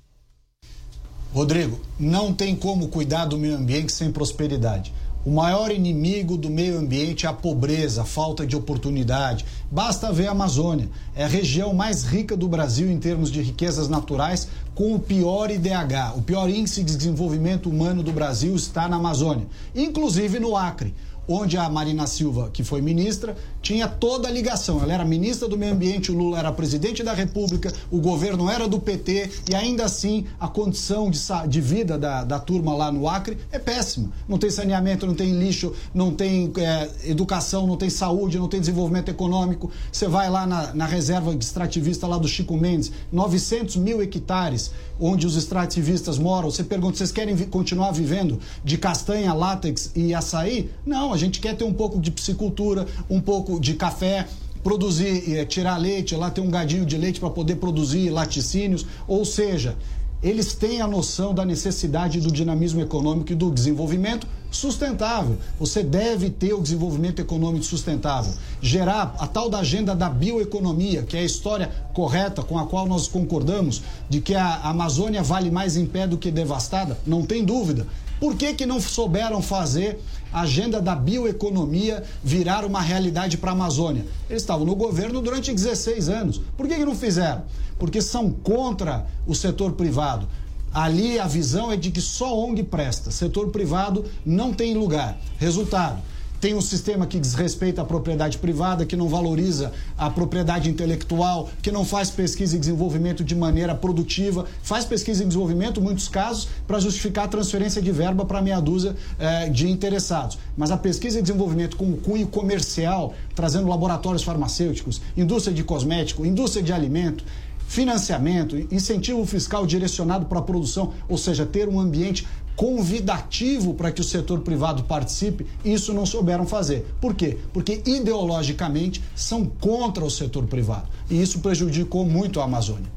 Rodrigo, 1.35 1.79
não 2.01 2.33
tem 2.33 2.57
como 2.57 2.89
cuidar 2.89 3.27
do 3.27 3.37
meio 3.37 3.57
ambiente 3.57 3.93
sem 3.93 4.11
prosperidade. 4.11 4.91
O 5.25 5.31
maior 5.31 5.71
inimigo 5.71 6.37
do 6.37 6.51
meio 6.51 6.77
ambiente 6.77 7.27
é 7.27 7.29
a 7.29 7.33
pobreza, 7.33 8.03
a 8.03 8.05
falta 8.05 8.45
de 8.45 8.57
oportunidade. 8.57 9.45
Basta 9.71 10.13
ver 10.13 10.27
a 10.27 10.33
Amazônia. 10.33 10.89
É 11.15 11.23
a 11.23 11.29
região 11.29 11.73
mais 11.73 12.03
rica 12.03 12.37
do 12.37 12.49
Brasil 12.49 12.91
em 12.91 12.99
termos 12.99 13.31
de 13.31 13.41
riquezas 13.41 13.89
naturais, 13.89 14.49
com 14.75 14.97
o 14.97 14.99
pior 14.99 15.49
IDH. 15.49 16.17
O 16.17 16.23
pior 16.23 16.51
índice 16.51 16.83
de 16.83 16.97
desenvolvimento 16.97 17.71
humano 17.71 18.03
do 18.03 18.11
Brasil 18.11 18.57
está 18.57 18.89
na 18.89 18.97
Amazônia, 18.97 19.47
inclusive 19.77 20.41
no 20.41 20.57
Acre 20.57 20.93
onde 21.27 21.57
a 21.57 21.69
Marina 21.69 22.07
Silva, 22.07 22.51
que 22.53 22.65
foi 22.65 22.81
ministra, 22.81 23.37
tinha 23.61 23.87
toda 23.87 24.29
a 24.29 24.31
ligação. 24.31 24.83
Ela 24.83 24.95
era 24.95 25.05
ministra 25.05 25.49
do 25.49 25.57
Meio 25.57 25.73
Ambiente, 25.73 26.11
o 26.11 26.17
Lula 26.17 26.39
era 26.39 26.53
presidente 26.53 27.03
da 27.03 27.13
República, 27.13 27.73
o 27.91 28.01
governo 28.01 28.51
era 28.51 28.69
do 28.69 28.81
PT 28.81 29.31
e 29.51 29.55
ainda 29.55 29.85
assim 29.85 30.27
a 30.39 30.49
condição 30.49 31.11
de, 31.11 31.19
de 31.49 31.61
vida 31.61 31.97
da, 31.97 32.25
da 32.25 32.39
turma 32.39 32.75
lá 32.75 32.91
no 32.91 33.09
Acre 33.09 33.39
é 33.51 33.59
péssima. 33.59 34.11
Não 34.29 34.39
tem 34.39 34.51
saneamento, 34.51 35.07
não 35.07 35.15
tem 35.15 35.33
lixo, 35.39 35.73
não 35.95 36.13
tem 36.13 36.53
é, 36.57 37.11
educação, 37.11 37.67
não 37.67 37.77
tem 37.77 37.89
saúde, 37.89 38.39
não 38.39 38.49
tem 38.49 38.61
desenvolvimento 38.61 39.09
econômico. 39.09 39.71
Você 39.91 40.09
vai 40.09 40.29
lá 40.29 40.47
na, 40.47 40.75
na 40.75 40.87
reserva 40.87 41.33
extrativista 41.35 42.07
lá 42.07 42.19
do 42.19 42.29
Chico 42.29 42.57
Mendes, 42.57 42.91
900 43.13 43.77
mil 43.77 44.03
hectares 44.03 44.71
onde 45.03 45.27
os 45.27 45.37
extrativistas 45.37 46.19
moram. 46.19 46.51
Você 46.51 46.63
pergunta, 46.63 46.97
vocês 46.97 47.11
querem 47.11 47.37
continuar 47.47 47.91
vivendo 47.91 48.39
de 48.65 48.79
castanha, 48.79 49.35
látex 49.35 49.91
e 49.97 50.15
açaí? 50.15 50.71
Não, 50.87 51.13
a 51.13 51.17
gente 51.17 51.41
quer 51.41 51.57
ter 51.57 51.65
um 51.65 51.75
pouco 51.75 52.01
de 52.01 52.11
piscicultura, 52.11 52.87
um 53.11 53.21
pouco 53.21 53.59
de 53.59 53.75
café, 53.75 54.27
produzir, 54.63 55.37
eh, 55.37 55.45
tirar 55.45 55.77
leite, 55.77 56.15
lá 56.15 56.31
tem 56.31 56.43
um 56.43 56.51
gadinho 56.51 56.87
de 56.87 56.97
leite 56.97 57.19
para 57.19 57.31
poder 57.31 57.57
produzir 57.57 58.11
laticínios, 58.11 58.87
ou 59.09 59.25
seja, 59.25 59.77
eles 60.23 60.55
têm 60.55 60.81
a 60.81 60.87
noção 60.87 61.35
da 61.35 61.45
necessidade 61.45 62.21
do 62.21 62.31
dinamismo 62.31 62.81
econômico 62.81 63.33
e 63.33 63.35
do 63.35 63.51
desenvolvimento 63.51 64.27
sustentável. 64.53 65.37
Você 65.59 65.83
deve 65.83 66.31
ter 66.31 66.53
o 66.53 66.61
desenvolvimento 66.61 67.21
econômico 67.21 67.65
sustentável, 67.65 68.33
gerar 68.61 69.17
a 69.19 69.27
tal 69.27 69.49
da 69.49 69.59
agenda 69.59 69.97
da 69.97 70.09
bioeconomia, 70.09 71.03
que 71.03 71.17
é 71.17 71.21
a 71.21 71.25
história 71.25 71.71
correta 71.93 72.43
com 72.43 72.59
a 72.59 72.67
qual 72.67 72.87
nós 72.87 73.09
concordamos 73.09 73.83
de 74.09 74.21
que 74.21 74.35
a 74.35 74.61
Amazônia 74.63 75.23
vale 75.23 75.51
mais 75.51 75.77
em 75.77 75.87
pé 75.87 76.07
do 76.07 76.19
que 76.19 76.31
devastada, 76.31 76.99
não 77.07 77.25
tem 77.25 77.45
dúvida. 77.45 77.87
Por 78.21 78.37
que, 78.37 78.55
que 78.55 78.65
não 78.65 78.81
souberam 78.81 79.43
fazer 79.43 79.99
a 80.33 80.41
agenda 80.41 80.81
da 80.81 80.95
bioeconomia 80.95 82.03
virar 82.23 82.65
uma 82.65 82.81
realidade 82.81 83.37
para 83.37 83.51
a 83.51 83.55
Amazônia? 83.55 84.07
Eles 84.29 84.43
estavam 84.43 84.65
no 84.65 84.75
governo 84.75 85.21
durante 85.21 85.53
16 85.53 86.09
anos. 86.09 86.41
Por 86.57 86.67
que, 86.67 86.77
que 86.77 86.85
não 86.85 86.95
fizeram? 86.95 87.43
Porque 87.79 88.01
são 88.01 88.31
contra 88.31 89.07
o 89.27 89.35
setor 89.35 89.73
privado. 89.73 90.27
Ali 90.73 91.19
a 91.19 91.27
visão 91.27 91.71
é 91.71 91.77
de 91.77 91.91
que 91.91 92.01
só 92.01 92.39
ONG 92.39 92.63
presta, 92.63 93.11
setor 93.11 93.51
privado 93.51 94.07
não 94.25 94.55
tem 94.55 94.75
lugar. 94.75 95.19
Resultado: 95.39 96.01
tem 96.43 96.57
um 96.57 96.61
sistema 96.61 97.07
que 97.07 97.21
desrespeita 97.21 97.83
a 97.83 97.85
propriedade 97.85 98.37
privada, 98.37 98.85
que 98.85 98.97
não 98.97 99.09
valoriza 99.09 99.73
a 99.97 100.11
propriedade 100.11 100.69
intelectual, 100.69 101.49
que 101.63 101.71
não 101.71 101.85
faz 101.85 102.11
pesquisa 102.11 102.57
e 102.57 102.59
desenvolvimento 102.59 103.23
de 103.23 103.37
maneira 103.37 103.77
produtiva, 103.77 104.45
faz 104.61 104.85
pesquisa 104.85 105.23
e 105.23 105.27
desenvolvimento, 105.27 105.79
em 105.79 105.85
muitos 105.85 106.09
casos, 106.09 106.49
para 106.67 106.81
justificar 106.81 107.27
a 107.27 107.29
transferência 107.29 107.81
de 107.81 107.93
verba 107.93 108.25
para 108.25 108.43
meia 108.43 108.59
dúzia 108.59 108.97
eh, 109.21 109.51
de 109.51 109.71
interessados. 109.71 110.37
Mas 110.57 110.73
a 110.73 110.77
pesquisa 110.77 111.21
e 111.21 111.23
desenvolvimento 111.23 111.77
com 111.77 111.89
o 111.89 111.97
cunho 111.97 112.27
comercial, 112.27 113.15
trazendo 113.37 113.69
laboratórios 113.69 114.25
farmacêuticos, 114.25 115.01
indústria 115.17 115.55
de 115.55 115.63
cosmético, 115.63 116.27
indústria 116.27 116.61
de 116.61 116.73
alimento, 116.73 117.25
financiamento, 117.73 118.55
incentivo 118.71 119.25
fiscal 119.25 119.65
direcionado 119.65 120.27
para 120.27 120.41
a 120.41 120.43
produção, 120.43 120.93
ou 121.09 121.17
seja, 121.17 121.47
ter 121.47 121.69
um 121.69 121.81
ambiente 121.81 122.27
convidativo 122.57 123.75
para 123.75 123.91
que 123.91 124.01
o 124.01 124.05
setor 124.05 124.41
privado 124.41 124.85
participe, 124.85 125.47
isso 125.65 125.93
não 125.93 126.07
souberam 126.07 126.47
fazer. 126.47 126.87
Por 127.01 127.15
quê? 127.15 127.39
Porque 127.53 127.83
ideologicamente 127.87 129.03
são 129.15 129.45
contra 129.45 130.05
o 130.05 130.11
setor 130.11 130.47
privado. 130.47 130.89
E 131.11 131.21
isso 131.21 131.41
prejudicou 131.41 132.05
muito 132.05 132.41
a 132.41 132.45
Amazônia. 132.45 132.91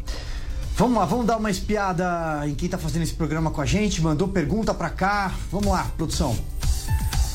Vamos 0.78 0.97
lá, 0.97 1.06
vamos 1.06 1.26
dar 1.26 1.38
uma 1.38 1.49
espiada 1.49 2.45
em 2.45 2.53
quem 2.53 2.66
está 2.66 2.78
fazendo 2.78 3.03
esse 3.03 3.14
programa 3.14 3.49
com 3.49 3.62
a 3.62 3.66
gente. 3.66 4.01
Mandou 4.01 4.28
pergunta 4.28 4.74
para 4.74 4.89
cá. 4.89 5.34
Vamos 5.49 5.68
lá, 5.68 5.89
produção. 5.95 6.36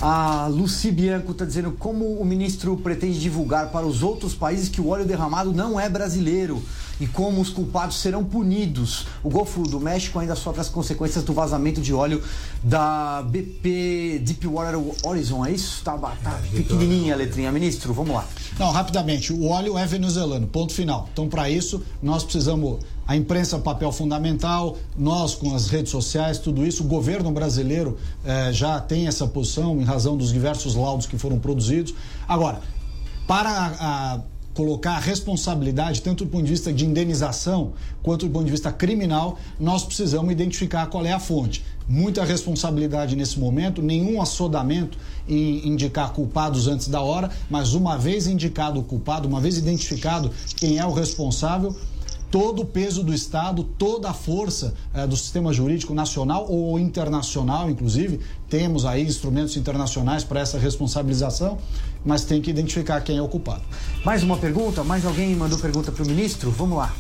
A 0.03 0.47
Luci 0.47 0.91
Bianco 0.91 1.33
está 1.33 1.45
dizendo 1.45 1.73
como 1.73 2.18
o 2.18 2.25
ministro 2.25 2.77
pretende 2.77 3.18
divulgar 3.18 3.71
para 3.71 3.87
os 3.87 4.03
outros 4.03 4.35
países 4.35 4.68
que 4.68 4.81
o 4.81 4.89
óleo 4.89 5.05
derramado 5.05 5.53
não 5.53 5.79
é 5.79 5.89
brasileiro 5.89 6.62
e 7.01 7.07
como 7.07 7.41
os 7.41 7.49
culpados 7.49 7.99
serão 7.99 8.23
punidos. 8.23 9.07
O 9.25 9.31
Golfo 9.31 9.63
do 9.63 9.81
México 9.81 10.19
ainda 10.19 10.37
sofre 10.37 10.61
as 10.61 10.69
consequências 10.69 11.25
do 11.25 11.33
vazamento 11.33 11.81
de 11.81 11.95
óleo 11.95 12.23
da 12.63 13.23
BP 13.23 14.21
Deepwater 14.25 14.79
Horizon, 15.03 15.45
é 15.45 15.53
isso? 15.53 15.83
Tá, 15.83 15.97
tá 15.97 16.41
pequenininha 16.55 17.15
a 17.15 17.17
letrinha, 17.17 17.51
ministro, 17.51 17.95
vamos 17.95 18.15
lá. 18.15 18.27
Não, 18.59 18.71
rapidamente, 18.71 19.33
o 19.33 19.47
óleo 19.49 19.79
é 19.79 19.87
venezuelano, 19.87 20.47
ponto 20.47 20.73
final. 20.73 21.09
Então, 21.13 21.29
para 21.29 21.49
isso, 21.49 21.83
nós 22.03 22.23
precisamos 22.23 22.79
a 23.07 23.17
imprensa 23.17 23.59
papel 23.59 23.91
fundamental, 23.91 24.77
nós 24.97 25.35
com 25.35 25.53
as 25.55 25.69
redes 25.69 25.91
sociais, 25.91 26.39
tudo 26.39 26.65
isso. 26.65 26.85
O 26.85 26.87
governo 26.87 27.33
brasileiro 27.33 27.99
eh, 28.25 28.53
já 28.53 28.79
tem 28.79 29.09
essa 29.09 29.27
posição 29.27 29.81
em 29.81 29.85
razão 29.85 30.17
dos 30.17 30.33
diversos 30.33 30.77
laudos 30.77 31.07
que 31.07 31.19
foram 31.19 31.37
produzidos. 31.37 31.93
Agora, 32.29 32.61
para 33.27 33.51
a, 33.51 34.15
a 34.15 34.21
colocar 34.55 34.93
a 34.93 34.99
responsabilidade, 34.99 36.03
tanto 36.03 36.25
do 36.25 36.31
ponto 36.31 36.45
de 36.45 36.51
vista 36.51 36.73
de 36.73 36.85
indenização 36.85 37.73
quanto 38.03 38.27
do 38.27 38.33
ponto 38.33 38.45
de 38.45 38.51
vista 38.51 38.73
criminal, 38.73 39.39
nós 39.59 39.85
precisamos 39.85 40.33
identificar 40.33 40.87
qual 40.87 41.05
é 41.05 41.13
a 41.13 41.21
fonte. 41.21 41.65
Muita 41.89 42.25
responsabilidade 42.25 43.17
nesse 43.17 43.39
momento, 43.39 43.83
nenhum 43.83 44.21
assodamento 44.21 44.99
em 45.29 45.69
indicar 45.69 46.13
culpados 46.13 46.67
antes 46.67 46.89
da 46.89 47.01
hora, 47.01 47.31
mas 47.49 47.75
uma 47.75 47.97
vez 47.97 48.27
indicado 48.27 48.81
o 48.81 48.83
culpado, 48.83 49.29
uma 49.29 49.41
vez 49.41 49.57
identificado 49.57 50.31
quem 50.57 50.79
é 50.79 50.85
o 50.85 50.93
responsável, 50.93 51.75
todo 52.31 52.62
o 52.62 52.64
peso 52.64 53.03
do 53.03 53.12
Estado, 53.12 53.64
toda 53.64 54.11
a 54.11 54.14
força 54.14 54.74
eh, 54.95 55.07
do 55.07 55.16
sistema 55.16 55.53
jurídico 55.53 55.93
nacional 55.93 56.47
ou 56.49 56.78
internacional, 56.78 57.68
inclusive. 57.68 58.20
Temos 58.49 58.85
aí 58.85 59.03
instrumentos 59.03 59.57
internacionais 59.57 60.22
para 60.22 60.41
essa 60.41 60.59
responsabilização, 60.59 61.59
mas 62.05 62.24
tem 62.24 62.41
que 62.41 62.51
identificar 62.51 63.01
quem 63.01 63.16
é 63.16 63.22
o 63.22 63.28
culpado. 63.28 63.62
Mais 64.05 64.22
uma 64.22 64.37
pergunta? 64.37 64.85
Mais 64.85 65.05
alguém 65.05 65.35
mandou 65.35 65.59
pergunta 65.59 65.91
para 65.91 66.05
o 66.05 66.07
ministro? 66.07 66.51
Vamos 66.51 66.78
lá. 66.78 66.95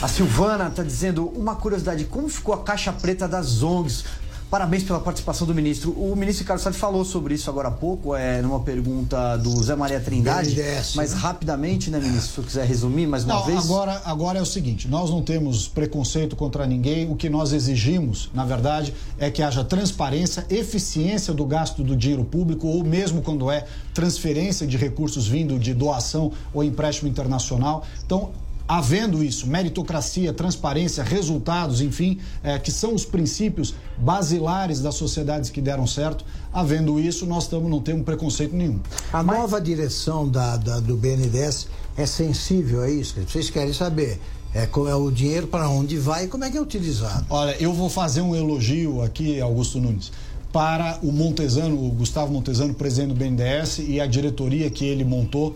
A 0.00 0.08
Silvana 0.08 0.68
está 0.68 0.82
dizendo 0.82 1.26
uma 1.26 1.56
curiosidade: 1.56 2.04
como 2.04 2.28
ficou 2.28 2.54
a 2.54 2.62
caixa 2.62 2.92
preta 2.92 3.26
das 3.26 3.62
ONGs? 3.62 4.04
Parabéns 4.50 4.84
pela 4.84 5.00
participação 5.00 5.44
do 5.44 5.52
ministro. 5.52 5.90
O 5.90 6.14
ministro 6.14 6.44
Ricardo 6.44 6.60
Salles 6.60 6.78
falou 6.78 7.04
sobre 7.04 7.34
isso 7.34 7.50
agora 7.50 7.66
há 7.66 7.72
pouco, 7.72 8.14
é, 8.14 8.40
numa 8.40 8.60
pergunta 8.60 9.36
do 9.36 9.60
Zé 9.60 9.74
Maria 9.74 9.98
Trindade. 9.98 10.54
BNDES, 10.54 10.94
mas 10.94 11.12
né? 11.12 11.18
rapidamente, 11.18 11.90
né, 11.90 11.98
ministro? 11.98 12.32
Se 12.32 12.38
eu 12.38 12.44
quiser 12.44 12.64
resumir 12.64 13.08
mais 13.08 13.24
uma 13.24 13.34
não, 13.34 13.44
vez. 13.44 13.58
Agora, 13.58 14.00
agora 14.04 14.38
é 14.38 14.42
o 14.42 14.46
seguinte: 14.46 14.86
nós 14.86 15.10
não 15.10 15.20
temos 15.20 15.66
preconceito 15.66 16.36
contra 16.36 16.64
ninguém. 16.64 17.10
O 17.10 17.16
que 17.16 17.28
nós 17.28 17.52
exigimos, 17.52 18.30
na 18.32 18.44
verdade, 18.44 18.94
é 19.18 19.32
que 19.32 19.42
haja 19.42 19.64
transparência, 19.64 20.46
eficiência 20.48 21.34
do 21.34 21.44
gasto 21.44 21.82
do 21.82 21.96
dinheiro 21.96 22.24
público, 22.24 22.68
ou 22.68 22.84
mesmo 22.84 23.22
quando 23.22 23.50
é 23.50 23.66
transferência 23.92 24.64
de 24.64 24.76
recursos 24.76 25.26
vindo 25.26 25.58
de 25.58 25.74
doação 25.74 26.30
ou 26.54 26.62
empréstimo 26.62 27.08
internacional. 27.08 27.84
Então, 28.04 28.30
havendo 28.68 29.22
isso, 29.22 29.46
meritocracia, 29.46 30.32
transparência, 30.32 31.02
resultados, 31.02 31.80
enfim, 31.80 32.18
é, 32.42 32.58
que 32.58 32.70
são 32.70 32.94
os 32.94 33.04
princípios 33.04 33.74
basilares 33.96 34.80
das 34.80 34.94
sociedades 34.94 35.50
que 35.50 35.60
deram 35.60 35.86
certo, 35.86 36.24
havendo 36.52 36.98
isso, 36.98 37.26
nós 37.26 37.46
tamo, 37.46 37.68
não 37.68 37.80
temos 37.80 38.04
preconceito 38.04 38.54
nenhum. 38.54 38.80
A 39.12 39.22
Mas... 39.22 39.38
nova 39.38 39.60
direção 39.60 40.28
da, 40.28 40.56
da, 40.56 40.80
do 40.80 40.96
BNDES 40.96 41.68
é 41.96 42.06
sensível 42.06 42.82
a 42.82 42.90
isso? 42.90 43.14
Vocês 43.26 43.50
querem 43.50 43.72
saber? 43.72 44.20
É, 44.54 44.64
é 44.64 44.94
o 44.94 45.10
dinheiro 45.10 45.46
para 45.46 45.68
onde 45.68 45.98
vai 45.98 46.24
e 46.24 46.28
como 46.28 46.44
é 46.44 46.50
que 46.50 46.56
é 46.56 46.60
utilizado? 46.60 47.26
Olha, 47.28 47.54
eu 47.60 47.74
vou 47.74 47.90
fazer 47.90 48.22
um 48.22 48.34
elogio 48.34 49.02
aqui, 49.02 49.40
Augusto 49.40 49.78
Nunes 49.78 50.10
para 50.56 50.98
o 51.02 51.12
Montesano, 51.12 51.76
o 51.76 51.90
Gustavo 51.90 52.32
Montesano, 52.32 52.72
presidente 52.72 53.08
do 53.08 53.14
BNDES, 53.14 53.80
e 53.80 54.00
a 54.00 54.06
diretoria 54.06 54.70
que 54.70 54.86
ele 54.86 55.04
montou 55.04 55.54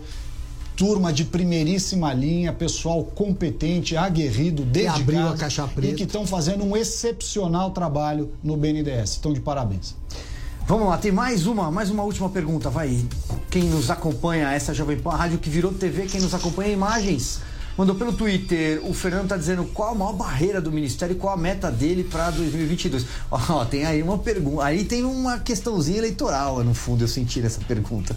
turma 0.81 1.13
de 1.13 1.25
primeiríssima 1.25 2.11
linha, 2.11 2.51
pessoal 2.51 3.03
competente, 3.03 3.95
aguerrido, 3.95 4.63
dedicado. 4.63 4.95
Que 4.95 5.01
abriu 5.03 5.27
a 5.27 5.37
caixa 5.37 5.67
preta. 5.67 5.93
E 5.93 5.95
que 5.95 6.05
estão 6.05 6.25
fazendo 6.25 6.63
um 6.63 6.75
excepcional 6.75 7.69
trabalho 7.69 8.31
no 8.43 8.57
BNDES. 8.57 9.11
Estão 9.11 9.31
de 9.31 9.39
parabéns. 9.39 9.93
Vamos 10.65 10.87
lá, 10.87 10.97
tem 10.97 11.11
mais 11.11 11.45
uma, 11.45 11.69
mais 11.69 11.91
uma 11.91 12.01
última 12.01 12.29
pergunta, 12.29 12.67
vai. 12.71 13.05
Quem 13.51 13.65
nos 13.65 13.91
acompanha, 13.91 14.51
essa 14.51 14.73
Jovem 14.73 14.97
Pan, 14.97 15.11
a 15.11 15.17
rádio 15.17 15.37
que 15.37 15.51
virou 15.51 15.71
TV, 15.71 16.07
quem 16.07 16.19
nos 16.19 16.33
acompanha 16.33 16.73
imagens. 16.73 17.41
Mandou 17.77 17.93
pelo 17.95 18.11
Twitter, 18.11 18.81
o 18.83 18.91
Fernando 18.91 19.25
está 19.25 19.37
dizendo 19.37 19.65
qual 19.65 19.91
a 19.91 19.95
maior 19.95 20.13
barreira 20.13 20.59
do 20.59 20.71
Ministério 20.71 21.15
e 21.15 21.19
qual 21.19 21.35
a 21.35 21.37
meta 21.37 21.69
dele 21.69 22.03
para 22.05 22.31
2022. 22.31 23.05
Ó, 23.29 23.65
tem 23.65 23.85
aí 23.85 24.01
uma 24.01 24.17
pergunta, 24.17 24.63
aí 24.63 24.83
tem 24.83 25.03
uma 25.03 25.37
questãozinha 25.37 25.99
eleitoral 25.99 26.63
no 26.63 26.73
fundo, 26.73 27.03
eu 27.03 27.07
senti 27.07 27.39
nessa 27.39 27.61
pergunta. 27.67 28.15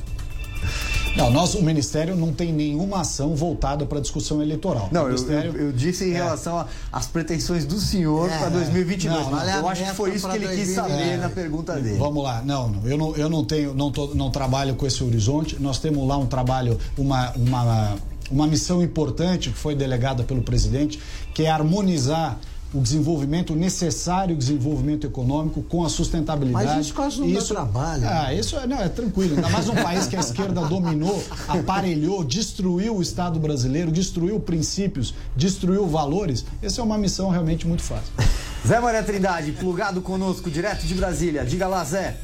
Não, 1.17 1.31
nós, 1.31 1.55
o 1.55 1.63
Ministério 1.63 2.17
não 2.17 2.33
tem 2.33 2.53
nenhuma 2.53 3.01
ação 3.01 3.37
voltada 3.37 3.87
para 3.87 4.01
discussão 4.01 4.43
eleitoral. 4.43 4.89
Não, 4.91 5.07
Ministério... 5.07 5.53
eu, 5.55 5.67
eu, 5.67 5.73
disse 5.73 6.05
em 6.05 6.13
é. 6.13 6.17
relação 6.17 6.67
às 6.93 7.07
pretensões 7.07 7.65
do 7.65 7.79
senhor 7.79 8.29
é, 8.29 8.39
para 8.39 8.49
2022. 8.49 9.25
Não, 9.25 9.31
não, 9.31 9.49
eu 9.49 9.69
acho 9.69 9.85
que 9.85 9.95
foi 9.95 10.15
isso 10.15 10.29
que 10.29 10.37
ele 10.37 10.49
quis 10.49 10.71
saber 10.71 10.93
é. 10.93 11.17
na 11.17 11.29
pergunta 11.29 11.75
dele. 11.75 11.99
Vamos 11.99 12.23
lá, 12.23 12.43
não, 12.43 12.69
não 12.69 12.89
eu 12.89 12.99
não, 12.99 13.17
eu 13.17 13.29
não 13.29 13.45
tenho, 13.45 13.75
não, 13.75 13.93
tô, 13.93 14.09
não 14.15 14.31
trabalho 14.31 14.75
com 14.75 14.87
esse 14.87 15.05
horizonte. 15.05 15.57
Nós 15.61 15.79
temos 15.79 16.07
lá 16.07 16.17
um 16.17 16.27
trabalho, 16.27 16.79
uma, 16.99 17.31
uma, 17.33 17.95
uma 18.31 18.47
missão 18.47 18.83
importante 18.83 19.51
que 19.51 19.57
foi 19.57 19.75
delegada 19.77 20.25
pelo 20.25 20.43
presidente, 20.43 20.99
que 21.33 21.45
é 21.45 21.51
harmonizar 21.51 22.39
o 22.75 22.81
desenvolvimento, 22.81 23.53
o 23.53 23.57
necessário 23.57 24.37
desenvolvimento 24.37 25.07
econômico 25.07 25.63
com 25.63 25.85
a 25.85 25.89
sustentabilidade. 25.89 26.67
Mas 26.67 26.87
isso 26.87 26.95
quase 26.95 27.21
não 27.21 27.29
isso, 27.29 27.55
dá 27.55 27.63
trabalho. 27.63 28.03
Ah, 28.07 28.35
isso 28.35 28.57
é, 28.59 28.67
não, 28.67 28.81
é 28.81 28.89
tranquilo. 28.89 29.37
Ainda 29.37 29.49
mais 29.49 29.67
num 29.67 29.77
país 29.77 30.07
que 30.09 30.17
a 30.17 30.21
esquerda 30.21 30.61
dominou, 30.63 31.23
aparelhou, 31.47 32.25
destruiu 32.25 32.97
o 32.97 33.03
Estado 33.03 33.39
brasileiro, 33.39 33.93
destruiu 33.93 34.41
princípios, 34.41 35.15
destruiu 35.37 35.87
valores. 35.87 36.45
Essa 36.61 36.81
é 36.81 36.85
uma 36.85 36.99
missão 36.99 37.31
realmente 37.31 37.67
muito 37.67 37.83
fácil. 37.83 38.13
Zé 38.67 38.81
Maria 38.81 39.03
Trindade, 39.03 39.53
plugado 39.53 40.03
conosco, 40.03 40.51
direto 40.51 40.85
de 40.85 40.95
Brasília. 40.95 41.45
Diga 41.45 41.69
lá, 41.69 41.85
Zé. 41.85 42.17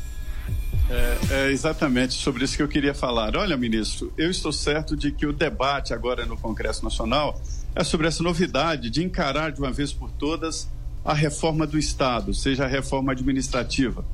É, 0.90 1.18
é, 1.30 1.52
exatamente 1.52 2.14
sobre 2.14 2.44
isso 2.44 2.56
que 2.56 2.62
eu 2.62 2.68
queria 2.68 2.92
falar. 2.92 3.36
Olha, 3.36 3.56
ministro, 3.56 4.12
eu 4.18 4.28
estou 4.28 4.52
certo 4.52 4.96
de 4.96 5.12
que 5.12 5.24
o 5.24 5.32
debate 5.32 5.94
agora 5.94 6.26
no 6.26 6.36
Congresso 6.36 6.82
Nacional 6.82 7.40
é 7.74 7.84
sobre 7.84 8.06
essa 8.06 8.22
novidade 8.22 8.90
de 8.90 9.02
encarar 9.02 9.52
de 9.52 9.60
uma 9.60 9.70
vez 9.70 9.92
por 9.92 10.10
todas 10.10 10.68
a 11.04 11.14
reforma 11.14 11.66
do 11.66 11.78
Estado, 11.78 12.34
seja 12.34 12.64
a 12.64 12.68
reforma 12.68 13.12
administrativa. 13.12 14.04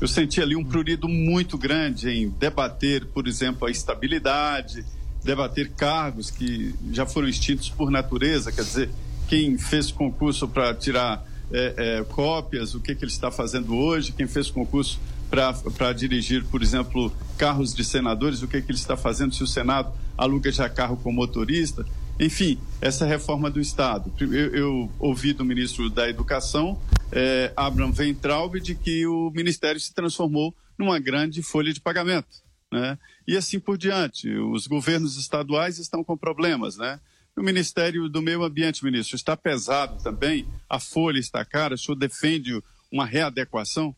Eu 0.00 0.08
senti 0.08 0.40
ali 0.40 0.56
um 0.56 0.64
prurido 0.64 1.08
muito 1.08 1.56
grande 1.56 2.08
em 2.08 2.28
debater, 2.28 3.06
por 3.06 3.28
exemplo, 3.28 3.68
a 3.68 3.70
estabilidade, 3.70 4.84
debater 5.22 5.70
cargos 5.70 6.30
que 6.30 6.74
já 6.90 7.06
foram 7.06 7.28
extintos 7.28 7.68
por 7.68 7.90
natureza, 7.90 8.50
quer 8.50 8.62
dizer, 8.62 8.90
quem 9.28 9.56
fez 9.56 9.92
concurso 9.92 10.48
para 10.48 10.74
tirar 10.74 11.24
é, 11.52 11.74
é, 12.00 12.04
cópias, 12.04 12.74
o 12.74 12.80
que, 12.80 12.94
que 12.94 13.04
ele 13.04 13.12
está 13.12 13.30
fazendo 13.30 13.76
hoje, 13.76 14.12
quem 14.12 14.26
fez 14.26 14.50
concurso 14.50 14.98
para 15.30 15.92
dirigir, 15.92 16.44
por 16.44 16.62
exemplo, 16.62 17.12
carros 17.38 17.74
de 17.74 17.84
senadores, 17.84 18.42
o 18.42 18.48
que, 18.48 18.60
que 18.60 18.70
ele 18.70 18.78
está 18.78 18.96
fazendo 18.96 19.34
se 19.34 19.42
o 19.42 19.46
Senado 19.46 19.92
aluga 20.16 20.50
já 20.50 20.68
carro 20.68 20.96
com 20.96 21.10
motorista. 21.10 21.86
Enfim, 22.20 22.58
essa 22.80 23.04
reforma 23.04 23.50
do 23.50 23.60
Estado. 23.60 24.12
Eu, 24.20 24.54
eu 24.54 24.92
ouvi 24.98 25.32
do 25.32 25.44
ministro 25.44 25.90
da 25.90 26.08
Educação, 26.08 26.80
é, 27.10 27.52
Abraham 27.56 27.92
Weintraub, 27.96 28.60
de 28.60 28.74
que 28.74 29.06
o 29.06 29.30
Ministério 29.30 29.80
se 29.80 29.94
transformou 29.94 30.54
numa 30.78 30.98
grande 30.98 31.42
folha 31.42 31.72
de 31.72 31.80
pagamento. 31.80 32.42
Né? 32.70 32.98
E 33.26 33.36
assim 33.36 33.58
por 33.58 33.76
diante. 33.76 34.28
Os 34.30 34.66
governos 34.66 35.16
estaduais 35.16 35.78
estão 35.78 36.02
com 36.02 36.16
problemas, 36.16 36.76
né? 36.76 36.98
O 37.36 37.42
Ministério 37.42 38.08
do 38.10 38.20
Meio 38.20 38.42
Ambiente, 38.42 38.84
ministro, 38.84 39.16
está 39.16 39.34
pesado 39.36 40.02
também? 40.02 40.46
A 40.68 40.78
folha 40.78 41.18
está 41.18 41.42
cara? 41.44 41.74
O 41.74 41.78
senhor 41.78 41.96
defende 41.96 42.62
uma 42.90 43.06
readequação? 43.06 43.96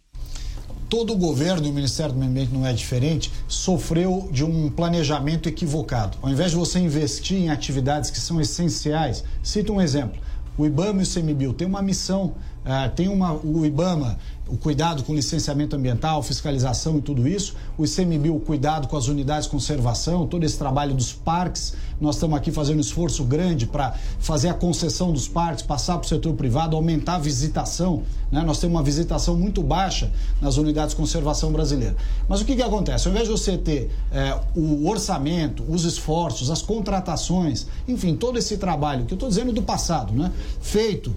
Todo 0.95 1.13
o 1.13 1.17
governo, 1.17 1.67
e 1.67 1.71
o 1.71 1.73
Ministério 1.73 2.13
do 2.13 2.19
Meio 2.21 2.31
Ambiente 2.31 2.55
não 2.55 2.65
é 2.65 2.73
diferente, 2.73 3.33
sofreu 3.49 4.29
de 4.31 4.45
um 4.45 4.71
planejamento 4.71 5.49
equivocado. 5.49 6.17
Ao 6.23 6.31
invés 6.31 6.53
de 6.53 6.57
você 6.57 6.79
investir 6.79 7.37
em 7.37 7.51
atividades 7.51 8.13
que 8.13 8.21
são 8.21 8.41
essenciais, 8.41 9.25
cito 9.43 9.73
um 9.73 9.81
exemplo. 9.81 10.23
O 10.57 10.65
IBAMA 10.65 11.03
e 11.03 11.03
o 11.03 11.09
CMBio 11.13 11.53
têm 11.53 11.67
uma 11.67 11.83
missão, 11.83 12.27
uh, 12.65 12.89
tem 12.95 13.09
uma, 13.09 13.33
o 13.33 13.67
IBAMA 13.67 14.17
o 14.47 14.57
cuidado 14.59 15.03
com 15.05 15.15
licenciamento 15.15 15.75
ambiental, 15.75 16.23
fiscalização 16.23 16.99
e 16.99 17.01
tudo 17.01 17.27
isso, 17.27 17.55
o 17.79 17.85
ICMBio, 17.85 18.37
o 18.37 18.41
cuidado 18.41 18.89
com 18.89 18.97
as 18.97 19.09
unidades 19.09 19.45
de 19.45 19.51
conservação, 19.51 20.27
todo 20.27 20.45
esse 20.45 20.59
trabalho 20.59 20.95
dos 20.95 21.13
parques. 21.13 21.75
Nós 22.01 22.17
estamos 22.17 22.37
aqui 22.37 22.51
fazendo 22.51 22.77
um 22.77 22.81
esforço 22.81 23.25
grande 23.25 23.67
para 23.67 23.95
fazer 24.19 24.49
a 24.49 24.55
concessão 24.55 25.13
dos 25.13 25.27
parques, 25.27 25.65
passar 25.65 25.97
para 25.97 26.05
o 26.05 26.09
setor 26.09 26.35
privado, 26.35 26.77
aumentar 26.77 27.15
a 27.15 27.19
visitação. 27.19 28.03
Né? 28.31 28.43
Nós 28.43 28.59
temos 28.59 28.77
uma 28.77 28.83
visitação 28.83 29.35
muito 29.37 29.63
baixa 29.63 30.13
nas 30.43 30.59
unidades 30.59 30.91
de 30.91 30.97
conservação 30.97 31.51
brasileiras. 31.51 31.97
Mas 32.29 32.43
o 32.43 32.45
que, 32.45 32.55
que 32.55 32.63
acontece? 32.63 33.09
Ao 33.09 33.13
invés 33.13 33.27
de 33.27 33.33
você 33.33 33.57
ter 33.57 33.91
é, 34.13 34.39
o 34.55 34.87
orçamento, 34.89 35.65
os 35.69 35.85
esforços, 35.85 36.51
as 36.51 36.61
contratações, 36.61 37.67
enfim, 37.89 38.15
todo 38.15 38.39
esse 38.39 38.59
trabalho, 38.59 39.07
que 39.07 39.15
eu 39.15 39.17
estou 39.17 39.29
dizendo 39.29 39.53
do 39.53 39.63
passado, 39.63 40.13
né? 40.13 40.31
feito 40.61 41.15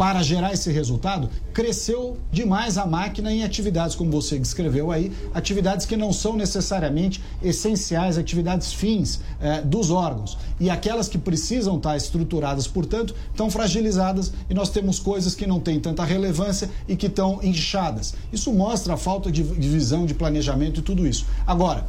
para 0.00 0.22
gerar 0.22 0.54
esse 0.54 0.72
resultado, 0.72 1.28
cresceu 1.52 2.16
demais 2.32 2.78
a 2.78 2.86
máquina 2.86 3.30
em 3.30 3.44
atividades, 3.44 3.94
como 3.94 4.10
você 4.10 4.38
descreveu 4.38 4.90
aí, 4.90 5.12
atividades 5.34 5.84
que 5.84 5.94
não 5.94 6.10
são 6.10 6.34
necessariamente 6.34 7.22
essenciais, 7.42 8.16
atividades 8.16 8.72
fins 8.72 9.20
eh, 9.42 9.60
dos 9.60 9.90
órgãos. 9.90 10.38
E 10.58 10.70
aquelas 10.70 11.06
que 11.06 11.18
precisam 11.18 11.76
estar 11.76 11.98
estruturadas, 11.98 12.66
portanto, 12.66 13.14
estão 13.28 13.50
fragilizadas 13.50 14.32
e 14.48 14.54
nós 14.54 14.70
temos 14.70 14.98
coisas 14.98 15.34
que 15.34 15.46
não 15.46 15.60
têm 15.60 15.78
tanta 15.78 16.02
relevância 16.02 16.70
e 16.88 16.96
que 16.96 17.08
estão 17.08 17.38
inchadas. 17.42 18.14
Isso 18.32 18.50
mostra 18.54 18.94
a 18.94 18.96
falta 18.96 19.30
de, 19.30 19.42
de 19.42 19.68
visão, 19.68 20.06
de 20.06 20.14
planejamento 20.14 20.80
e 20.80 20.82
tudo 20.82 21.06
isso. 21.06 21.26
Agora, 21.46 21.86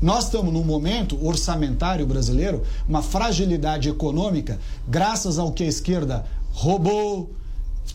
nós 0.00 0.26
estamos 0.26 0.52
num 0.52 0.62
momento 0.62 1.18
orçamentário 1.26 2.06
brasileiro, 2.06 2.62
uma 2.88 3.02
fragilidade 3.02 3.88
econômica, 3.88 4.60
graças 4.86 5.36
ao 5.36 5.50
que 5.50 5.64
a 5.64 5.66
esquerda 5.66 6.24
roubou, 6.52 7.39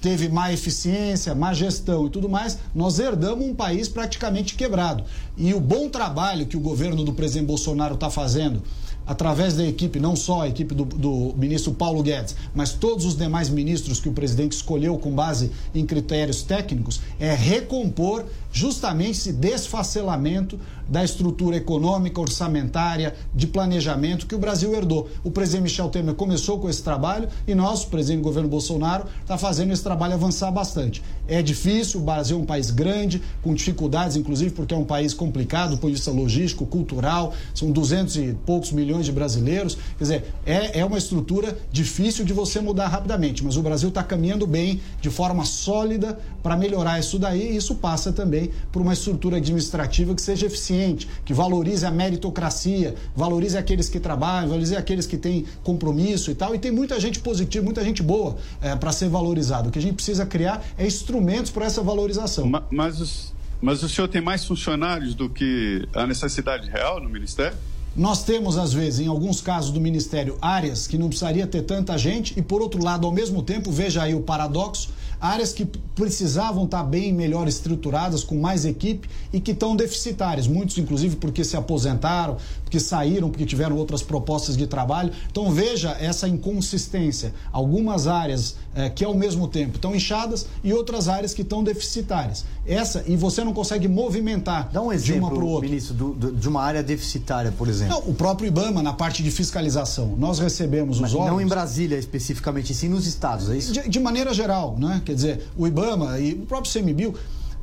teve 0.01 0.29
má 0.29 0.51
eficiência, 0.53 1.33
má 1.33 1.53
gestão 1.53 2.05
e 2.05 2.09
tudo 2.09 2.29
mais, 2.29 2.59
nós 2.73 2.99
herdamos 2.99 3.45
um 3.45 3.55
país 3.55 3.89
praticamente 3.89 4.55
quebrado. 4.55 5.03
E 5.37 5.53
o 5.53 5.59
bom 5.59 5.89
trabalho 5.89 6.45
que 6.45 6.57
o 6.57 6.59
governo 6.59 7.03
do 7.03 7.13
presidente 7.13 7.47
Bolsonaro 7.47 7.95
está 7.95 8.09
fazendo 8.09 8.61
através 9.05 9.55
da 9.55 9.65
equipe, 9.65 9.99
não 9.99 10.15
só 10.15 10.41
a 10.41 10.47
equipe 10.47 10.73
do, 10.73 10.83
do, 10.83 11.33
ministro 11.37 11.73
Paulo 11.73 12.01
Guedes, 12.01 12.35
mas 12.53 12.73
todos 12.73 13.05
os 13.05 13.15
demais 13.15 13.49
ministros 13.49 13.99
que 13.99 14.09
o 14.09 14.13
presidente 14.13 14.53
escolheu 14.53 14.97
com 14.97 15.11
base 15.11 15.51
em 15.73 15.85
critérios 15.85 16.41
técnicos, 16.41 17.01
é 17.19 17.33
recompor 17.33 18.25
justamente 18.55 19.11
esse 19.11 19.33
desfacelamento 19.33 20.57
da 20.87 21.03
estrutura 21.03 21.57
econômica, 21.57 22.21
orçamentária, 22.21 23.13
de 23.33 23.47
planejamento 23.47 24.25
que 24.25 24.35
o 24.35 24.37
Brasil 24.37 24.73
herdou. 24.73 25.09
O 25.23 25.31
presidente 25.31 25.63
Michel 25.63 25.89
Temer 25.89 26.13
começou 26.13 26.57
com 26.59 26.69
esse 26.69 26.81
trabalho 26.81 27.27
e 27.45 27.53
nós, 27.53 27.83
o 27.83 27.87
presidente 27.87 28.19
do 28.19 28.23
governo 28.23 28.47
Bolsonaro, 28.47 29.07
está 29.19 29.37
fazendo 29.37 29.73
esse 29.73 29.83
trabalho 29.83 30.13
avançar 30.13 30.49
bastante. 30.51 31.03
É 31.27 31.41
difícil, 31.41 31.99
o 31.99 32.03
Brasil 32.03 32.37
é 32.37 32.39
um 32.39 32.45
país 32.45 32.71
grande, 32.71 33.21
com 33.41 33.53
dificuldades, 33.53 34.15
inclusive 34.15 34.51
porque 34.51 34.73
é 34.73 34.77
um 34.77 34.85
país 34.85 35.13
complicado 35.13 35.71
do 35.71 35.77
ponto 35.77 35.89
de 35.89 35.95
vista 35.95 36.11
logístico, 36.11 36.65
cultural, 36.65 37.33
são 37.53 37.71
200 37.71 38.15
e 38.17 38.37
poucos 38.45 38.71
milhões 38.71 39.05
de 39.05 39.11
brasileiros. 39.11 39.77
Quer 39.97 40.03
dizer, 40.03 40.33
é, 40.45 40.79
é 40.79 40.85
uma 40.85 40.97
estrutura 40.97 41.57
difícil 41.73 42.23
de 42.23 42.31
você 42.31 42.61
mudar 42.61 42.87
rapidamente, 42.87 43.43
mas 43.43 43.57
o 43.57 43.61
Brasil 43.61 43.89
está 43.89 44.03
caminhando 44.03 44.47
bem, 44.47 44.79
de 45.01 45.09
forma 45.09 45.43
sólida, 45.43 46.17
para 46.41 46.55
melhorar 46.55 46.99
isso 46.99 47.19
daí, 47.19 47.51
e 47.51 47.57
isso 47.57 47.75
passa 47.75 48.13
também 48.13 48.44
por 48.71 48.81
uma 48.81 48.93
estrutura 48.93 49.37
administrativa 49.37 50.13
que 50.13 50.21
seja 50.21 50.45
eficiente, 50.45 51.07
que 51.23 51.33
valorize 51.33 51.85
a 51.85 51.91
meritocracia, 51.91 52.95
valorize 53.15 53.57
aqueles 53.57 53.89
que 53.89 53.99
trabalham, 53.99 54.49
valorize 54.49 54.75
aqueles 54.75 55.05
que 55.05 55.17
têm 55.17 55.45
compromisso 55.63 56.31
e 56.31 56.35
tal. 56.35 56.55
E 56.55 56.59
tem 56.59 56.71
muita 56.71 56.99
gente 56.99 57.19
positiva, 57.19 57.63
muita 57.63 57.83
gente 57.83 58.01
boa 58.01 58.37
é, 58.61 58.75
para 58.75 58.91
ser 58.91 59.09
valorizado. 59.09 59.69
O 59.69 59.71
que 59.71 59.79
a 59.79 59.81
gente 59.81 59.95
precisa 59.95 60.25
criar 60.25 60.63
é 60.77 60.85
instrumentos 60.85 61.51
para 61.51 61.65
essa 61.65 61.81
valorização. 61.81 62.47
Mas, 62.47 62.63
mas, 62.71 63.33
mas 63.61 63.83
o 63.83 63.89
senhor 63.89 64.07
tem 64.07 64.21
mais 64.21 64.45
funcionários 64.45 65.13
do 65.13 65.29
que 65.29 65.87
a 65.93 66.05
necessidade 66.05 66.69
real 66.69 67.01
no 67.01 67.09
Ministério? 67.09 67.57
Nós 67.95 68.25
temos, 68.25 68.57
às 68.57 68.73
vezes, 68.73 68.99
em 68.99 69.07
alguns 69.07 69.39
casos 69.39 69.71
do 69.71 69.79
Ministério, 69.79 70.37
áreas 70.41 70.85
que 70.85 70.97
não 70.97 71.07
precisaria 71.07 71.47
ter 71.47 71.61
tanta 71.61 71.97
gente, 71.97 72.37
e 72.37 72.41
por 72.41 72.61
outro 72.61 72.83
lado, 72.83 73.07
ao 73.07 73.13
mesmo 73.13 73.41
tempo, 73.41 73.71
veja 73.71 74.03
aí 74.03 74.13
o 74.13 74.19
paradoxo, 74.19 74.89
áreas 75.19 75.53
que 75.53 75.65
precisavam 75.65 76.65
estar 76.65 76.83
bem 76.83 77.13
melhor 77.13 77.47
estruturadas, 77.47 78.23
com 78.23 78.39
mais 78.39 78.65
equipe 78.65 79.09
e 79.31 79.39
que 79.39 79.51
estão 79.51 79.75
deficitárias. 79.75 80.47
Muitos, 80.47 80.77
inclusive, 80.77 81.15
porque 81.15 81.43
se 81.43 81.55
aposentaram, 81.55 82.37
porque 82.63 82.79
saíram, 82.79 83.29
porque 83.29 83.45
tiveram 83.45 83.77
outras 83.77 84.01
propostas 84.01 84.57
de 84.57 84.67
trabalho. 84.67 85.11
Então 85.31 85.51
veja 85.51 85.95
essa 85.99 86.27
inconsistência. 86.27 87.33
Algumas 87.51 88.07
áreas 88.07 88.57
é, 88.75 88.89
que 88.89 89.05
ao 89.05 89.15
mesmo 89.15 89.47
tempo 89.47 89.77
estão 89.77 89.95
inchadas 89.95 90.45
e 90.63 90.73
outras 90.73 91.07
áreas 91.07 91.33
que 91.33 91.41
estão 91.41 91.63
deficitárias. 91.63 92.45
Essa, 92.67 93.03
e 93.07 93.15
você 93.15 93.43
não 93.43 93.53
consegue 93.53 93.87
movimentar 93.87 94.69
Dá 94.71 94.81
um 94.81 94.91
exemplo, 94.91 95.13
de 95.13 95.19
uma 95.19 95.29
para 95.33 95.43
o 95.43 95.47
outro. 95.47 95.69
ministro, 95.69 95.93
do, 95.93 96.13
do, 96.13 96.31
de 96.33 96.49
uma 96.49 96.61
área 96.61 96.83
deficitária, 96.83 97.53
por 97.57 97.69
exemplo. 97.69 97.95
Não, 97.95 98.09
o 98.09 98.13
próprio 98.13 98.47
IBAMA, 98.47 98.83
na 98.83 98.91
parte 98.91 99.23
de 99.23 99.31
fiscalização. 99.31 100.15
Nós 100.17 100.39
recebemos 100.39 100.99
Mas 100.99 101.11
os 101.11 101.15
órgãos. 101.15 101.37
Não 101.37 101.41
em 101.41 101.47
Brasília 101.47 101.97
especificamente, 101.97 102.73
sim 102.73 102.89
nos 102.89 103.07
estados, 103.07 103.49
é 103.49 103.57
isso? 103.57 103.71
De, 103.71 103.87
de 103.87 103.99
maneira 103.99 104.33
geral, 104.33 104.75
né? 104.77 105.01
Quer 105.05 105.15
dizer, 105.15 105.47
o 105.57 105.65
IBAMA 105.65 106.19
e 106.19 106.33
o 106.33 106.45
próprio 106.45 106.71
CMBio, 106.71 107.13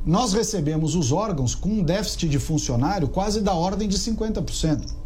nós 0.05 0.33
recebemos 0.33 0.95
os 0.95 1.11
órgãos 1.11 1.53
com 1.53 1.69
um 1.69 1.83
déficit 1.83 2.27
de 2.27 2.39
funcionário 2.39 3.07
quase 3.07 3.39
da 3.39 3.53
ordem 3.53 3.87
de 3.87 3.97
50%. 3.97 5.02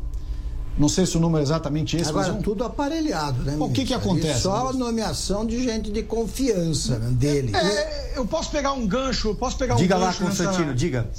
Não 0.78 0.88
sei 0.88 1.06
se 1.06 1.18
o 1.18 1.20
número 1.20 1.40
é 1.40 1.44
exatamente 1.44 1.98
esse. 1.98 2.10
Agora, 2.10 2.34
mas 2.34 2.44
tudo 2.44 2.64
aparelhado, 2.64 3.44
né? 3.44 3.56
O 3.60 3.70
que 3.70 3.84
que 3.84 3.94
acontece? 3.94 4.40
E 4.40 4.42
só 4.42 4.70
a 4.70 4.74
nomeação 4.74 5.46
de 5.46 5.64
gente 5.64 5.90
de 5.90 6.04
confiança 6.04 7.00
né, 7.00 7.10
dele. 7.12 7.56
É, 7.56 8.14
eu 8.16 8.26
posso 8.26 8.52
pegar 8.52 8.74
um 8.74 8.86
gancho, 8.86 9.34
posso 9.36 9.58
pegar 9.58 9.76
diga 9.76 9.96
um 9.96 10.00
gancho. 10.00 10.14
Diga 10.14 10.26
lá, 10.26 10.30
Constantino, 10.30 10.66
nessa... 10.68 10.78
diga. 10.78 11.10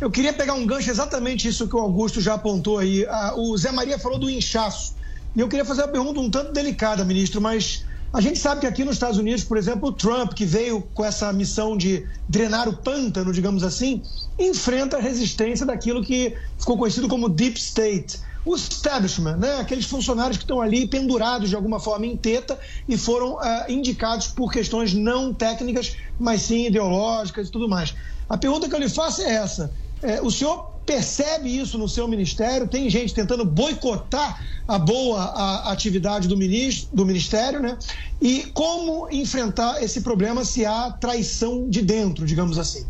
Eu 0.00 0.10
queria 0.10 0.32
pegar 0.32 0.54
um 0.54 0.64
gancho 0.64 0.90
exatamente 0.90 1.46
isso 1.48 1.68
que 1.68 1.76
o 1.76 1.78
Augusto 1.78 2.20
já 2.20 2.34
apontou 2.34 2.78
aí. 2.78 3.04
Ah, 3.06 3.34
o 3.36 3.56
Zé 3.56 3.72
Maria 3.72 3.98
falou 3.98 4.18
do 4.18 4.30
inchaço. 4.30 4.94
E 5.36 5.40
eu 5.40 5.48
queria 5.48 5.64
fazer 5.64 5.82
uma 5.82 5.88
pergunta 5.88 6.20
um 6.20 6.30
tanto 6.30 6.52
delicada, 6.52 7.04
ministro, 7.04 7.40
mas 7.40 7.84
a 8.12 8.20
gente 8.20 8.38
sabe 8.38 8.62
que 8.62 8.66
aqui 8.66 8.84
nos 8.84 8.94
Estados 8.94 9.18
Unidos, 9.18 9.44
por 9.44 9.56
exemplo, 9.56 9.90
o 9.90 9.92
Trump, 9.92 10.32
que 10.32 10.44
veio 10.44 10.82
com 10.94 11.04
essa 11.04 11.32
missão 11.32 11.76
de 11.76 12.06
drenar 12.28 12.68
o 12.68 12.76
pântano, 12.76 13.32
digamos 13.32 13.62
assim, 13.62 14.02
enfrenta 14.38 14.96
a 14.96 15.00
resistência 15.00 15.64
daquilo 15.64 16.02
que 16.02 16.34
ficou 16.58 16.76
conhecido 16.76 17.06
como 17.06 17.28
Deep 17.28 17.58
State. 17.58 18.20
O 18.44 18.56
establishment, 18.56 19.36
né? 19.36 19.60
aqueles 19.60 19.84
funcionários 19.84 20.38
que 20.38 20.44
estão 20.44 20.60
ali 20.60 20.86
pendurados 20.86 21.50
de 21.50 21.56
alguma 21.56 21.78
forma 21.78 22.06
em 22.06 22.16
teta 22.16 22.58
e 22.88 22.96
foram 22.96 23.34
uh, 23.34 23.40
indicados 23.68 24.28
por 24.28 24.50
questões 24.50 24.94
não 24.94 25.34
técnicas, 25.34 25.96
mas 26.18 26.42
sim 26.42 26.66
ideológicas 26.66 27.48
e 27.48 27.50
tudo 27.50 27.68
mais. 27.68 27.94
A 28.28 28.38
pergunta 28.38 28.68
que 28.68 28.74
eu 28.74 28.78
lhe 28.78 28.88
faço 28.88 29.22
é 29.22 29.34
essa: 29.34 29.72
é, 30.02 30.22
o 30.22 30.30
senhor 30.30 30.70
percebe 30.86 31.54
isso 31.56 31.76
no 31.76 31.88
seu 31.88 32.08
ministério? 32.08 32.66
Tem 32.66 32.88
gente 32.88 33.12
tentando 33.12 33.44
boicotar 33.44 34.40
a 34.66 34.78
boa 34.78 35.20
a, 35.20 35.72
atividade 35.72 36.26
do, 36.26 36.36
ministro, 36.36 36.88
do 36.94 37.04
ministério, 37.04 37.60
né? 37.60 37.76
E 38.20 38.44
como 38.54 39.08
enfrentar 39.10 39.82
esse 39.82 40.00
problema 40.00 40.44
se 40.44 40.64
há 40.64 40.90
traição 40.90 41.68
de 41.68 41.82
dentro, 41.82 42.24
digamos 42.24 42.58
assim? 42.58 42.86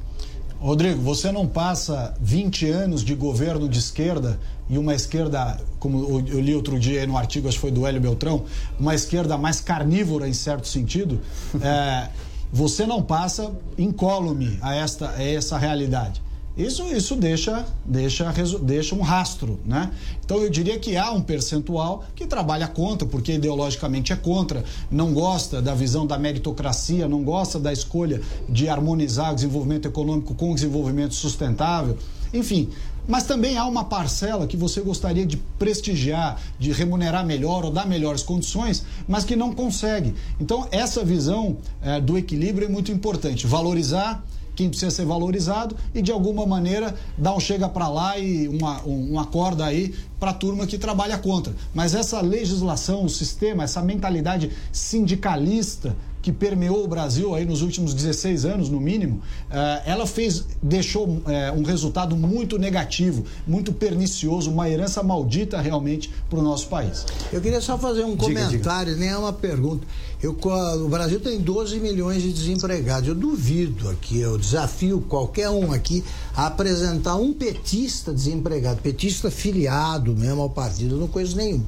Rodrigo, 0.60 1.00
você 1.00 1.32
não 1.32 1.46
passa 1.46 2.14
20 2.20 2.68
anos 2.68 3.02
de 3.02 3.14
governo 3.14 3.66
de 3.66 3.78
esquerda 3.78 4.38
e 4.68 4.76
uma 4.76 4.94
esquerda, 4.94 5.58
como 5.78 6.22
eu 6.28 6.38
li 6.38 6.54
outro 6.54 6.78
dia 6.78 7.06
no 7.06 7.16
artigo, 7.16 7.48
acho 7.48 7.56
que 7.56 7.62
foi 7.62 7.70
do 7.70 7.86
Hélio 7.86 8.00
Beltrão, 8.00 8.44
uma 8.78 8.94
esquerda 8.94 9.38
mais 9.38 9.58
carnívora 9.58 10.28
em 10.28 10.34
certo 10.34 10.68
sentido, 10.68 11.18
é, 11.62 12.10
você 12.52 12.86
não 12.86 13.02
passa 13.02 13.50
incólume 13.78 14.58
a 14.60 14.74
esta 14.74 15.10
a 15.12 15.22
essa 15.22 15.56
realidade. 15.56 16.20
Isso, 16.60 16.84
isso 16.94 17.16
deixa, 17.16 17.64
deixa, 17.84 18.32
deixa 18.62 18.94
um 18.94 19.00
rastro, 19.00 19.58
né? 19.64 19.90
Então 20.22 20.38
eu 20.38 20.50
diria 20.50 20.78
que 20.78 20.96
há 20.96 21.10
um 21.10 21.22
percentual 21.22 22.04
que 22.14 22.26
trabalha 22.26 22.68
contra, 22.68 23.08
porque 23.08 23.32
ideologicamente 23.32 24.12
é 24.12 24.16
contra, 24.16 24.62
não 24.90 25.14
gosta 25.14 25.62
da 25.62 25.74
visão 25.74 26.06
da 26.06 26.18
meritocracia, 26.18 27.08
não 27.08 27.22
gosta 27.22 27.58
da 27.58 27.72
escolha 27.72 28.20
de 28.48 28.68
harmonizar 28.68 29.32
o 29.32 29.34
desenvolvimento 29.34 29.88
econômico 29.88 30.34
com 30.34 30.52
o 30.52 30.54
desenvolvimento 30.54 31.14
sustentável. 31.14 31.96
Enfim, 32.32 32.68
mas 33.08 33.24
também 33.24 33.56
há 33.56 33.66
uma 33.66 33.84
parcela 33.84 34.46
que 34.46 34.56
você 34.56 34.80
gostaria 34.80 35.26
de 35.26 35.36
prestigiar, 35.58 36.40
de 36.58 36.70
remunerar 36.72 37.24
melhor 37.24 37.64
ou 37.64 37.70
dar 37.70 37.86
melhores 37.86 38.22
condições, 38.22 38.84
mas 39.08 39.24
que 39.24 39.34
não 39.34 39.52
consegue. 39.52 40.14
Então, 40.40 40.68
essa 40.70 41.04
visão 41.04 41.56
é, 41.82 42.00
do 42.00 42.16
equilíbrio 42.16 42.66
é 42.66 42.70
muito 42.70 42.92
importante. 42.92 43.46
Valorizar 43.46 44.22
quem 44.60 44.68
precisa 44.68 44.90
ser 44.90 45.06
valorizado 45.06 45.74
e 45.94 46.02
de 46.02 46.12
alguma 46.12 46.44
maneira 46.44 46.94
dar 47.16 47.34
um 47.34 47.40
chega 47.40 47.66
para 47.66 47.88
lá 47.88 48.18
e 48.18 48.46
uma, 48.46 48.82
um, 48.86 49.12
uma 49.12 49.24
corda 49.24 49.64
aí 49.64 49.94
para 50.18 50.32
a 50.32 50.34
turma 50.34 50.66
que 50.66 50.76
trabalha 50.76 51.16
contra. 51.16 51.54
Mas 51.74 51.94
essa 51.94 52.20
legislação, 52.20 53.06
o 53.06 53.08
sistema, 53.08 53.64
essa 53.64 53.80
mentalidade 53.80 54.50
sindicalista 54.70 55.96
que 56.22 56.32
permeou 56.32 56.84
o 56.84 56.88
Brasil 56.88 57.34
aí 57.34 57.44
nos 57.44 57.62
últimos 57.62 57.94
16 57.94 58.44
anos, 58.44 58.68
no 58.68 58.80
mínimo, 58.80 59.20
eh, 59.50 59.82
ela 59.86 60.06
fez, 60.06 60.44
deixou 60.62 61.22
eh, 61.26 61.52
um 61.52 61.62
resultado 61.62 62.16
muito 62.16 62.58
negativo, 62.58 63.24
muito 63.46 63.72
pernicioso, 63.72 64.50
uma 64.50 64.68
herança 64.68 65.02
maldita 65.02 65.60
realmente 65.60 66.12
para 66.28 66.38
o 66.38 66.42
nosso 66.42 66.68
país. 66.68 67.06
Eu 67.32 67.40
queria 67.40 67.60
só 67.60 67.78
fazer 67.78 68.04
um 68.04 68.16
diga, 68.16 68.22
comentário, 68.22 68.92
diga. 68.94 69.04
nem 69.04 69.14
é 69.14 69.16
uma 69.16 69.32
pergunta. 69.32 69.86
Eu, 70.22 70.36
o 70.84 70.88
Brasil 70.88 71.18
tem 71.18 71.40
12 71.40 71.80
milhões 71.80 72.22
de 72.22 72.30
desempregados. 72.30 73.08
Eu 73.08 73.14
duvido 73.14 73.88
aqui, 73.88 74.20
eu 74.20 74.36
desafio 74.36 75.00
qualquer 75.08 75.48
um 75.48 75.72
aqui 75.72 76.04
a 76.36 76.46
apresentar 76.46 77.16
um 77.16 77.32
petista 77.32 78.12
desempregado, 78.12 78.82
petista 78.82 79.30
filiado 79.30 80.14
mesmo 80.14 80.42
ao 80.42 80.50
partido, 80.50 80.96
eu 80.96 81.00
não 81.00 81.08
conheço 81.08 81.36
nenhum. 81.36 81.62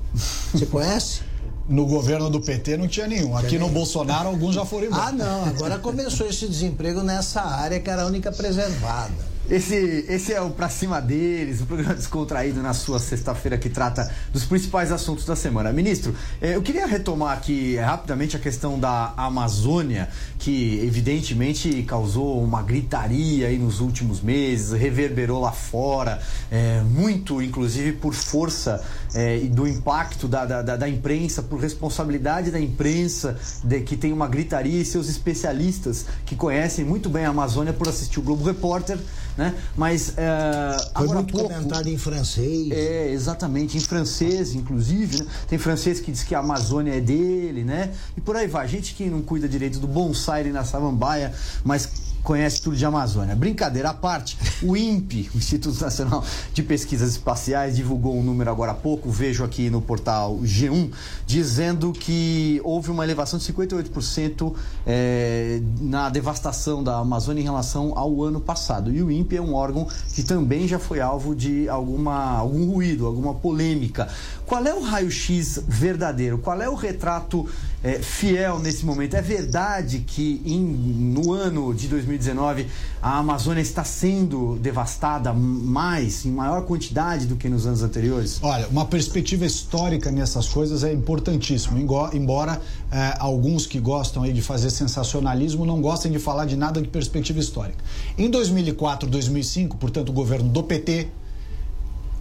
Você 0.53 0.67
conhece? 0.67 1.32
No 1.69 1.87
governo 1.87 2.29
do 2.29 2.41
PT 2.41 2.77
não 2.77 2.89
tinha 2.89 3.07
nenhum. 3.07 3.37
Aqui 3.37 3.59
no 3.59 3.69
Bolsonaro 3.69 4.29
alguns 4.29 4.55
já 4.55 4.65
foram 4.65 4.87
embora. 4.87 5.05
Ah, 5.05 5.13
não. 5.13 5.45
Agora 5.45 5.79
começou 5.79 6.27
esse 6.27 6.49
desemprego 6.49 7.03
nessa 7.03 7.43
área 7.43 7.79
que 7.81 7.89
era 7.89 8.03
a 8.03 8.07
única 8.07 8.33
preservada. 8.33 9.33
Esse, 9.51 10.07
esse 10.09 10.33
é 10.33 10.41
o 10.41 10.51
Pra 10.51 10.69
Cima 10.69 11.01
Deles, 11.01 11.61
o 11.61 11.67
programa 11.67 11.95
descontraído 11.95 12.63
na 12.63 12.73
sua 12.73 13.01
sexta-feira 13.01 13.59
que 13.59 13.69
trata 13.69 14.09
dos 14.33 14.45
principais 14.45 14.93
assuntos 14.93 15.25
da 15.25 15.35
semana. 15.35 15.73
Ministro, 15.73 16.15
eh, 16.41 16.55
eu 16.55 16.63
queria 16.63 16.87
retomar 16.87 17.37
aqui 17.37 17.77
rapidamente 17.77 18.37
a 18.37 18.39
questão 18.39 18.79
da 18.79 19.13
Amazônia, 19.17 20.09
que 20.39 20.81
evidentemente 20.85 21.83
causou 21.83 22.43
uma 22.43 22.63
gritaria 22.63 23.49
aí 23.49 23.59
nos 23.59 23.81
últimos 23.81 24.21
meses, 24.21 24.73
reverberou 24.73 25.41
lá 25.41 25.53
fora, 25.53 26.23
é, 26.51 26.81
muito 26.81 27.43
inclusive 27.43 27.93
por 27.93 28.15
força 28.15 28.83
é, 29.15 29.39
do 29.41 29.67
impacto 29.67 30.29
da, 30.29 30.45
da, 30.45 30.77
da, 30.77 30.89
imprensa, 30.89 31.43
por 31.43 31.61
responsabilidade 31.61 32.51
da 32.51 32.61
imprensa, 32.61 33.37
de, 33.63 33.81
que 33.81 33.97
tem 33.97 34.13
uma 34.13 34.27
gritaria 34.27 34.81
e 34.81 34.85
seus 34.85 35.09
especialistas 35.09 36.07
que 36.25 36.37
conhecem 36.37 36.85
muito 36.85 37.09
bem 37.09 37.25
a 37.25 37.31
Amazônia 37.31 37.73
por 37.73 37.89
assistir 37.89 38.21
o 38.21 38.23
Globo 38.23 38.45
Repórter 38.45 38.99
né? 39.37 39.55
Mas 39.77 40.15
é, 40.17 40.77
Foi 40.95 41.05
agora 41.05 41.19
muito 41.21 41.33
pouco, 41.33 41.49
comentado 41.49 41.89
em 41.89 41.97
francês. 41.97 42.71
É, 42.71 43.11
exatamente, 43.11 43.77
em 43.77 43.81
francês, 43.81 44.55
inclusive, 44.55 45.23
né? 45.23 45.27
Tem 45.49 45.59
francês 45.59 46.01
que 46.01 46.13
diz 46.13 46.23
que 46.23 46.35
a 46.35 46.41
Amazônia 46.41 46.95
é 46.95 47.01
dele, 47.01 47.65
né? 47.65 47.93
E 48.17 48.21
por 48.21 48.37
aí 48.37 48.47
vai. 48.47 48.69
Gente 48.69 48.95
que 48.95 49.05
não 49.07 49.23
cuida 49.23 49.49
direito 49.49 49.79
do 49.79 49.87
bonsai 49.87 50.45
na 50.45 50.65
samambaia, 50.65 51.33
mas 51.65 52.12
conhece 52.23 52.63
tudo 52.63 52.77
de 52.77 52.85
Amazônia. 52.85 53.35
Brincadeira 53.35 53.91
à 53.91 53.95
parte, 53.95 54.39
o 54.63 54.77
INPE, 54.77 55.31
o 55.35 55.39
Instituto 55.39 55.81
Nacional 55.81 56.25
de 56.53 56.63
Pesquisas 56.63 57.11
Espaciais, 57.11 57.77
divulgou 57.77 58.17
um 58.17 58.23
número 58.23 58.51
agora 58.51 58.73
há 58.73 58.75
pouco, 58.75 59.11
vejo 59.11 59.45
aqui 59.45 59.69
no 59.69 59.81
portal 59.81 60.39
G1, 60.39 60.91
dizendo 61.27 61.93
que 61.93 62.61
houve 62.65 62.91
uma 62.91 63.05
elevação 63.05 63.39
de 63.39 63.53
58% 63.53 64.55
é, 64.87 65.61
na 65.81 66.09
devastação 66.09 66.83
da 66.83 66.99
Amazônia 66.99 67.41
em 67.41 67.45
relação 67.45 67.93
ao 67.97 68.23
ano 68.23 68.41
passado. 68.41 68.93
E 68.93 69.03
o 69.03 69.11
INPE 69.11 69.37
é 69.37 69.43
um 69.43 69.55
órgão 69.55 69.89
que 70.15 70.23
também 70.23 70.69
já 70.69 70.79
foi 70.79 71.01
alvo 71.01 71.35
de 71.35 71.69
alguma, 71.69 72.39
algum 72.39 72.71
ruído, 72.71 73.07
alguma 73.07 73.35
polêmica. 73.35 74.09
Qual 74.53 74.67
é 74.67 74.75
o 74.75 74.83
raio-x 74.83 75.65
verdadeiro? 75.67 76.37
Qual 76.37 76.61
é 76.61 76.69
o 76.69 76.75
retrato 76.75 77.49
é, 77.83 78.01
fiel 78.01 78.59
nesse 78.59 78.85
momento? 78.85 79.17
É 79.17 79.23
verdade 79.23 80.01
que 80.01 80.43
em, 80.45 80.61
no 80.61 81.33
ano 81.33 81.73
de 81.73 81.89
2019 81.89 82.67
a 83.01 83.17
Amazônia 83.17 83.63
está 83.63 83.83
sendo 83.83 84.59
devastada 84.61 85.33
mais, 85.33 86.27
em 86.27 86.31
maior 86.31 86.67
quantidade 86.67 87.25
do 87.25 87.35
que 87.35 87.49
nos 87.49 87.67
anos 87.67 87.83
anteriores? 87.83 88.41
Olha, 88.43 88.69
uma 88.69 88.85
perspectiva 88.85 89.47
histórica 89.47 90.11
nessas 90.11 90.47
coisas 90.49 90.85
é 90.85 90.93
importantíssimo, 90.93 91.79
embora 92.13 92.61
é, 92.91 93.15
alguns 93.21 93.67
que 93.67 93.81
gostam 93.81 94.23
aí 94.23 94.35
de 94.35 94.43
fazer 94.43 94.69
sensacionalismo 94.69 95.65
não 95.65 95.81
gostem 95.81 96.13
de 96.13 96.19
falar 96.19 96.45
de 96.45 96.57
nada 96.57 96.83
de 96.83 96.89
perspectiva 96.89 97.39
histórica. 97.39 97.83
Em 98.19 98.29
2004, 98.29 99.09
2005, 99.09 99.79
portanto, 99.79 100.11
o 100.11 100.13
governo 100.13 100.51
do 100.51 100.63
PT 100.63 101.09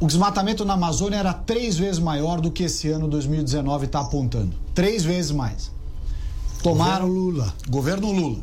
o 0.01 0.07
desmatamento 0.07 0.65
na 0.65 0.73
Amazônia 0.73 1.17
era 1.17 1.31
três 1.31 1.77
vezes 1.77 1.99
maior 1.99 2.41
do 2.41 2.49
que 2.49 2.63
esse 2.63 2.89
ano 2.89 3.07
2019 3.07 3.85
está 3.85 3.99
apontando. 3.99 4.51
Três 4.73 5.03
vezes 5.03 5.29
mais. 5.29 5.71
Tomaram. 6.63 7.07
Governo 7.07 7.21
Lula. 7.21 7.53
Governo 7.69 8.11
Lula. 8.11 8.39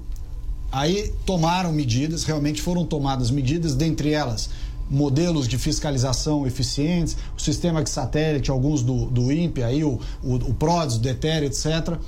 Aí 0.71 1.13
tomaram 1.27 1.73
medidas, 1.73 2.23
realmente 2.23 2.63
foram 2.63 2.85
tomadas 2.85 3.31
medidas, 3.33 3.75
dentre 3.75 4.13
elas 4.13 4.51
modelos 4.89 5.47
de 5.47 5.59
fiscalização 5.59 6.47
eficientes, 6.47 7.17
o 7.37 7.41
sistema 7.41 7.83
de 7.83 7.91
satélite, 7.91 8.51
alguns 8.51 8.81
do, 8.81 9.07
do 9.07 9.31
INPE, 9.31 9.63
aí 9.63 9.85
o, 9.85 10.01
o, 10.23 10.35
o 10.37 10.55
PRODES, 10.55 10.97
o 10.97 10.99
DETER, 11.01 11.43
etc. 11.43 11.99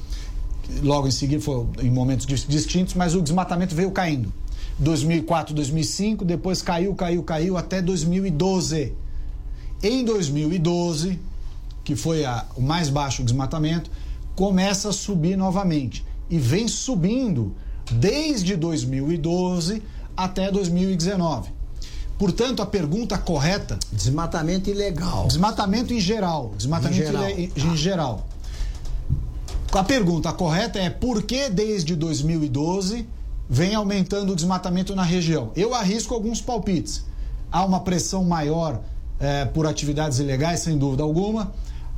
Logo 0.80 1.08
em 1.08 1.10
seguida, 1.10 1.42
foi 1.42 1.66
em 1.82 1.90
momentos 1.90 2.24
distintos, 2.46 2.94
mas 2.94 3.16
o 3.16 3.20
desmatamento 3.20 3.74
veio 3.74 3.90
caindo. 3.90 4.32
2004, 4.78 5.52
2005, 5.54 6.24
depois 6.24 6.62
caiu, 6.62 6.94
caiu, 6.94 7.22
caiu 7.22 7.56
até 7.56 7.82
2012. 7.82 8.94
Em 9.82 10.04
2012, 10.04 11.18
que 11.82 11.96
foi 11.96 12.24
a, 12.24 12.44
o 12.54 12.60
mais 12.60 12.90
baixo 12.90 13.22
desmatamento, 13.22 13.90
começa 14.36 14.90
a 14.90 14.92
subir 14.92 15.36
novamente 15.36 16.04
e 16.28 16.38
vem 16.38 16.68
subindo 16.68 17.54
desde 17.90 18.56
2012 18.56 19.82
até 20.16 20.50
2019. 20.50 21.50
Portanto, 22.18 22.60
a 22.60 22.66
pergunta 22.66 23.16
correta. 23.16 23.78
Desmatamento 23.90 24.68
ilegal. 24.68 25.26
Desmatamento 25.26 25.94
em 25.94 26.00
geral. 26.00 26.52
Desmatamento 26.54 27.00
em 27.00 27.06
geral. 27.06 27.30
Ile... 27.30 27.52
em 27.56 27.76
geral. 27.76 28.26
A 29.72 29.82
pergunta 29.82 30.30
correta 30.32 30.78
é 30.78 30.90
por 30.90 31.22
que 31.22 31.48
desde 31.48 31.96
2012 31.96 33.08
vem 33.48 33.74
aumentando 33.74 34.32
o 34.32 34.36
desmatamento 34.36 34.94
na 34.94 35.02
região? 35.02 35.50
Eu 35.56 35.74
arrisco 35.74 36.12
alguns 36.12 36.42
palpites. 36.42 37.04
Há 37.50 37.64
uma 37.64 37.80
pressão 37.80 38.22
maior 38.22 38.82
é, 39.20 39.44
por 39.44 39.66
atividades 39.66 40.18
ilegais, 40.18 40.60
sem 40.60 40.76
dúvida 40.76 41.02
alguma. 41.02 41.52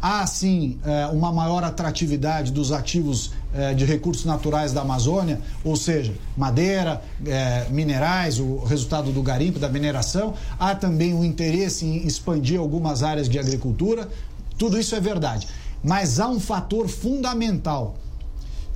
Há, 0.05 0.27
sim, 0.27 0.81
é, 0.85 1.07
uma 1.07 1.31
maior 1.31 1.63
atratividade 1.63 2.51
dos 2.51 2.73
ativos 2.73 3.31
é, 3.55 3.73
de 3.73 3.85
recursos 3.85 4.25
naturais 4.25 4.73
da 4.73 4.81
Amazônia, 4.81 5.41
ou 5.63 5.77
seja, 5.77 6.13
madeira, 6.37 7.01
é, 7.25 7.69
minerais, 7.71 8.41
o 8.41 8.65
resultado 8.65 9.13
do 9.13 9.23
garimpo, 9.23 9.61
da 9.61 9.69
mineração. 9.69 10.35
Há 10.59 10.75
também 10.75 11.15
um 11.15 11.25
interesse 11.25 11.87
em 11.87 12.05
expandir 12.05 12.59
algumas 12.59 13.05
áreas 13.05 13.29
de 13.29 13.39
agricultura. 13.39 14.09
Tudo 14.59 14.77
isso 14.77 14.97
é 14.97 15.01
verdade. 15.01 15.47
Mas 15.85 16.19
há 16.19 16.29
um 16.29 16.41
fator 16.41 16.89
fundamental 16.89 17.95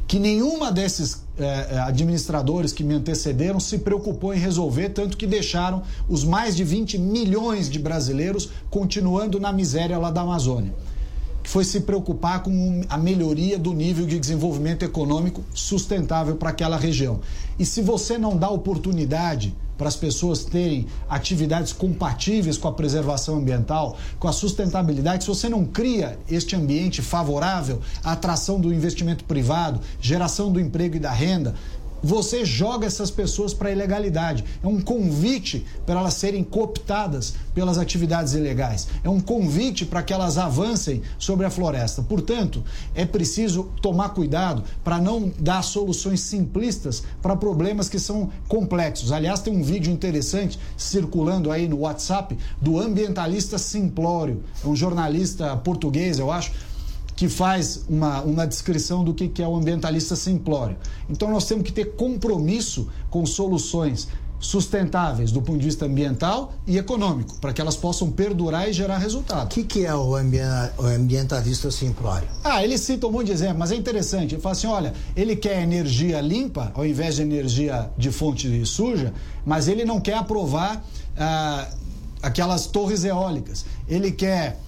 que 0.07 0.20
nenhuma 0.20 0.70
desses 0.70 1.26
é, 1.39 1.74
é, 1.74 1.78
administradores 1.80 2.72
que 2.72 2.82
me 2.82 2.95
antecederam 2.95 3.61
se 3.61 3.78
preocupou 3.78 4.32
em 4.32 4.39
resolver, 4.39 4.89
tanto 4.91 5.16
que 5.16 5.26
deixaram 5.26 5.82
os 6.09 6.24
mais 6.24 6.57
de 6.57 6.64
20 6.64 6.97
milhões 6.99 7.68
de 7.68 7.78
brasileiros 7.78 8.51
continuando 8.70 9.39
na 9.39 9.53
miséria 9.53 9.99
lá 9.99 10.11
da 10.11 10.22
Amazônia. 10.22 10.74
Que 11.43 11.51
foi 11.51 11.64
se 11.64 11.80
preocupar 11.80 12.43
com 12.43 12.80
a 12.89 12.97
melhoria 12.97 13.59
do 13.59 13.72
nível 13.72 14.07
de 14.07 14.18
desenvolvimento 14.18 14.84
econômico 14.84 15.45
sustentável 15.55 16.37
para 16.37 16.51
aquela 16.51 16.76
região. 16.76 17.20
E 17.59 17.66
se 17.66 17.82
você 17.82 18.16
não 18.16 18.37
dá 18.37 18.49
oportunidade 18.49 19.55
para 19.77 19.89
as 19.89 19.97
pessoas 19.97 20.45
terem 20.45 20.87
atividades 21.09 21.72
compatíveis 21.72 22.57
com 22.57 22.68
a 22.68 22.72
preservação 22.72 23.37
ambiental, 23.37 23.97
com 24.18 24.29
a 24.29 24.33
sustentabilidade, 24.33 25.24
se 25.24 25.29
você 25.29 25.49
não 25.49 25.64
cria 25.64 26.18
este 26.29 26.57
ambiente 26.57 27.03
favorável 27.03 27.81
à 28.03 28.12
atração 28.12 28.61
do 28.61 28.72
investimento 28.72 29.24
privado, 29.24 29.81
geração 30.01 30.51
do 30.51 30.61
emprego 30.61 30.97
e 30.97 31.01
da 31.01 31.11
renda, 31.11 31.55
você 32.07 32.45
joga 32.45 32.87
essas 32.87 33.11
pessoas 33.11 33.53
para 33.53 33.69
a 33.69 33.73
ilegalidade. 33.73 34.45
É 34.63 34.67
um 34.69 34.81
convite 34.81 35.67
para 35.85 35.99
elas 35.99 36.15
serem 36.15 36.45
cooptadas 36.45 37.35
pelas 37.53 37.79
atividades 37.79 38.33
ilegais. 38.35 38.87
É 39.03 39.11
um 39.11 39.21
convite 39.21 39.85
para 39.85 40.03
que 40.03 40.13
elas 40.13 40.39
avancem 40.39 41.03
sobre 41.19 41.45
a 41.45 41.51
floresta. 41.51 42.03
Portanto, 42.03 42.63
é 42.95 43.05
preciso 43.05 43.65
tomar 43.83 44.11
cuidado 44.11 44.63
para 44.85 45.01
não 45.01 45.33
dar 45.39 45.63
soluções 45.63 46.21
simplistas 46.21 47.03
para 47.21 47.35
problemas 47.35 47.89
que 47.89 47.99
são 47.99 48.31
complexos. 48.47 49.11
Aliás, 49.11 49.41
tem 49.41 49.53
um 49.53 49.63
vídeo 49.63 49.93
interessante 49.93 50.61
circulando 50.77 51.51
aí 51.51 51.67
no 51.67 51.81
WhatsApp 51.81 52.39
do 52.61 52.79
ambientalista 52.79 53.59
Simplório, 53.59 54.45
é 54.65 54.69
um 54.69 54.77
jornalista 54.77 55.57
português, 55.57 56.19
eu 56.19 56.31
acho 56.31 56.53
que 57.17 57.29
faz 57.29 57.85
uma, 57.89 58.21
uma 58.21 58.47
descrição 58.47 59.03
do 59.03 59.14
que, 59.14 59.27
que 59.27 59.43
é 59.43 59.49
o 59.49 59.57
ambientalista 59.57 60.14
simplório. 60.14 60.77
Então 61.09 61.31
nós 61.31 61.47
temos 61.47 61.64
que 61.64 61.73
ter 61.73 61.97
compromisso 61.97 62.89
com 63.11 63.25
soluções 63.25 64.07
sustentáveis 64.39 65.33
do 65.33 65.41
ponto 65.41 65.59
de 65.59 65.64
vista 65.64 65.87
ambiental 65.87 66.53
e 66.67 66.77
econômico, 66.77 67.37
para 67.41 67.55
que 67.55 67.61
elas 67.61 67.75
possam 67.75 68.11
perdurar 68.11 68.69
e 68.69 68.73
gerar 68.73 68.99
resultado. 68.99 69.47
O 69.47 69.49
que, 69.49 69.64
que 69.64 69.87
é 69.87 69.95
o, 69.95 70.14
ambientalista 70.14 71.71
simplório? 71.71 72.29
Ah, 72.45 72.62
ele 72.62 72.77
cita 72.77 73.07
um 73.07 73.12
monte 73.12 73.27
de 73.27 73.33
exemplos, 73.33 73.59
mas 73.59 73.73
é 73.73 73.77
interessante. 73.77 74.35
Ele 74.35 74.43
fala 74.43 74.53
assim: 74.53 74.67
olha, 74.67 74.93
ele 75.17 75.37
quer 75.37 75.62
energia 75.62 76.21
limpa 76.21 76.71
ao 76.75 76.85
invés 76.85 77.17
de 77.17 77.23
energia 77.23 77.91
de 77.97 78.11
fonte 78.11 78.64
suja, 78.67 79.12
mas 79.45 79.69
ele 79.69 79.85
não 79.85 80.01
quer 80.01 80.19
aprovar 80.19 80.85
ah, 81.17 81.69
aquelas 82.23 82.67
torres 82.67 83.05
eólicas. 83.05 83.64
Ele 83.89 84.12
quer 84.12 84.61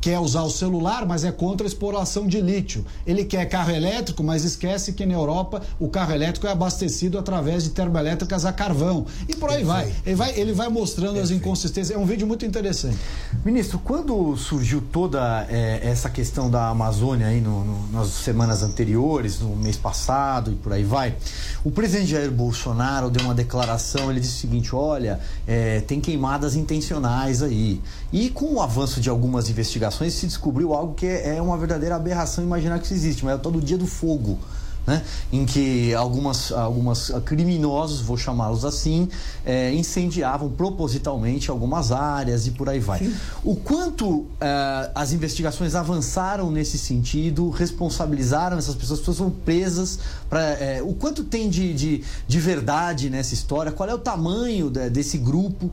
quer 0.00 0.18
usar 0.18 0.42
o 0.42 0.50
celular, 0.50 1.04
mas 1.06 1.24
é 1.24 1.30
contra 1.30 1.66
a 1.66 1.68
exploração 1.68 2.26
de 2.26 2.40
lítio. 2.40 2.84
Ele 3.06 3.24
quer 3.24 3.44
carro 3.46 3.70
elétrico, 3.70 4.22
mas 4.22 4.44
esquece 4.44 4.92
que 4.92 5.04
na 5.04 5.14
Europa 5.14 5.60
o 5.78 5.88
carro 5.88 6.12
elétrico 6.12 6.46
é 6.46 6.50
abastecido 6.50 7.18
através 7.18 7.64
de 7.64 7.70
termoelétricas 7.70 8.44
a 8.44 8.52
carvão. 8.52 9.04
E 9.28 9.36
por 9.36 9.50
aí 9.50 9.62
vai. 9.62 9.92
Ele 10.06 10.14
vai, 10.14 10.38
ele 10.38 10.52
vai 10.52 10.68
mostrando 10.68 11.14
Perfeito. 11.14 11.24
as 11.24 11.38
inconsistências. 11.38 11.96
É 11.96 12.00
um 12.00 12.06
vídeo 12.06 12.26
muito 12.26 12.46
interessante. 12.46 12.96
Ministro, 13.44 13.78
quando 13.78 14.36
surgiu 14.36 14.80
toda 14.80 15.46
é, 15.50 15.80
essa 15.82 16.08
questão 16.08 16.50
da 16.50 16.68
Amazônia 16.68 17.26
aí 17.26 17.40
no, 17.40 17.64
no, 17.64 17.92
nas 17.92 18.08
semanas 18.08 18.62
anteriores, 18.62 19.40
no 19.40 19.54
mês 19.54 19.76
passado 19.76 20.52
e 20.52 20.54
por 20.54 20.72
aí 20.72 20.84
vai, 20.84 21.14
o 21.62 21.70
presidente 21.70 22.10
Jair 22.12 22.30
Bolsonaro 22.30 23.10
deu 23.10 23.24
uma 23.24 23.34
declaração, 23.34 24.10
ele 24.10 24.20
disse 24.20 24.36
o 24.36 24.40
seguinte, 24.40 24.74
olha, 24.74 25.20
é, 25.46 25.80
tem 25.80 26.00
queimadas 26.00 26.56
intencionais 26.56 27.42
aí. 27.42 27.80
E 28.12 28.30
com 28.30 28.54
o 28.54 28.62
avanço 28.62 29.00
de 29.00 29.10
algumas 29.10 29.50
investigações 29.50 29.89
se 29.90 30.26
descobriu 30.26 30.72
algo 30.74 30.94
que 30.94 31.06
é 31.06 31.40
uma 31.40 31.56
verdadeira 31.56 31.96
aberração 31.96 32.42
imaginar 32.44 32.78
que 32.78 32.84
isso 32.84 32.94
existe, 32.94 33.24
mas 33.24 33.34
é 33.34 33.36
o 33.36 33.38
todo 33.38 33.60
dia 33.60 33.78
do 33.78 33.86
fogo. 33.86 34.38
Né? 34.86 35.02
em 35.30 35.44
que 35.44 35.94
algumas, 35.94 36.50
algumas 36.50 37.12
criminosos, 37.24 38.00
vou 38.00 38.16
chamá-los 38.16 38.64
assim, 38.64 39.08
é, 39.44 39.72
incendiavam 39.74 40.50
propositalmente 40.50 41.50
algumas 41.50 41.92
áreas 41.92 42.46
e 42.46 42.50
por 42.50 42.68
aí 42.68 42.80
vai. 42.80 42.98
Sim. 43.00 43.14
O 43.44 43.54
quanto 43.54 44.26
é, 44.40 44.90
as 44.94 45.12
investigações 45.12 45.74
avançaram 45.74 46.50
nesse 46.50 46.78
sentido, 46.78 47.50
responsabilizaram 47.50 48.56
essas 48.56 48.74
pessoas, 48.74 48.98
as 48.98 49.00
pessoas 49.00 49.18
foram 49.18 49.30
presas, 49.30 49.98
pra, 50.30 50.40
é, 50.40 50.82
o 50.82 50.94
quanto 50.94 51.24
tem 51.24 51.50
de, 51.50 51.74
de, 51.74 52.04
de 52.26 52.40
verdade 52.40 53.10
nessa 53.10 53.34
história, 53.34 53.70
qual 53.70 53.88
é 53.88 53.94
o 53.94 53.98
tamanho 53.98 54.70
de, 54.70 54.88
desse 54.88 55.18
grupo 55.18 55.70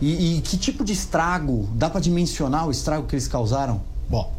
e, 0.00 0.36
e 0.36 0.40
que 0.40 0.56
tipo 0.56 0.84
de 0.84 0.92
estrago, 0.92 1.68
dá 1.74 1.90
para 1.90 2.00
dimensionar 2.00 2.66
o 2.66 2.70
estrago 2.70 3.06
que 3.06 3.14
eles 3.14 3.26
causaram? 3.26 3.80
Bom, 4.08 4.32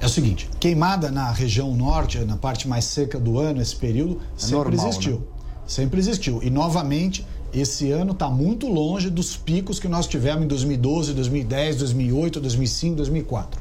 é 0.00 0.06
o 0.06 0.08
seguinte, 0.08 0.48
queimada 0.58 1.10
na 1.10 1.30
região 1.30 1.74
norte, 1.76 2.18
na 2.20 2.36
parte 2.36 2.66
mais 2.66 2.86
seca 2.86 3.18
do 3.18 3.38
ano, 3.38 3.60
esse 3.60 3.76
período, 3.76 4.20
é 4.36 4.40
sempre 4.40 4.56
normal, 4.56 4.88
existiu. 4.88 5.16
Né? 5.16 5.22
Sempre 5.66 6.00
existiu. 6.00 6.42
E 6.42 6.48
novamente, 6.48 7.26
esse 7.52 7.90
ano 7.90 8.12
está 8.12 8.30
muito 8.30 8.66
longe 8.68 9.10
dos 9.10 9.36
picos 9.36 9.78
que 9.78 9.88
nós 9.88 10.06
tivemos 10.06 10.44
em 10.44 10.48
2012, 10.48 11.12
2010, 11.12 11.76
2008, 11.76 12.40
2005, 12.40 12.96
2004. 12.96 13.60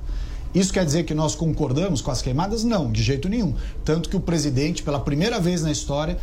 Isso 0.54 0.74
quer 0.74 0.84
dizer 0.84 1.04
que 1.04 1.14
nós 1.14 1.36
concordamos 1.36 2.02
com 2.02 2.10
as 2.10 2.22
queimadas? 2.22 2.64
Não, 2.64 2.92
de 2.92 3.04
jeito 3.04 3.30
nenhum. 3.30 3.54
Tanto 3.86 4.10
que 4.10 4.16
o 4.16 4.20
presidente, 4.20 4.82
pela 4.82 5.00
primeira 5.00 5.40
vez 5.40 5.62
na 5.62 5.72
história, 5.72 6.18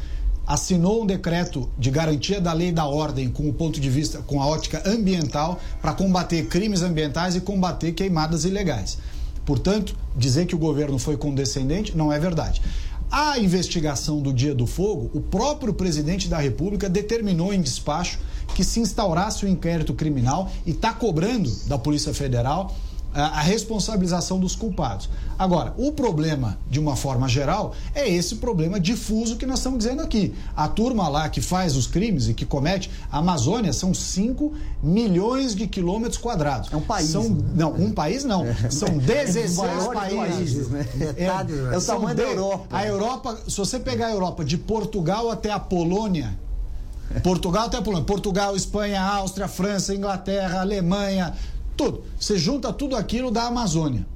assinou 0.47 1.03
um 1.03 1.07
decreto 1.07 1.69
de 1.77 1.91
garantia 1.91 2.41
da 2.41 2.53
lei 2.53 2.69
e 2.69 2.73
da 2.73 2.87
ordem 2.87 3.29
com 3.29 3.49
o 3.49 3.53
ponto 3.53 3.81
de 3.81 3.91
vista, 3.91 4.21
com 4.27 4.41
a 4.41 4.47
ótica 4.47 4.83
ambiental, 4.87 5.61
para 5.83 5.93
combater 5.93 6.47
crimes 6.47 6.83
ambientais 6.83 7.35
e 7.35 7.41
combater 7.41 7.93
queimadas 7.93 8.45
ilegais. 8.45 8.99
Portanto, 9.45 9.97
dizer 10.17 10.47
que 10.47 10.55
o 10.55 10.59
governo 10.59 10.99
foi 10.99 11.17
condescendente 11.17 11.97
não 11.97 12.13
é 12.13 12.19
verdade. 12.19 12.63
A 13.11 13.39
investigação 13.39 14.21
do 14.21 14.33
Dia 14.33 14.55
do 14.55 14.67
Fogo, 14.67 15.11
o 15.15 15.21
próprio 15.21 15.73
presidente 15.73 16.29
da 16.29 16.39
República 16.39 16.89
determinou 16.89 17.53
em 17.53 17.61
despacho 17.61 18.19
que 18.55 18.65
se 18.65 18.81
instaurasse 18.81 19.45
o 19.45 19.49
um 19.49 19.53
inquérito 19.53 19.95
criminal 19.95 20.51
e 20.65 20.71
está 20.71 20.93
cobrando 20.93 21.51
da 21.67 21.79
Polícia 21.79 22.13
Federal 22.13 22.75
a 23.23 23.41
responsabilização 23.41 24.39
dos 24.39 24.55
culpados. 24.55 25.09
Agora, 25.39 25.75
o 25.77 25.93
problema, 25.93 26.59
de 26.69 26.79
uma 26.79 26.97
forma 26.97 27.29
geral, 27.29 27.75
é 27.95 28.09
esse 28.09 28.37
problema 28.37 28.79
difuso 28.79 29.37
que 29.37 29.47
nós 29.47 29.59
estamos 29.59 29.79
dizendo 29.79 30.03
aqui. 30.03 30.35
A 30.55 30.69
turma 30.69 31.09
lá 31.09 31.29
que 31.29 31.41
faz 31.41 31.77
os 31.77 31.87
crimes 31.87 32.29
e 32.29 32.35
que 32.35 32.45
comete, 32.45 32.91
a 33.11 33.19
Amazônia 33.19 33.73
são 33.73 33.95
5 33.95 34.53
milhões 34.83 35.55
de 35.55 35.67
quilômetros 35.67 36.19
quadrados. 36.19 36.73
É 36.73 36.77
um 36.77 36.83
país. 36.83 37.09
São, 37.09 37.29
né? 37.29 37.45
Não, 37.55 37.73
um 37.73 37.91
país 37.91 38.25
não. 38.25 38.45
É. 38.45 38.71
São 38.71 38.99
16 38.99 39.59
é 39.59 39.95
países. 39.95 40.69
né? 40.69 40.87
é, 41.17 41.25
é 41.75 41.79
o 41.79 41.83
tamanho 41.83 42.17
da 42.17 42.23
Europa. 42.23 42.67
A 42.71 42.87
Europa, 42.87 43.39
se 43.49 43.57
você 43.57 43.79
pegar 43.79 44.09
a 44.09 44.13
Europa 44.13 44.45
de 44.45 44.59
Portugal 44.59 45.31
até 45.31 45.51
a 45.51 45.59
Polônia, 45.59 46.39
Portugal 47.23 47.67
até 47.67 47.79
a 47.79 47.83
Polônia, 47.83 48.05
Portugal, 48.05 48.57
Espanha, 48.57 49.01
Áustria, 49.01 49.49
França, 49.49 49.95
Inglaterra, 49.95 50.61
Alemanha, 50.61 51.35
tudo. 51.77 52.03
Você 52.19 52.39
junta 52.39 52.73
tudo 52.73 52.97
aquilo 52.97 53.31
da 53.31 53.45
Amazônia. 53.45 54.07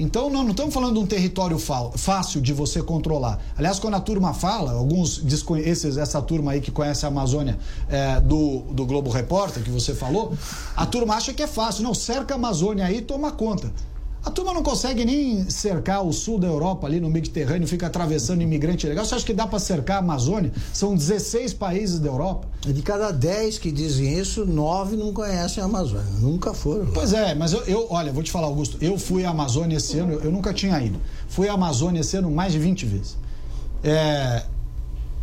Então, 0.00 0.30
nós 0.30 0.42
não 0.44 0.52
estamos 0.52 0.72
falando 0.72 0.94
de 0.94 1.00
um 1.00 1.06
território 1.06 1.58
fácil 1.58 2.40
de 2.40 2.54
você 2.54 2.82
controlar. 2.82 3.38
Aliás, 3.54 3.78
quando 3.78 3.96
a 3.96 4.00
turma 4.00 4.32
fala, 4.32 4.72
alguns 4.72 5.22
esses, 5.62 5.98
essa 5.98 6.22
turma 6.22 6.52
aí 6.52 6.60
que 6.62 6.70
conhece 6.70 7.04
a 7.04 7.08
Amazônia 7.08 7.58
é, 7.86 8.18
do, 8.18 8.60
do 8.70 8.86
Globo 8.86 9.10
Repórter, 9.10 9.62
que 9.62 9.70
você 9.70 9.94
falou, 9.94 10.32
a 10.74 10.86
turma 10.86 11.16
acha 11.16 11.34
que 11.34 11.42
é 11.42 11.46
fácil. 11.46 11.82
Não, 11.82 11.92
cerca 11.92 12.32
a 12.32 12.36
Amazônia 12.36 12.86
aí 12.86 12.96
e 12.96 13.02
toma 13.02 13.30
conta. 13.30 13.70
A 14.22 14.30
turma 14.30 14.52
não 14.52 14.62
consegue 14.62 15.02
nem 15.02 15.48
cercar 15.48 16.04
o 16.04 16.12
sul 16.12 16.38
da 16.38 16.46
Europa, 16.46 16.86
ali 16.86 17.00
no 17.00 17.08
Mediterrâneo, 17.08 17.66
fica 17.66 17.86
atravessando 17.86 18.42
imigrante 18.42 18.86
legal. 18.86 19.04
Você 19.04 19.14
acha 19.14 19.24
que 19.24 19.32
dá 19.32 19.46
para 19.46 19.58
cercar 19.58 19.96
a 19.96 20.00
Amazônia? 20.00 20.52
São 20.74 20.94
16 20.94 21.54
países 21.54 21.98
da 21.98 22.08
Europa. 22.08 22.46
De 22.60 22.82
cada 22.82 23.10
10 23.12 23.58
que 23.58 23.72
dizem 23.72 24.18
isso, 24.18 24.44
9 24.44 24.96
não 24.96 25.14
conhecem 25.14 25.62
a 25.62 25.66
Amazônia. 25.66 26.12
Nunca 26.20 26.52
foram. 26.52 26.84
Lá. 26.84 26.90
Pois 26.92 27.14
é, 27.14 27.34
mas 27.34 27.54
eu, 27.54 27.62
eu, 27.62 27.86
olha, 27.88 28.12
vou 28.12 28.22
te 28.22 28.30
falar, 28.30 28.48
Augusto, 28.48 28.76
eu 28.82 28.98
fui 28.98 29.24
à 29.24 29.30
Amazônia 29.30 29.78
esse 29.78 29.98
ano, 29.98 30.12
eu 30.22 30.30
nunca 30.30 30.52
tinha 30.52 30.78
ido. 30.82 31.00
Fui 31.26 31.48
à 31.48 31.54
Amazônia 31.54 32.00
esse 32.00 32.16
ano 32.16 32.30
mais 32.30 32.52
de 32.52 32.58
20 32.58 32.86
vezes. 32.86 33.16
É, 33.82 34.42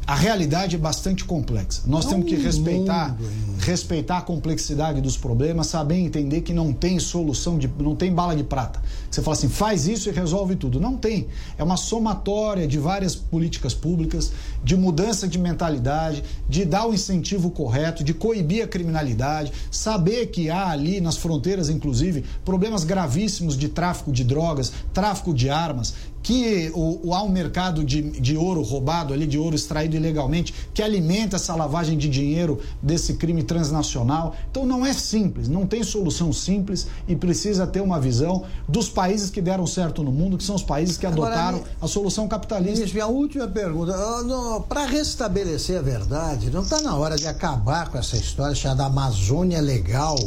a 0.08 0.16
realidade 0.16 0.78
é 0.78 0.80
bastante 0.80 1.26
complexa. 1.26 1.82
Nós 1.86 2.06
temos 2.06 2.30
que 2.30 2.36
respeitar, 2.36 3.14
respeitar 3.60 4.20
a 4.20 4.22
complexidade 4.22 5.02
dos 5.02 5.18
problemas, 5.18 5.68
saber 5.68 5.96
entender 5.96 6.42
que 6.42 6.54
não 6.54 6.72
tem 6.72 6.98
solução, 6.98 7.58
de, 7.58 7.70
não 7.78 7.94
tem 7.94 8.14
bala 8.14 8.34
de 8.34 8.46
prata. 8.46 8.82
Você 9.12 9.22
fala 9.22 9.36
assim, 9.36 9.50
faz 9.50 9.86
isso 9.86 10.08
e 10.08 10.14
resolve 10.14 10.56
tudo. 10.56 10.80
Não 10.80 10.96
tem. 10.96 11.28
É 11.58 11.64
uma 11.64 11.76
somatória 11.76 12.66
de 12.66 12.80
várias 12.80 13.16
políticas 13.16 13.74
públicas, 13.74 14.32
de 14.64 14.78
mudança 14.78 15.28
de 15.28 15.38
mentalidade, 15.38 16.24
de 16.48 16.64
dar 16.64 16.88
o 16.88 16.94
incentivo 16.94 17.52
correto, 17.52 18.02
de 18.02 18.14
coibir 18.14 18.64
a 18.64 18.68
criminalidade, 18.68 19.52
saber 19.70 20.28
que 20.28 20.50
há 20.50 20.70
ali 20.70 21.02
nas 21.02 21.18
fronteiras, 21.18 21.68
inclusive, 21.68 22.24
problemas 22.46 22.86
gravíssimos 22.86 23.58
de 23.58 23.68
tráfico 23.68 24.10
de 24.10 24.24
drogas, 24.24 24.72
tráfico 24.94 25.34
de 25.34 25.50
armas, 25.50 25.94
que 26.22 26.72
o, 26.74 27.08
o, 27.10 27.14
há 27.14 27.24
um 27.24 27.30
mercado 27.30 27.84
de, 27.84 28.02
de 28.02 28.36
ouro 28.36 28.62
roubado 28.62 29.14
ali, 29.14 29.26
de 29.26 29.38
ouro 29.38 29.56
extraído 29.56 29.96
ilegalmente, 29.96 30.54
que 30.74 30.82
alimenta 30.82 31.36
essa 31.36 31.56
lavagem 31.56 31.98
de 31.98 32.10
dinheiro 32.10 32.60
desse 32.82 33.14
crime 33.14 33.44
transnacional. 33.44 34.36
Então 34.52 34.66
não 34.66 34.86
é 34.86 34.94
simples, 34.94 35.48
não 35.48 35.66
tem 35.66 35.84
solução 35.84 36.34
simples 36.34 36.88
e 37.08 37.16
precisa 37.16 37.66
ter 37.66 37.82
uma 37.82 38.00
visão 38.00 38.44
dos 38.68 38.90
países 38.90 39.30
que 39.30 39.42
deram 39.42 39.66
certo 39.66 40.04
no 40.04 40.12
mundo, 40.12 40.38
que 40.38 40.44
são 40.44 40.56
os 40.56 40.64
países 40.64 40.98
que 40.98 41.06
adotaram 41.06 41.64
a 41.82 41.88
solução 41.88 42.28
capitalista. 42.28 42.80
Ministro, 42.80 43.02
a 43.02 43.08
última 43.08 43.48
pergunta. 43.48 43.96
Ah, 43.96 44.60
Para 44.68 44.86
restabelecer 44.86 45.80
a 45.80 45.82
verdade, 45.82 46.50
não 46.50 46.64
está 46.64 46.82
na 46.82 46.96
hora 46.96 47.16
de 47.16 47.28
acabar 47.28 47.90
com 47.90 47.98
essa 47.98 48.18
história 48.18 48.56
chamada 48.56 48.86
Amazônia 48.86 49.62
Legal? 49.62 50.18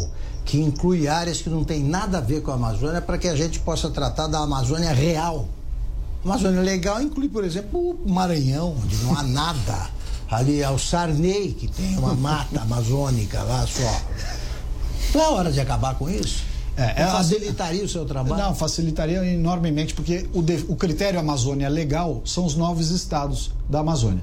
que 0.44 0.58
inclui 0.58 1.06
áreas 1.06 1.40
que 1.40 1.48
não 1.48 1.62
tem 1.62 1.84
nada 1.84 2.18
a 2.18 2.20
ver 2.20 2.42
com 2.42 2.50
a 2.50 2.54
Amazônia, 2.54 3.00
para 3.00 3.16
que 3.16 3.28
a 3.28 3.36
gente 3.36 3.60
possa 3.60 3.88
tratar 3.88 4.26
da 4.26 4.38
Amazônia 4.38 4.92
real. 4.92 5.46
Amazônia 6.24 6.60
Legal 6.60 7.00
inclui, 7.02 7.28
por 7.28 7.44
exemplo, 7.44 7.98
o 8.04 8.10
Maranhão, 8.10 8.76
onde 8.82 8.96
não 8.96 9.18
há 9.18 9.22
nada. 9.22 9.90
Ali 10.30 10.62
é 10.62 10.70
o 10.70 10.78
Sarney, 10.78 11.52
que 11.52 11.66
tem 11.66 11.96
uma 11.98 12.14
mata 12.14 12.60
amazônica 12.60 13.42
lá 13.42 13.66
só. 13.66 14.00
Não 15.14 15.24
é 15.24 15.28
hora 15.30 15.50
de 15.50 15.60
acabar 15.60 15.94
com 15.96 16.08
isso? 16.08 16.44
É, 16.76 17.02
é 17.02 17.06
facilitaria 17.06 17.84
o 17.84 17.88
seu 17.88 18.04
trabalho? 18.04 18.42
Não, 18.42 18.54
facilitaria 18.54 19.24
enormemente, 19.24 19.92
porque 19.92 20.28
o, 20.32 20.40
de, 20.40 20.64
o 20.68 20.76
critério 20.76 21.18
Amazônia 21.18 21.68
legal 21.68 22.22
são 22.24 22.44
os 22.44 22.54
novos 22.54 22.90
estados 22.90 23.50
da 23.68 23.80
Amazônia. 23.80 24.22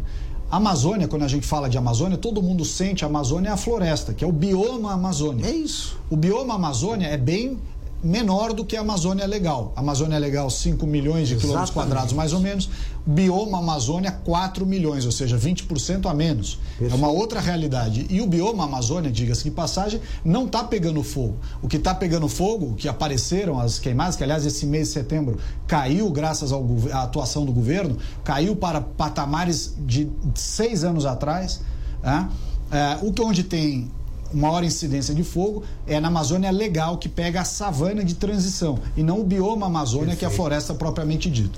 Amazônia, 0.50 1.10
quando 1.10 1.24
a 1.24 1.28
gente 1.28 1.46
fala 1.46 1.70
de 1.70 1.78
Amazônia, 1.78 2.18
todo 2.18 2.42
mundo 2.42 2.64
sente 2.64 3.04
a 3.04 3.08
Amazônia 3.08 3.50
é 3.50 3.52
a 3.52 3.58
floresta, 3.58 4.14
que 4.14 4.24
é 4.24 4.28
o 4.28 4.32
bioma 4.32 4.94
Amazônia. 4.94 5.46
É 5.46 5.52
isso. 5.52 5.98
O 6.10 6.16
bioma 6.16 6.56
Amazônia 6.56 7.08
é 7.08 7.18
bem 7.18 7.60
menor 8.04 8.54
do 8.54 8.64
que 8.64 8.76
a 8.76 8.82
Amazônia 8.82 9.26
Legal. 9.26 9.74
A 9.76 9.80
Amazônia 9.80 10.18
Legal, 10.20 10.50
5 10.50 10.86
milhões 10.86 11.28
de 11.28 11.34
Exatamente. 11.34 11.42
quilômetros 11.42 11.70
quadrados, 11.72 12.14
mais 12.14 12.34
ou 12.34 12.40
menos. 12.40 12.70
Bioma 13.06 13.60
Amazônia, 13.60 14.12
4 14.12 14.66
milhões, 14.66 15.06
ou 15.06 15.12
seja, 15.12 15.38
20% 15.38 16.10
a 16.10 16.14
menos. 16.14 16.60
Perfeito. 16.78 16.94
É 16.94 16.96
uma 16.96 17.10
outra 17.10 17.40
realidade. 17.40 18.06
E 18.10 18.22
o 18.22 18.28
bioma 18.28 18.66
Amazônia, 18.66 19.10
diga-se 19.10 19.46
de 19.46 19.52
passagem, 19.52 20.02
não 20.24 20.46
está 20.46 20.64
pegando 20.64 21.02
fogo. 21.02 21.38
O 21.62 21.68
que 21.68 21.78
está 21.78 21.96
pegando 21.96 22.28
fogo, 22.28 22.76
que 22.76 22.88
apareceram 22.88 23.60
as 23.60 23.80
queimadas, 23.80 24.16
que 24.16 24.24
aliás 24.24 24.46
esse 24.46 24.66
mês 24.66 24.90
de 24.90 24.94
setembro 24.94 25.38
caiu 25.66 26.10
graças 26.12 26.52
à 26.52 27.04
atuação 27.04 27.46
do 27.46 27.54
governo, 27.54 27.98
caiu 28.24 28.56
para 28.56 28.82
patamares 28.82 29.76
de 29.80 30.10
seis 30.36 30.84
anos 30.84 31.06
atrás. 31.06 31.62
É, 32.04 32.78
é, 32.78 33.00
o 33.02 33.14
que 33.14 33.22
onde 33.22 33.44
tem 33.44 33.90
maior 34.34 34.64
incidência 34.64 35.14
de 35.14 35.24
fogo 35.24 35.64
é 35.86 36.00
na 36.00 36.08
Amazônia 36.08 36.52
Legal, 36.52 36.98
que 36.98 37.10
pega 37.10 37.42
a 37.42 37.46
savana 37.46 38.04
de 38.04 38.16
transição, 38.16 38.80
e 38.96 39.04
não 39.04 39.22
o 39.22 39.24
bioma 39.24 39.66
Amazônia, 39.68 40.08
Perfeito. 40.08 40.20
que 40.20 40.26
é 40.26 40.28
a 40.28 40.32
floresta 40.32 40.74
propriamente 40.74 41.30
dita. 41.30 41.58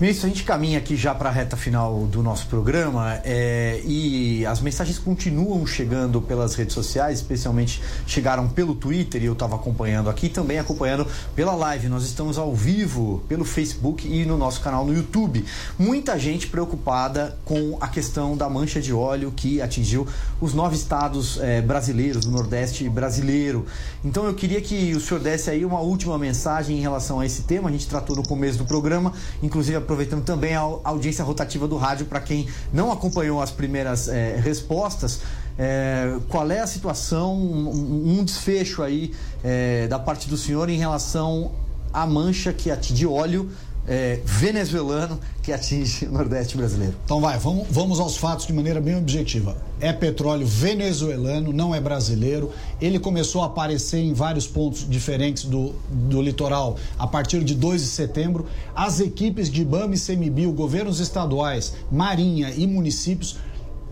Ministro, 0.00 0.26
a 0.26 0.28
gente 0.28 0.44
caminha 0.44 0.78
aqui 0.78 0.94
já 0.94 1.12
para 1.12 1.28
a 1.28 1.32
reta 1.32 1.56
final 1.56 2.06
do 2.06 2.22
nosso 2.22 2.46
programa 2.46 3.20
é, 3.24 3.82
e 3.84 4.46
as 4.46 4.60
mensagens 4.60 4.96
continuam 4.96 5.66
chegando 5.66 6.22
pelas 6.22 6.54
redes 6.54 6.72
sociais, 6.72 7.18
especialmente 7.18 7.82
chegaram 8.06 8.48
pelo 8.48 8.76
Twitter 8.76 9.20
e 9.20 9.26
eu 9.26 9.32
estava 9.32 9.56
acompanhando 9.56 10.08
aqui, 10.08 10.28
também 10.28 10.56
acompanhando 10.56 11.04
pela 11.34 11.52
live. 11.56 11.88
Nós 11.88 12.04
estamos 12.04 12.38
ao 12.38 12.54
vivo 12.54 13.24
pelo 13.28 13.44
Facebook 13.44 14.06
e 14.06 14.24
no 14.24 14.38
nosso 14.38 14.60
canal 14.60 14.86
no 14.86 14.94
YouTube. 14.94 15.44
Muita 15.76 16.16
gente 16.16 16.46
preocupada 16.46 17.36
com 17.44 17.76
a 17.80 17.88
questão 17.88 18.36
da 18.36 18.48
mancha 18.48 18.80
de 18.80 18.92
óleo 18.92 19.32
que 19.34 19.60
atingiu 19.60 20.06
os 20.40 20.54
nove 20.54 20.76
estados 20.76 21.40
é, 21.40 21.60
brasileiros, 21.60 22.24
do 22.24 22.30
Nordeste 22.30 22.88
brasileiro. 22.88 23.66
Então 24.04 24.26
eu 24.26 24.34
queria 24.34 24.60
que 24.60 24.94
o 24.94 25.00
senhor 25.00 25.18
desse 25.18 25.50
aí 25.50 25.64
uma 25.64 25.80
última 25.80 26.16
mensagem 26.16 26.78
em 26.78 26.80
relação 26.80 27.18
a 27.18 27.26
esse 27.26 27.42
tema. 27.42 27.68
A 27.68 27.72
gente 27.72 27.88
tratou 27.88 28.14
no 28.14 28.22
começo 28.22 28.58
do 28.58 28.64
programa, 28.64 29.12
inclusive 29.42 29.87
aproveitando 29.88 30.22
também 30.22 30.54
a 30.54 30.60
audiência 30.84 31.24
rotativa 31.24 31.66
do 31.66 31.78
rádio 31.78 32.04
para 32.04 32.20
quem 32.20 32.46
não 32.70 32.92
acompanhou 32.92 33.40
as 33.40 33.50
primeiras 33.50 34.06
é, 34.06 34.36
respostas. 34.36 35.22
É, 35.58 36.18
qual 36.28 36.48
é 36.50 36.60
a 36.60 36.66
situação, 36.66 37.34
um, 37.34 38.18
um 38.18 38.24
desfecho 38.24 38.82
aí 38.82 39.14
é, 39.42 39.88
da 39.88 39.98
parte 39.98 40.28
do 40.28 40.36
senhor 40.36 40.68
em 40.68 40.76
relação 40.76 41.52
à 41.90 42.06
mancha 42.06 42.52
que 42.52 42.70
de 42.92 43.06
óleo 43.06 43.50
é, 43.88 44.20
venezuelano 44.24 45.18
que 45.42 45.52
atinge 45.52 46.04
o 46.04 46.12
Nordeste 46.12 46.56
brasileiro. 46.56 46.94
Então 47.04 47.20
vai, 47.20 47.38
vamos, 47.38 47.66
vamos 47.70 47.98
aos 47.98 48.16
fatos 48.16 48.46
de 48.46 48.52
maneira 48.52 48.80
bem 48.80 48.96
objetiva. 48.96 49.56
É 49.80 49.92
petróleo 49.92 50.46
venezuelano, 50.46 51.52
não 51.52 51.74
é 51.74 51.80
brasileiro. 51.80 52.52
Ele 52.80 52.98
começou 52.98 53.42
a 53.42 53.46
aparecer 53.46 53.98
em 53.98 54.12
vários 54.12 54.46
pontos 54.46 54.86
diferentes 54.88 55.44
do, 55.44 55.74
do 55.88 56.20
litoral 56.20 56.76
a 56.98 57.06
partir 57.06 57.42
de 57.42 57.54
2 57.54 57.80
de 57.80 57.88
setembro. 57.88 58.46
As 58.76 59.00
equipes 59.00 59.50
de 59.50 59.62
IBAMA 59.62 59.94
e 59.94 59.98
CMBio, 59.98 60.52
governos 60.52 61.00
estaduais, 61.00 61.74
Marinha 61.90 62.52
e 62.54 62.66
municípios 62.66 63.36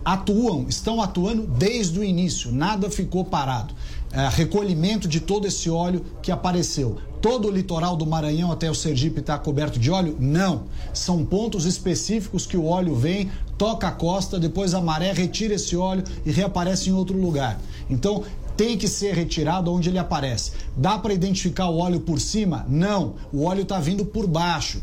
atuam, 0.04 0.66
estão 0.68 1.02
atuando 1.02 1.48
desde 1.48 1.98
o 1.98 2.04
início, 2.04 2.52
nada 2.52 2.88
ficou 2.88 3.24
parado. 3.24 3.74
É, 4.12 4.28
recolhimento 4.28 5.08
de 5.08 5.18
todo 5.18 5.48
esse 5.48 5.68
óleo 5.68 6.04
que 6.22 6.30
apareceu. 6.30 6.98
Todo 7.28 7.48
o 7.48 7.50
litoral 7.50 7.96
do 7.96 8.06
Maranhão 8.06 8.52
até 8.52 8.70
o 8.70 8.74
Sergipe 8.74 9.18
está 9.18 9.36
coberto 9.36 9.80
de 9.80 9.90
óleo? 9.90 10.16
Não. 10.20 10.66
São 10.94 11.24
pontos 11.24 11.64
específicos 11.64 12.46
que 12.46 12.56
o 12.56 12.66
óleo 12.66 12.94
vem, 12.94 13.32
toca 13.58 13.88
a 13.88 13.90
costa, 13.90 14.38
depois 14.38 14.74
a 14.74 14.80
maré 14.80 15.10
retira 15.12 15.54
esse 15.54 15.76
óleo 15.76 16.04
e 16.24 16.30
reaparece 16.30 16.88
em 16.88 16.92
outro 16.92 17.20
lugar. 17.20 17.60
Então, 17.90 18.22
tem 18.56 18.78
que 18.78 18.86
ser 18.86 19.12
retirado 19.12 19.72
onde 19.72 19.88
ele 19.88 19.98
aparece. 19.98 20.52
Dá 20.76 20.96
para 20.98 21.12
identificar 21.12 21.68
o 21.68 21.78
óleo 21.78 21.98
por 21.98 22.20
cima? 22.20 22.64
Não. 22.68 23.14
O 23.32 23.42
óleo 23.42 23.62
está 23.62 23.80
vindo 23.80 24.04
por 24.04 24.28
baixo. 24.28 24.80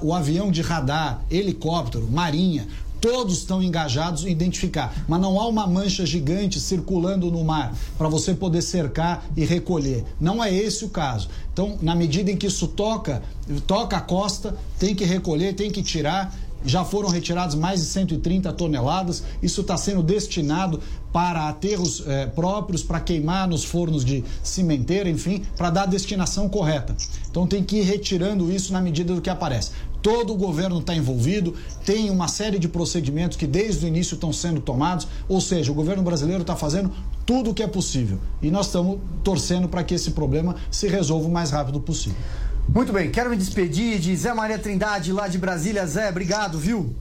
O 0.00 0.14
avião 0.14 0.50
de 0.50 0.62
radar, 0.62 1.22
helicóptero, 1.30 2.08
marinha, 2.10 2.66
todos 3.04 3.36
estão 3.36 3.62
engajados 3.62 4.24
em 4.24 4.30
identificar, 4.30 5.04
mas 5.06 5.20
não 5.20 5.38
há 5.38 5.46
uma 5.46 5.66
mancha 5.66 6.06
gigante 6.06 6.58
circulando 6.58 7.30
no 7.30 7.44
mar 7.44 7.74
para 7.98 8.08
você 8.08 8.32
poder 8.32 8.62
cercar 8.62 9.26
e 9.36 9.44
recolher. 9.44 10.06
Não 10.18 10.42
é 10.42 10.50
esse 10.50 10.86
o 10.86 10.88
caso. 10.88 11.28
Então, 11.54 11.78
na 11.80 11.94
medida 11.94 12.32
em 12.32 12.36
que 12.36 12.48
isso 12.48 12.66
toca, 12.66 13.22
toca 13.64 13.96
a 13.96 14.00
costa, 14.00 14.56
tem 14.76 14.92
que 14.92 15.04
recolher, 15.04 15.54
tem 15.54 15.70
que 15.70 15.82
tirar 15.82 16.34
já 16.64 16.82
foram 16.82 17.10
retirados 17.10 17.54
mais 17.54 17.80
de 17.80 17.86
130 17.86 18.50
toneladas. 18.54 19.22
Isso 19.42 19.60
está 19.60 19.76
sendo 19.76 20.02
destinado 20.02 20.80
para 21.12 21.48
aterros 21.48 22.02
eh, 22.06 22.26
próprios, 22.26 22.82
para 22.82 23.00
queimar 23.00 23.46
nos 23.46 23.64
fornos 23.64 24.04
de 24.04 24.24
cimenteira, 24.42 25.08
enfim, 25.08 25.44
para 25.56 25.68
dar 25.68 25.82
a 25.82 25.86
destinação 25.86 26.48
correta. 26.48 26.96
Então 27.30 27.46
tem 27.46 27.62
que 27.62 27.76
ir 27.76 27.82
retirando 27.82 28.50
isso 28.50 28.72
na 28.72 28.80
medida 28.80 29.14
do 29.14 29.20
que 29.20 29.28
aparece 29.28 29.72
todo 30.04 30.34
o 30.34 30.36
governo 30.36 30.80
está 30.80 30.94
envolvido, 30.94 31.54
tem 31.82 32.10
uma 32.10 32.28
série 32.28 32.58
de 32.58 32.68
procedimentos 32.68 33.38
que 33.38 33.46
desde 33.46 33.86
o 33.86 33.88
início 33.88 34.16
estão 34.16 34.34
sendo 34.34 34.60
tomados, 34.60 35.08
ou 35.26 35.40
seja, 35.40 35.72
o 35.72 35.74
governo 35.74 36.02
brasileiro 36.02 36.42
está 36.42 36.54
fazendo 36.54 36.92
tudo 37.24 37.50
o 37.50 37.54
que 37.54 37.62
é 37.62 37.66
possível. 37.66 38.18
E 38.42 38.50
nós 38.50 38.66
estamos 38.66 39.00
torcendo 39.24 39.66
para 39.66 39.82
que 39.82 39.94
esse 39.94 40.10
problema 40.10 40.56
se 40.70 40.88
resolva 40.88 41.26
o 41.26 41.32
mais 41.32 41.50
rápido 41.50 41.80
possível. 41.80 42.18
Muito 42.68 42.92
bem, 42.92 43.10
quero 43.10 43.30
me 43.30 43.36
despedir 43.36 43.98
de 43.98 44.14
Zé 44.14 44.34
Maria 44.34 44.58
Trindade, 44.58 45.10
lá 45.10 45.26
de 45.26 45.38
Brasília. 45.38 45.86
Zé, 45.86 46.10
obrigado, 46.10 46.58
viu? 46.58 46.94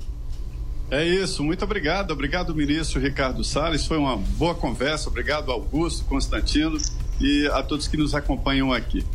É 0.90 1.04
isso, 1.06 1.44
muito 1.44 1.66
obrigado. 1.66 2.12
Obrigado, 2.12 2.56
ministro 2.56 3.02
Ricardo 3.02 3.44
Salles. 3.44 3.86
Foi 3.86 3.98
uma 3.98 4.16
boa 4.16 4.56
conversa. 4.56 5.10
Obrigado, 5.10 5.52
Augusto, 5.52 6.06
Constantino 6.06 6.78
e 7.20 7.48
a 7.48 7.64
todos 7.64 7.86
que 7.88 7.98
nos 7.98 8.16
acompanham 8.16 8.72
aqui. 8.72 9.06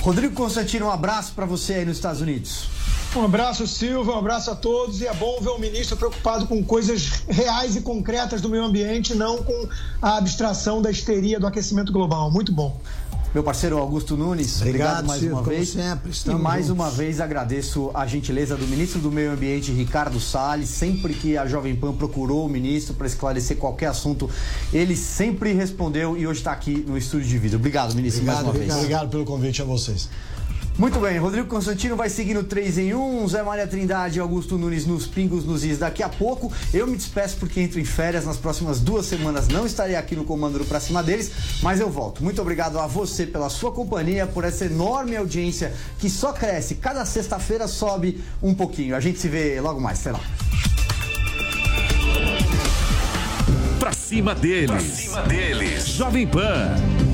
Rodrigo 0.00 0.34
Constantino, 0.34 0.86
um 0.86 0.90
abraço 0.90 1.34
para 1.34 1.44
você 1.44 1.74
aí 1.74 1.84
nos 1.84 1.98
Estados 1.98 2.22
Unidos. 2.22 2.68
Um 3.14 3.24
abraço, 3.24 3.66
Silva, 3.66 4.12
um 4.12 4.18
abraço 4.18 4.50
a 4.50 4.54
todos. 4.54 5.00
E 5.02 5.06
é 5.06 5.12
bom 5.12 5.40
ver 5.40 5.50
o 5.50 5.58
ministro 5.58 5.96
preocupado 5.96 6.46
com 6.46 6.64
coisas 6.64 7.24
reais 7.28 7.76
e 7.76 7.82
concretas 7.82 8.40
do 8.40 8.48
meio 8.48 8.64
ambiente, 8.64 9.14
não 9.14 9.38
com 9.42 9.68
a 10.00 10.16
abstração 10.16 10.80
da 10.80 10.90
histeria 10.90 11.38
do 11.38 11.46
aquecimento 11.46 11.92
global. 11.92 12.30
Muito 12.30 12.50
bom. 12.50 12.80
Meu 13.32 13.44
parceiro 13.44 13.78
Augusto 13.78 14.16
Nunes, 14.16 14.60
obrigado, 14.60 15.04
obrigado 15.04 15.06
mais 15.06 15.20
Ciro, 15.20 15.34
uma 15.34 15.42
vez. 15.44 15.68
sempre, 15.68 16.12
e 16.26 16.30
mais 16.34 16.66
juntos. 16.66 16.80
uma 16.84 16.90
vez 16.90 17.20
agradeço 17.20 17.88
a 17.94 18.04
gentileza 18.04 18.56
do 18.56 18.66
ministro 18.66 18.98
do 19.00 19.12
Meio 19.12 19.30
Ambiente, 19.30 19.70
Ricardo 19.70 20.18
Salles. 20.18 20.68
Sempre 20.68 21.14
que 21.14 21.38
a 21.38 21.46
Jovem 21.46 21.76
Pan 21.76 21.92
procurou 21.92 22.44
o 22.44 22.48
ministro 22.48 22.92
para 22.94 23.06
esclarecer 23.06 23.56
qualquer 23.56 23.86
assunto, 23.86 24.28
ele 24.72 24.96
sempre 24.96 25.52
respondeu 25.52 26.16
e 26.16 26.26
hoje 26.26 26.40
está 26.40 26.50
aqui 26.50 26.84
no 26.86 26.98
estúdio 26.98 27.28
de 27.28 27.38
vida. 27.38 27.56
Obrigado, 27.56 27.94
ministro, 27.94 28.22
obrigado, 28.22 28.34
mais 28.34 28.46
uma 28.46 28.50
obrigado. 28.50 28.76
vez. 28.76 28.84
Obrigado 28.84 29.10
pelo 29.10 29.24
convite 29.24 29.62
a 29.62 29.64
vocês. 29.64 30.08
Muito 30.80 30.98
bem, 30.98 31.18
Rodrigo 31.18 31.46
Constantino 31.46 31.94
vai 31.94 32.08
seguindo 32.08 32.42
3 32.42 32.78
em 32.78 32.94
1, 32.94 33.28
Zé 33.28 33.42
Maria 33.42 33.66
Trindade 33.66 34.16
e 34.16 34.20
Augusto 34.20 34.56
Nunes 34.56 34.86
nos 34.86 35.06
pingos 35.06 35.44
nos 35.44 35.62
is 35.62 35.76
daqui 35.76 36.02
a 36.02 36.08
pouco. 36.08 36.50
Eu 36.72 36.86
me 36.86 36.96
despeço 36.96 37.36
porque 37.36 37.60
entro 37.60 37.78
em 37.78 37.84
férias 37.84 38.24
nas 38.24 38.38
próximas 38.38 38.80
duas 38.80 39.04
semanas. 39.04 39.46
Não 39.46 39.66
estarei 39.66 39.94
aqui 39.94 40.16
no 40.16 40.24
comando 40.24 40.58
do 40.58 40.64
Pra 40.64 40.80
Cima 40.80 41.02
deles, 41.02 41.32
mas 41.62 41.80
eu 41.80 41.90
volto. 41.90 42.24
Muito 42.24 42.40
obrigado 42.40 42.78
a 42.78 42.86
você 42.86 43.26
pela 43.26 43.50
sua 43.50 43.70
companhia, 43.70 44.26
por 44.26 44.42
essa 44.42 44.64
enorme 44.64 45.14
audiência 45.18 45.70
que 45.98 46.08
só 46.08 46.32
cresce. 46.32 46.76
Cada 46.76 47.04
sexta-feira 47.04 47.68
sobe 47.68 48.18
um 48.42 48.54
pouquinho. 48.54 48.96
A 48.96 49.00
gente 49.00 49.18
se 49.18 49.28
vê 49.28 49.60
logo 49.60 49.82
mais. 49.82 50.00
Até 50.00 50.12
lá. 50.12 50.20
Pra 53.78 53.92
cima 53.92 54.34
deles. 54.34 54.70
Pra 54.70 54.80
cima 54.80 55.22
deles. 55.24 55.88
Jovem 55.88 56.26
Pan. 56.26 57.09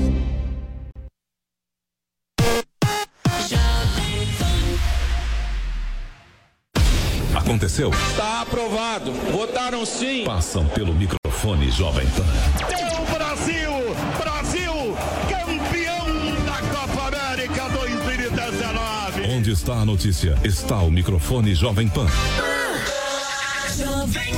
Aconteceu? 7.67 7.89
Está 7.89 8.41
aprovado. 8.43 9.11
Votaram 9.29 9.85
sim. 9.85 10.23
Passam 10.23 10.65
pelo 10.69 10.93
microfone 10.93 11.69
Jovem 11.69 12.07
Pan. 12.07 12.25
É 12.71 12.85
o 12.95 13.05
Brasil! 13.13 13.71
Brasil! 14.17 14.95
Campeão 15.29 16.05
da 16.45 16.61
Copa 16.71 17.07
América 17.17 17.67
2019. 17.67 19.21
Onde 19.35 19.51
está 19.51 19.73
a 19.73 19.85
notícia? 19.85 20.37
Está 20.45 20.77
o 20.77 20.89
microfone 20.89 21.53
Jovem 21.53 21.89
Pan. 21.89 22.07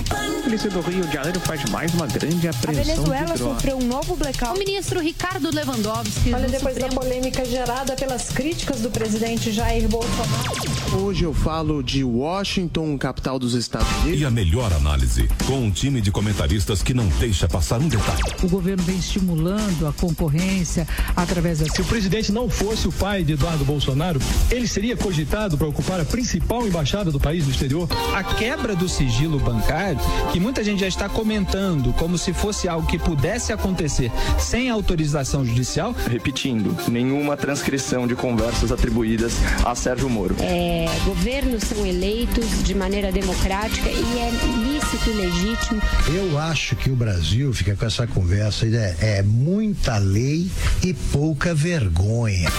A 0.10 0.42
polícia 0.42 0.70
do 0.72 0.82
Rio 0.82 1.06
de 1.06 1.14
Janeiro 1.14 1.40
faz 1.42 1.64
mais 1.70 1.94
uma 1.94 2.08
grande 2.08 2.48
apreensão. 2.48 2.82
A 2.82 2.96
Venezuela 2.96 3.38
sofreu 3.38 3.78
um 3.78 3.86
novo 3.86 4.16
blackout. 4.16 4.56
O 4.56 4.60
ministro 4.60 5.00
Ricardo 5.00 5.54
Lewandowski. 5.54 6.34
Olha, 6.34 6.48
depois 6.48 6.74
Supremo... 6.74 6.96
da 6.96 7.02
polêmica 7.02 7.46
gerada 7.46 7.96
pelas 7.96 8.30
críticas 8.30 8.80
do 8.80 8.90
presidente 8.90 9.52
Jair 9.52 9.88
Bolsonaro. 9.88 10.79
Hoje 10.92 11.24
eu 11.24 11.36
falo 11.36 11.84
de 11.84 12.04
Washington, 12.04 12.98
capital 12.98 13.38
dos 13.38 13.54
Estados 13.54 13.88
Unidos. 14.02 14.22
E 14.22 14.26
a 14.26 14.32
melhor 14.32 14.74
análise, 14.74 15.30
com 15.46 15.60
um 15.60 15.70
time 15.70 16.02
de 16.02 16.12
comentaristas 16.12 16.82
que 16.82 16.96
não 16.96 17.06
deixa 17.20 17.48
passar 17.48 17.80
um 17.80 17.88
detalhe. 17.88 18.24
O 18.42 18.50
governo 18.50 18.82
vem 18.82 18.98
estimulando 18.98 19.88
a 19.88 19.94
concorrência 19.94 20.88
através 21.16 21.60
da. 21.60 21.70
Se 21.70 21.82
o 21.82 21.86
presidente 21.86 22.32
não 22.32 22.50
fosse 22.50 22.88
o 22.88 22.92
pai 22.92 23.24
de 23.24 23.34
Eduardo 23.34 23.64
Bolsonaro, 23.64 24.20
ele 24.50 24.68
seria 24.68 24.98
cogitado 24.98 25.60
para 25.60 25.68
ocupar 25.68 26.00
a 26.00 26.06
principal 26.06 26.68
embaixada 26.68 27.12
do 27.12 27.20
país 27.20 27.46
no 27.46 27.52
exterior. 27.52 27.88
A 28.16 28.24
quebra 28.24 28.76
do 28.76 28.90
sigilo 28.90 29.38
bancário 29.40 30.00
que 30.32 30.40
muita 30.40 30.64
gente 30.64 30.80
já 30.80 30.88
está 30.88 31.08
comentando 31.08 31.94
como 31.94 32.18
se 32.18 32.34
fosse 32.34 32.68
algo 32.68 32.88
que 32.88 32.98
pudesse 32.98 33.54
acontecer 33.54 34.12
sem 34.40 34.72
autorização 34.72 35.46
judicial. 35.46 35.94
Repetindo, 36.10 36.76
nenhuma 36.90 37.38
transcrição 37.38 38.08
de 38.08 38.16
conversas 38.16 38.72
atribuídas 38.72 39.34
a 39.64 39.76
Sérgio 39.76 40.10
Moro. 40.10 40.36
É, 40.40 40.79
governos 41.04 41.64
são 41.64 41.86
eleitos 41.86 42.64
de 42.64 42.76
maneira 42.76 43.12
democrática 43.12 43.90
e 43.90 44.20
é 44.20 44.32
lícito 44.64 45.10
e 45.10 45.14
legítimo. 45.14 45.82
Eu 46.14 46.38
acho 46.38 46.76
que 46.76 46.90
o 46.90 46.96
Brasil 46.96 47.54
fica 47.54 47.76
com 47.76 47.86
essa 47.86 48.08
conversa, 48.08 48.66
é, 48.66 49.20
é 49.20 49.24
muita 49.24 49.98
lei 49.98 50.50
e 50.84 50.94
pouca 50.94 51.54
vergonha. 51.54 52.50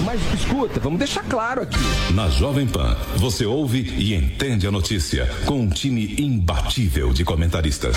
Mas 0.00 0.20
escuta, 0.34 0.80
vamos 0.80 0.98
deixar 0.98 1.22
claro 1.24 1.62
aqui. 1.62 1.78
Na 2.12 2.28
Jovem 2.28 2.66
Pan, 2.66 2.96
você 3.16 3.44
ouve 3.44 3.80
e 3.80 4.14
entende 4.14 4.66
a 4.66 4.70
notícia 4.70 5.26
com 5.44 5.60
um 5.60 5.68
time 5.68 6.16
imbatível 6.18 7.12
de 7.12 7.24
comentaristas. 7.24 7.96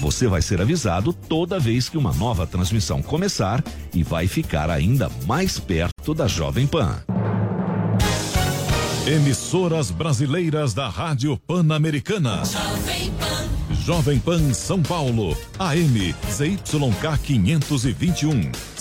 Você 0.00 0.26
vai 0.26 0.42
ser 0.42 0.60
avisado 0.60 1.12
toda 1.12 1.58
vez 1.58 1.88
que 1.88 1.98
uma 1.98 2.12
nova 2.12 2.46
transmissão 2.46 3.02
começar 3.02 3.62
e 3.94 4.02
vai 4.02 4.26
ficar 4.26 4.70
ainda 4.70 5.10
mais 5.26 5.58
perto 5.58 6.14
da 6.14 6.26
Jovem 6.26 6.66
Pan. 6.66 7.02
Emissoras 9.06 9.90
brasileiras 9.90 10.74
da 10.74 10.88
Rádio 10.88 11.36
Pan-Americana. 11.46 12.42
Jovem 12.44 13.10
Pan. 13.12 13.36
Jovem 13.84 14.18
Pan 14.18 14.52
São 14.52 14.82
Paulo, 14.82 15.36
AM 15.60 16.12
ZYK 16.28 17.16
521, 17.22 18.50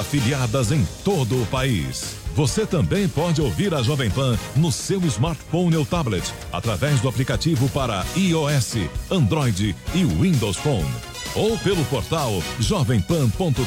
afiliadas 0.00 0.72
em 0.72 0.86
todo 1.04 1.40
o 1.40 1.46
país. 1.46 2.16
Você 2.34 2.66
também 2.66 3.08
pode 3.08 3.40
ouvir 3.40 3.72
a 3.74 3.82
Jovem 3.82 4.10
Pan 4.10 4.36
no 4.56 4.72
seu 4.72 5.00
smartphone 5.04 5.76
ou 5.76 5.86
tablet, 5.86 6.24
através 6.52 7.00
do 7.00 7.08
aplicativo 7.08 7.68
para 7.68 8.04
iOS, 8.16 8.76
Android 9.10 9.74
e 9.94 10.04
Windows 10.04 10.56
Phone. 10.56 10.92
Ou 11.36 11.56
pelo 11.58 11.84
portal 11.86 12.32
jovempan.com.br. 12.58 13.62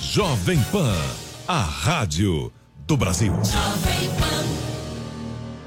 Jovem 0.00 0.60
Pan, 0.72 0.96
a 1.46 1.60
rádio 1.60 2.52
do 2.86 2.96
Brasil. 2.96 3.32
Jovem 3.32 4.08
Pan. 4.18 4.73